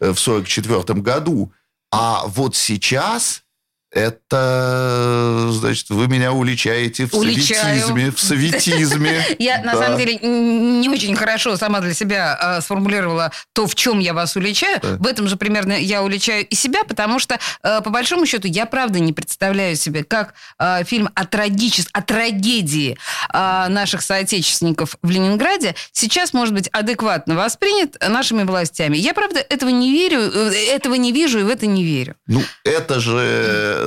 э, 0.00 0.12
в 0.12 0.20
1944 0.20 1.00
году. 1.00 1.52
А 1.90 2.24
вот 2.26 2.54
сейчас 2.54 3.42
Это, 3.92 5.48
значит, 5.50 5.90
вы 5.90 6.06
меня 6.06 6.32
уличаете 6.32 7.06
в 7.06 7.14
Уличаю. 7.14 7.58
советизме. 7.60 8.10
В 8.10 8.20
советизме. 8.20 9.24
Я, 9.38 9.62
на 9.62 9.74
самом 9.74 9.98
деле, 9.98 10.16
не 10.16 10.88
очень 10.88 11.14
хорошо 11.16 11.56
сама 11.56 11.80
для 11.80 11.92
себя 11.94 12.38
э, 12.40 12.60
сформулировала 12.60 13.32
то, 13.52 13.66
в 13.66 13.74
чем 13.74 13.98
я 13.98 14.14
вас 14.14 14.36
уличаю. 14.36 14.78
В 14.82 15.06
этом 15.06 15.26
же 15.28 15.36
примерно 15.36 15.72
я 15.72 16.02
уличаю 16.02 16.46
и 16.46 16.54
себя, 16.54 16.84
потому 16.84 17.18
что, 17.18 17.38
э, 17.62 17.80
по 17.82 17.90
большому 17.90 18.26
счету, 18.26 18.46
я 18.46 18.66
правда 18.66 19.00
не 19.00 19.12
представляю 19.12 19.74
себе, 19.76 20.04
как 20.04 20.34
э, 20.58 20.84
фильм 20.84 21.08
о, 21.14 21.24
трагичес- 21.24 21.88
о 21.92 22.02
трагедии 22.02 22.96
наших 23.32 24.02
соотечественников 24.02 24.96
в 25.02 25.10
Ленинграде 25.10 25.74
сейчас 25.92 26.32
может 26.32 26.54
быть 26.54 26.68
адекватно 26.68 27.34
воспринят 27.36 27.96
нашими 28.08 28.42
властями. 28.44 28.96
Я, 28.96 29.14
правда, 29.14 29.40
этого 29.40 29.70
не 29.70 29.92
верю, 29.92 30.20
э, 30.32 30.52
этого 30.74 30.94
не 30.94 31.12
вижу 31.12 31.38
и 31.40 31.42
в 31.42 31.48
это 31.48 31.66
не 31.66 31.84
верю. 31.84 32.14
Ну, 32.26 32.42
это 32.64 33.00
же 33.00 33.79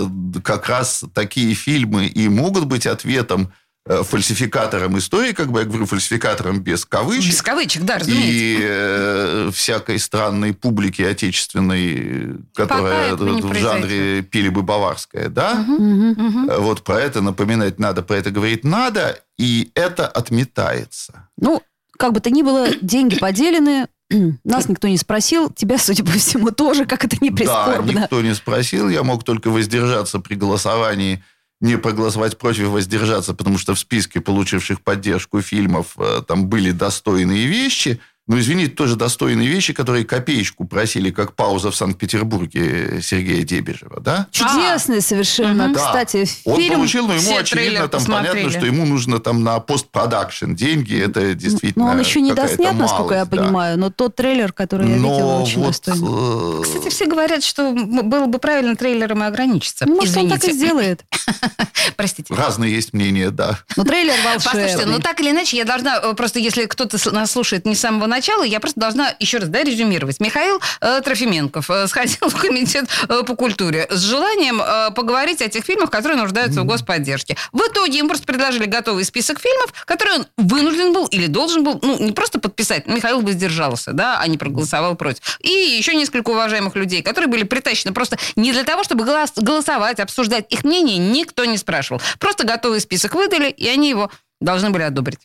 как 0.44 0.68
раз 0.70 1.04
такие 1.14 1.54
фильмы 1.54 2.06
и 2.06 2.28
могут 2.30 2.66
быть 2.66 2.86
ответом 2.88 3.54
э, 3.86 4.04
фальсификаторам 4.04 4.98
истории, 4.98 5.34
как 5.34 5.52
бы 5.52 5.60
я 5.60 5.66
говорю, 5.66 5.86
фальсификаторам 5.86 6.62
без 6.62 6.86
кавычек. 6.86 7.32
Без 7.32 7.42
кавычек, 7.42 7.84
да, 7.84 8.00
разумеется. 8.00 8.32
И 8.32 8.58
э, 8.62 9.52
всякой 9.54 10.00
странной 10.00 10.54
публики 10.54 11.02
отечественной, 11.02 12.38
которая 12.56 13.16
в 13.16 13.54
жанре 13.56 14.22
пили 14.22 14.50
бы 14.50 14.64
баварская, 14.64 15.30
да? 15.30 15.66
Э, 15.68 16.58
Вот 16.60 16.84
про 16.84 17.00
это 17.00 17.22
напоминать 17.22 17.80
надо, 17.80 18.04
про 18.04 18.16
это 18.18 18.32
говорить 18.32 18.64
надо, 18.64 19.20
и 19.38 19.72
это 19.76 20.08
отметается. 20.08 21.30
Ну, 21.38 21.62
как 21.98 22.14
бы 22.14 22.20
то 22.20 22.30
ни 22.30 22.42
было, 22.42 22.70
деньги 22.82 23.18
поделены, 23.18 23.88
нас 24.44 24.70
никто 24.70 24.88
не 24.88 24.98
спросил, 24.98 25.50
тебя, 25.50 25.78
судя 25.78 26.04
по 26.04 26.12
всему, 26.12 26.52
тоже, 26.52 26.86
как 26.86 27.06
это 27.06 27.18
не 27.22 27.30
Да, 27.30 27.36
прискорбно. 27.36 27.92
никто 28.02 28.22
не 28.22 28.34
спросил, 28.36 28.90
я 28.90 29.04
мог 29.04 29.24
только 29.24 29.50
воздержаться 29.50 30.20
при 30.20 30.36
голосовании, 30.36 31.24
не 31.62 31.78
проголосовать 31.78 32.38
против, 32.38 32.68
воздержаться, 32.68 33.34
потому 33.34 33.58
что 33.58 33.74
в 33.74 33.80
списке 33.80 34.20
получивших 34.20 34.82
поддержку 34.82 35.42
фильмов 35.42 35.94
э, 35.98 36.22
там 36.28 36.48
были 36.48 36.72
достойные 36.72 37.48
вещи. 37.48 38.02
Ну, 38.26 38.40
извините, 38.40 38.72
тоже 38.72 38.96
достойные 38.96 39.50
вещи, 39.50 39.74
которые 39.74 40.06
копеечку 40.06 40.64
просили, 40.66 41.12
как 41.12 41.36
пауза 41.36 41.72
в 41.72 41.76
Санкт-Петербурге 41.76 43.02
Сергея 43.02 43.44
Дебежева, 43.44 44.00
да? 44.00 44.28
Чудесный 44.32 45.02
совершенно, 45.02 45.68
Да. 45.74 45.74
кстати, 45.76 46.26
Он 46.46 46.56
фильм. 46.58 46.76
получил, 46.76 47.06
но 47.08 47.14
ему 47.16 47.22
все 47.22 47.40
очевидно, 47.40 47.88
там 47.90 48.00
посмотрели. 48.00 48.32
понятно, 48.46 48.58
что 48.58 48.66
ему 48.66 48.86
нужно 48.86 49.20
там 49.20 49.44
на 49.44 49.60
постпродакшн 49.60 50.54
деньги, 50.54 50.98
это 50.98 51.34
действительно 51.36 51.86
Ну, 51.86 51.92
он 51.92 52.00
еще 52.00 52.22
не 52.22 52.34
доснят, 52.34 52.76
насколько 52.76 53.14
я 53.16 53.20
малость, 53.26 53.32
да. 53.32 53.38
понимаю, 53.44 53.78
но 53.78 53.90
тот 53.90 54.16
трейлер, 54.16 54.54
который 54.54 54.88
я 54.88 54.96
видела, 54.96 55.10
Но 55.20 55.44
очень 55.44 55.60
вот, 55.60 55.68
достойный. 55.86 56.60
э, 56.60 56.64
Кстати, 56.64 56.90
все 56.90 57.06
говорят, 57.08 57.44
что 57.44 57.74
было 57.74 58.28
бы 58.28 58.40
правильно 58.40 58.78
трейлером 58.78 59.22
и 59.22 59.28
ограничиться. 59.28 59.86
Ну, 59.86 59.96
может, 59.96 60.16
он 60.16 60.30
так 60.30 60.42
и 60.46 60.48
Извините. 60.48 60.66
сделает. 60.66 61.04
Простите. 61.98 62.34
разные 62.34 62.74
есть 62.74 62.94
мнения, 62.94 63.32
да. 63.32 63.60
Но 63.76 63.84
трейлер 63.84 64.14
волшебный. 64.24 64.44
Послушайте, 64.64 64.86
ну 64.86 65.00
так 65.00 65.20
или 65.20 65.32
иначе, 65.32 65.58
я 65.58 65.66
должна, 65.66 66.00
э, 66.02 66.14
просто 66.14 66.40
если 66.40 66.66
кто-то 66.66 66.98
нас 67.14 67.32
слушает 67.32 67.66
не 67.66 67.76
с 67.76 67.80
самого 67.82 68.08
начала, 68.14 68.44
я 68.44 68.60
просто 68.60 68.80
должна 68.80 69.14
еще 69.20 69.40
раз 69.40 69.50
да, 69.50 69.64
резюмировать. 69.64 70.20
Михаил 70.20 70.62
э, 70.82 71.02
Трофименков 71.02 71.70
э, 71.70 71.88
сходил 71.88 72.18
в 72.30 72.40
комитет 72.40 72.86
э, 73.10 73.24
по 73.24 73.36
культуре 73.36 73.88
с 73.90 74.00
желанием 74.02 74.62
э, 74.62 74.92
поговорить 74.92 75.42
о 75.42 75.50
тех 75.50 75.64
фильмах, 75.66 75.90
которые 75.90 76.20
нуждаются 76.20 76.62
в 76.62 76.66
господдержке. 76.66 77.36
В 77.52 77.60
итоге 77.62 77.98
ему 78.00 78.10
просто 78.10 78.26
предложили 78.26 78.66
готовый 78.66 79.04
список 79.04 79.40
фильмов, 79.40 79.74
которые 79.86 80.20
он 80.20 80.28
вынужден 80.38 80.94
был 80.94 81.08
или 81.08 81.28
должен 81.28 81.64
был, 81.64 81.80
ну, 81.82 82.00
не 82.00 82.12
просто 82.12 82.40
подписать, 82.40 82.88
Михаил 82.88 83.22
бы 83.22 83.32
сдержался, 83.32 83.94
да, 83.94 84.20
а 84.20 84.28
не 84.28 84.38
проголосовал 84.38 84.96
против. 84.96 85.40
И 85.42 85.50
еще 85.50 85.96
несколько 85.96 86.30
уважаемых 86.30 86.76
людей, 86.76 87.02
которые 87.02 87.30
были 87.30 87.44
притащены 87.44 87.94
просто 87.94 88.18
не 88.36 88.52
для 88.52 88.64
того, 88.64 88.84
чтобы 88.84 89.06
голос- 89.06 89.34
голосовать, 89.36 90.00
обсуждать 90.00 90.46
их 90.50 90.64
мнение, 90.64 90.98
никто 90.98 91.46
не 91.46 91.58
спрашивал. 91.58 92.02
Просто 92.20 92.46
готовый 92.46 92.80
список 92.80 93.16
выдали, 93.16 93.50
и 93.50 93.68
они 93.68 93.90
его 93.90 94.12
должны 94.40 94.70
были 94.70 94.84
одобрить. 94.84 95.20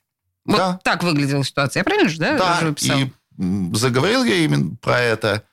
Вот 0.49 0.57
Да. 0.57 0.80
так 0.82 1.03
выглядела 1.05 1.44
ситуация. 1.44 1.80
Я 1.80 1.84
правильно 1.84 2.09
же, 2.09 2.18
да? 2.18 2.36
Да, 2.38 2.72
писала? 2.72 3.01
и 3.01 3.12
заговорил 3.74 4.24
я 4.24 4.36
именно 4.38 4.74
про 4.80 4.99
это, 4.99 5.44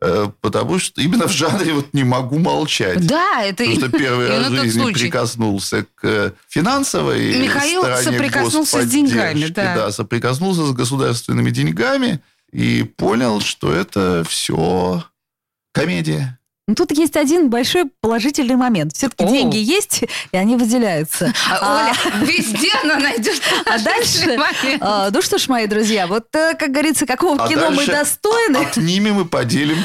э, 0.00 0.28
потому 0.40 0.78
что 0.78 1.00
именно 1.00 1.26
в 1.26 1.32
жанре 1.32 1.72
вот 1.72 1.92
не 1.94 2.04
могу 2.04 2.38
молчать. 2.38 3.04
Да, 3.06 3.42
это 3.42 3.64
Потому 3.64 3.80
что 3.80 3.88
первый 3.98 4.28
раз 4.28 4.46
в 4.48 4.54
жизни 4.60 4.80
случай. 4.80 5.00
прикоснулся 5.04 5.86
к 5.96 6.34
финансовой 6.48 7.40
Михаил 7.40 7.80
стороне 7.80 8.02
соприкоснулся 8.02 8.82
с 8.82 8.86
деньгами, 8.88 9.46
да. 9.46 9.74
Да, 9.74 9.90
соприкоснулся 9.90 10.66
с 10.66 10.72
государственными 10.72 11.50
деньгами 11.50 12.20
и 12.52 12.82
понял, 12.84 13.40
что 13.40 13.72
это 13.72 14.22
все 14.28 15.02
комедия. 15.72 16.38
Ну, 16.68 16.76
Тут 16.76 16.92
есть 16.92 17.16
один 17.16 17.50
большой 17.50 17.86
положительный 18.00 18.54
момент. 18.54 18.94
Все-таки 18.94 19.26
деньги 19.26 19.56
есть, 19.56 20.04
и 20.30 20.36
они 20.36 20.56
выделяются. 20.56 21.32
А, 21.50 21.84
Оля, 21.84 22.24
везде 22.26 22.70
она 22.82 22.98
найдет. 22.98 23.40
А 23.66 23.78
дальше, 23.78 24.38
а, 24.80 25.10
ну 25.10 25.22
что 25.22 25.38
ж, 25.38 25.48
мои 25.48 25.66
друзья, 25.66 26.06
вот, 26.06 26.26
э, 26.34 26.54
как 26.54 26.70
говорится, 26.70 27.04
какого 27.04 27.42
А 27.44 27.48
кино 27.48 27.70
мы 27.70 27.84
достойны, 27.86 28.58
Отнимем 28.58 29.20
и 29.20 29.24
поделим. 29.24 29.76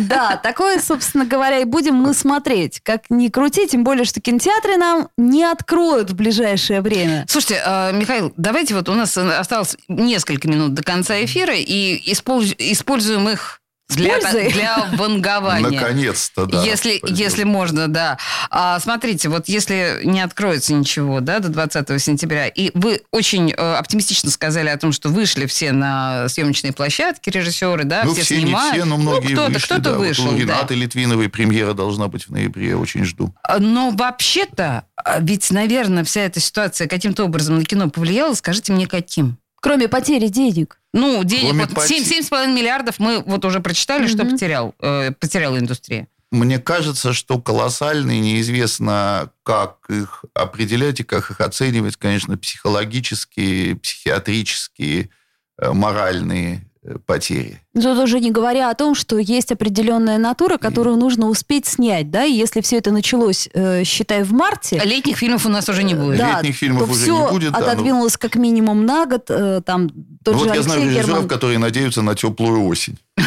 да, 0.00 0.36
такое, 0.36 0.80
собственно 0.80 1.24
говоря, 1.24 1.58
и 1.60 1.64
будем 1.64 1.94
мы 1.94 2.14
смотреть. 2.14 2.80
Как 2.82 3.04
ни 3.10 3.28
крути, 3.28 3.66
тем 3.66 3.84
более, 3.84 4.04
что 4.04 4.20
кинотеатры 4.20 4.76
нам 4.76 5.08
не 5.16 5.44
откроют 5.44 6.10
в 6.10 6.14
ближайшее 6.14 6.82
время. 6.82 7.24
Слушайте, 7.28 7.62
Михаил, 7.94 8.32
давайте 8.36 8.74
вот 8.74 8.88
у 8.88 8.94
нас 8.94 9.16
осталось 9.16 9.76
несколько 9.88 10.48
минут 10.48 10.74
до 10.74 10.82
конца 10.82 11.22
эфира, 11.24 11.54
и 11.56 12.12
использ- 12.12 12.54
используем 12.58 13.28
их 13.28 13.61
для, 13.88 14.18
пользой? 14.20 14.52
для 14.52 14.88
вангования. 14.94 15.70
Наконец-то, 15.80 16.46
да. 16.46 16.62
если, 16.62 16.98
пойдет. 16.98 17.18
если 17.18 17.44
можно, 17.44 17.88
да. 17.88 18.18
А, 18.50 18.78
смотрите, 18.80 19.28
вот 19.28 19.48
если 19.48 20.00
не 20.04 20.20
откроется 20.20 20.72
ничего 20.74 21.20
да, 21.20 21.38
до 21.40 21.48
20 21.48 22.02
сентября, 22.02 22.48
и 22.48 22.70
вы 22.74 23.02
очень 23.10 23.50
э, 23.52 23.74
оптимистично 23.74 24.30
сказали 24.30 24.68
о 24.68 24.76
том, 24.78 24.92
что 24.92 25.08
вышли 25.08 25.46
все 25.46 25.72
на 25.72 26.28
съемочные 26.28 26.72
площадки, 26.72 27.30
режиссеры, 27.30 27.84
да, 27.84 28.02
Ну, 28.04 28.14
все, 28.14 28.22
все, 28.22 28.36
не 28.36 28.42
снимают. 28.46 28.74
все, 28.74 28.84
но 28.84 28.96
многие 28.96 29.34
ну, 29.34 29.42
кто-то, 29.42 29.52
вышли. 29.52 29.66
кто-то 29.66 29.82
да. 29.82 29.90
Вот 29.92 29.98
вышел, 29.98 30.28
у 30.28 30.30
да. 30.32 30.38
Ренаты 30.38 30.74
Литвиновой 30.74 31.28
премьера 31.28 31.74
должна 31.74 32.08
быть 32.08 32.24
в 32.28 32.30
ноябре, 32.30 32.70
я 32.70 32.78
очень 32.78 33.04
жду. 33.04 33.34
А, 33.42 33.58
Но 33.58 33.90
вообще-то, 33.90 34.84
а, 34.96 35.20
ведь, 35.20 35.50
наверное, 35.50 36.04
вся 36.04 36.22
эта 36.22 36.40
ситуация 36.40 36.88
каким-то 36.88 37.24
образом 37.24 37.56
на 37.56 37.64
кино 37.64 37.90
повлияла. 37.90 38.34
Скажите 38.34 38.72
мне, 38.72 38.86
каким? 38.86 39.36
Кроме 39.62 39.86
потери 39.88 40.26
денег. 40.26 40.80
Ну, 40.92 41.22
денег, 41.22 41.50
Кроме 41.50 41.66
вот. 41.66 41.86
7, 41.86 42.02
7,5 42.02 42.52
миллиардов 42.52 42.98
мы 42.98 43.22
вот 43.24 43.44
уже 43.44 43.60
прочитали, 43.60 44.08
что 44.08 44.24
Мгм. 44.24 44.32
потерял, 44.32 44.74
э, 44.80 45.12
потеряла 45.12 45.56
индустрия. 45.58 46.08
Мне 46.32 46.58
кажется, 46.58 47.12
что 47.12 47.40
колоссальные, 47.40 48.18
неизвестно, 48.20 49.30
как 49.44 49.76
их 49.88 50.24
определять 50.34 50.98
и 51.00 51.04
как 51.04 51.30
их 51.30 51.40
оценивать, 51.40 51.96
конечно, 51.96 52.36
психологические, 52.36 53.76
психиатрические, 53.76 55.10
э, 55.58 55.72
моральные 55.72 56.68
э, 56.82 56.96
потери. 57.06 57.60
Тут 57.74 57.98
уже 57.98 58.20
не 58.20 58.30
говоря 58.30 58.68
о 58.70 58.74
том, 58.74 58.94
что 58.94 59.16
есть 59.18 59.50
определенная 59.50 60.18
натура, 60.18 60.58
которую 60.58 60.96
нужно 60.96 61.28
успеть 61.28 61.64
снять, 61.66 62.10
да, 62.10 62.24
и 62.24 62.32
если 62.32 62.60
все 62.60 62.76
это 62.76 62.90
началось, 62.90 63.48
э, 63.54 63.82
считай, 63.84 64.24
в 64.24 64.32
марте, 64.32 64.78
Летних 64.84 65.16
фильмов 65.16 65.46
у 65.46 65.48
нас 65.48 65.68
уже 65.70 65.82
не 65.82 65.94
будет. 65.94 66.18
да, 66.18 66.34
Летних 66.42 66.56
фильмов 66.56 66.84
то 66.86 66.92
уже 66.92 67.02
все 67.02 67.24
не 67.26 67.30
будет, 67.32 67.52
да, 67.52 67.58
ну. 67.60 67.64
отодвинулось 67.66 68.16
как 68.18 68.34
минимум 68.36 68.84
на 68.84 69.06
год, 69.06 69.24
э, 69.30 69.62
там 69.64 69.88
тот 70.22 70.34
Ну, 70.34 70.40
же 70.40 70.46
вот 70.48 70.54
я 70.54 70.62
знаю 70.62 70.80
Алексей 70.82 70.96
режиссеров, 70.98 71.06
Герман 71.16 71.28
которые 71.28 71.58
надеются 71.58 72.02
на 72.02 72.14
теплую 72.14 72.66
осень. 72.66 72.98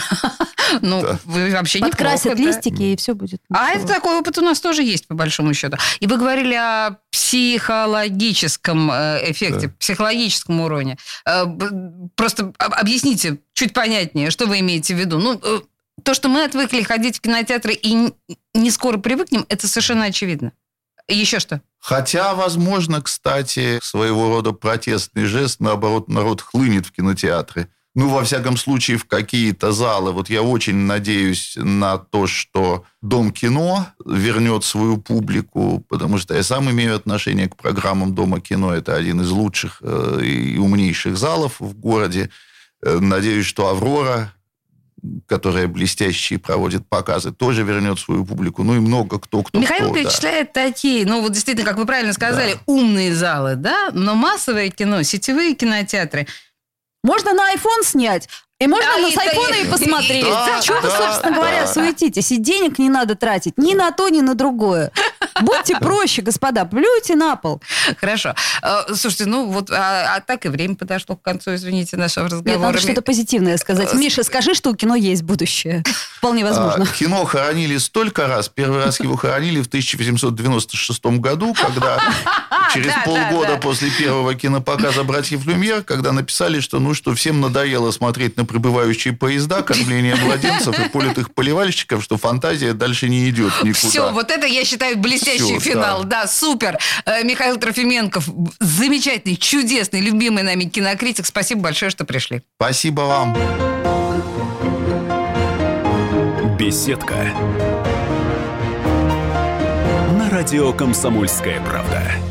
Ну, 0.82 1.02
Да. 1.02 1.20
вы 1.26 1.52
вообще 1.52 1.80
подкрасят 1.80 2.34
неплохо, 2.34 2.44
да. 2.52 2.58
листики, 2.58 2.82
и 2.82 2.96
все 2.98 3.14
будет. 3.14 3.40
А 3.54 3.70
это 3.72 3.88
такой 3.88 4.20
опыт 4.20 4.38
у 4.40 4.42
нас 4.42 4.60
тоже 4.60 4.84
есть, 4.84 5.08
по 5.08 5.14
большому 5.16 5.54
счету. 5.54 5.78
И 6.02 6.08
вы 6.08 6.18
говорили 6.18 6.54
о 6.56 6.98
психологическом 7.12 8.92
э, 8.92 9.32
эффекте, 9.32 9.68
Да. 9.68 9.74
психологическом 9.80 10.60
уроне. 10.62 10.98
Э, 11.26 11.46
Просто 12.16 12.52
об- 12.58 12.74
объясните 12.74 13.38
чуть 13.54 13.74
понятнее, 13.74 14.32
что 14.36 14.48
вы 14.48 14.60
имеете 14.60 14.94
в 14.94 15.00
виду. 15.00 15.18
Ну, 15.18 15.40
э, 15.42 15.62
то, 16.04 16.14
что 16.14 16.28
мы 16.28 16.44
отвыкли 16.44 16.82
ходить 16.82 17.18
в 17.18 17.22
кинотеатры 17.22 17.74
и 17.74 18.14
не 18.54 18.70
скоро 18.70 18.98
привыкнем, 18.98 19.46
это 19.48 19.66
совершенно 19.68 20.04
очевидно. 20.06 20.52
Еще 21.08 21.40
что? 21.40 21.62
Хотя, 21.80 22.34
возможно, 22.34 23.02
кстати, 23.02 23.80
своего 23.82 24.30
рода 24.30 24.52
протестный 24.52 25.24
жест, 25.24 25.62
наоборот, 25.62 26.10
народ 26.10 26.42
хлынет 26.42 26.86
в 26.86 26.92
кинотеатры. 26.92 27.70
Ну, 27.94 28.10
во 28.10 28.26
всяком 28.26 28.58
случае, 28.58 28.98
в 28.98 29.06
какие-то 29.06 29.72
залы. 29.72 30.12
Вот 30.12 30.30
я 30.30 30.42
очень 30.42 30.76
надеюсь 30.76 31.54
на 31.56 31.98
то, 31.98 32.28
что 32.28 32.84
Дом 33.02 33.32
кино 33.32 33.88
вернет 34.06 34.66
свою 34.66 34.98
публику, 34.98 35.82
потому 35.88 36.18
что 36.18 36.36
я 36.36 36.44
сам 36.44 36.70
имею 36.72 36.94
отношение 36.98 37.48
к 37.48 37.56
программам 37.56 38.14
Дома 38.14 38.42
кино. 38.42 38.74
Это 38.74 38.98
один 38.98 39.22
из 39.22 39.30
лучших 39.30 39.78
э, 39.82 40.20
и 40.24 40.58
умнейших 40.58 41.16
залов 41.16 41.62
в 41.62 41.74
городе. 41.80 42.32
Э, 42.86 43.00
Надеюсь, 43.00 43.46
что 43.46 43.68
Аврора, 43.70 44.32
которая 45.28 45.68
блестящие 45.68 46.40
проводит 46.40 46.88
показы, 46.88 47.32
тоже 47.32 47.64
вернет 47.64 48.00
свою 48.00 48.26
публику. 48.26 48.64
Ну 48.64 48.76
и 48.76 48.80
много 48.80 49.20
кто, 49.20 49.44
кто 49.44 49.60
Михаил 49.60 49.88
кто, 49.88 49.96
да. 49.96 50.00
перечисляет 50.04 50.54
такие, 50.54 51.06
ну 51.06 51.22
вот 51.22 51.34
действительно, 51.34 51.68
как 51.68 51.78
вы 51.78 51.86
правильно 51.86 52.14
сказали, 52.14 52.58
умные 52.68 53.14
залы, 53.14 53.56
да, 53.56 53.90
но 53.92 54.16
массовое 54.16 54.70
кино, 54.70 55.02
сетевые 55.04 55.56
кинотеатры, 55.56 56.28
Можно 57.04 57.34
на 57.34 57.54
iPhone 57.54 57.84
снять, 57.84 58.30
И 58.58 58.68
можно 58.68 58.88
А, 58.96 59.00
на 59.00 59.08
и- 59.08 59.14
с 59.14 59.18
айфона 59.18 59.54
и 59.56 59.66
и- 59.66 59.70
посмотреть. 59.70 60.24
Да, 60.24 60.62
Чего 60.62 60.78
вы, 60.78 60.84
да, 60.88 60.98
собственно 60.98 61.36
да. 61.36 61.42
говоря, 61.42 61.68
суетитесь? 61.68 62.32
И 62.32 62.38
денег 62.38 62.80
не 62.80 62.88
надо 62.90 63.16
тратить 63.16 63.58
ни 63.58 63.74
на 63.74 63.92
то, 63.92 64.08
ни 64.08 64.22
на 64.22 64.34
другое. 64.34 64.92
Будьте 65.42 65.76
проще, 65.82 66.22
господа, 66.22 66.64
плюйте 66.64 67.16
на 67.16 67.36
пол. 67.36 67.62
Хорошо. 68.00 68.34
Э, 68.64 68.84
Слушайте, 68.96 69.26
ну 69.26 69.48
вот, 69.48 69.70
а, 69.72 70.16
а 70.16 70.22
так 70.22 70.46
и 70.46 70.48
время 70.50 70.76
подошло 70.76 71.18
к 71.18 71.22
концу, 71.22 71.56
извините, 71.56 71.98
нашего 71.98 72.28
разговора. 72.28 72.52
Нет, 72.54 72.62
надо 72.62 72.80
что-то 72.80 73.02
позитивное 73.02 73.58
сказать. 73.58 73.94
Миша, 73.94 74.24
скажи, 74.24 74.54
что 74.54 74.70
у 74.70 74.76
кино 74.76 74.96
есть 74.96 75.24
будущее. 75.24 75.84
Вполне 76.18 76.46
возможно. 76.46 76.86
А, 76.90 76.96
кино 76.98 77.26
хоронили 77.26 77.76
столько 77.78 78.28
раз. 78.28 78.48
Первый 78.48 78.82
раз 78.86 79.02
его 79.02 79.18
хоронили 79.18 79.62
в 79.62 79.68
1896 79.68 81.06
году, 81.20 81.54
когда 81.54 82.00
через 82.74 82.88
Да, 82.88 82.96
да, 82.96 83.02
полгода 83.04 83.48
да. 83.56 83.58
после 83.58 83.90
первого 83.92 84.34
кинопоказа 84.34 85.04
«Братьев 85.04 85.46
Люмьер», 85.46 85.84
когда 85.84 86.14
написали, 86.14 86.62
что 86.62 86.80
ну 86.80 86.94
что 86.94 87.14
всем 87.16 87.42
надоело 87.42 87.92
смотреть 87.92 88.38
на 88.38 88.45
прибывающие 88.46 89.14
поезда, 89.14 89.62
кормление 89.62 90.16
младенцев 90.16 90.78
и 90.80 90.90
политых 90.90 91.34
поливальщиков, 91.34 92.04
что 92.04 92.18
фантазия 92.18 92.74
дальше 92.74 93.10
не 93.10 93.30
идет 93.30 93.52
никуда. 93.64 93.90
Все, 93.90 94.12
вот 94.12 94.32
это 94.32 94.46
я 94.48 94.64
считаю 94.66 94.98
блестящий 94.98 95.60
Всё, 95.60 95.72
финал. 95.72 96.04
Да. 96.04 96.28
супер. 96.28 96.78
Э, 97.06 97.24
Михаил 97.24 97.58
Трофименков, 97.58 98.28
замечательный, 98.60 99.36
чудесный, 99.36 100.02
любимый 100.02 100.44
нами 100.44 100.66
кинокритик. 100.66 101.26
Спасибо 101.26 101.62
большое, 101.62 101.92
что 101.92 102.06
пришли. 102.06 102.42
Спасибо 102.58 103.02
вам. 103.02 103.36
Беседка. 106.58 107.16
На 110.18 110.30
радио 110.30 110.72
«Комсомольская 110.74 111.60
правда». 111.62 112.25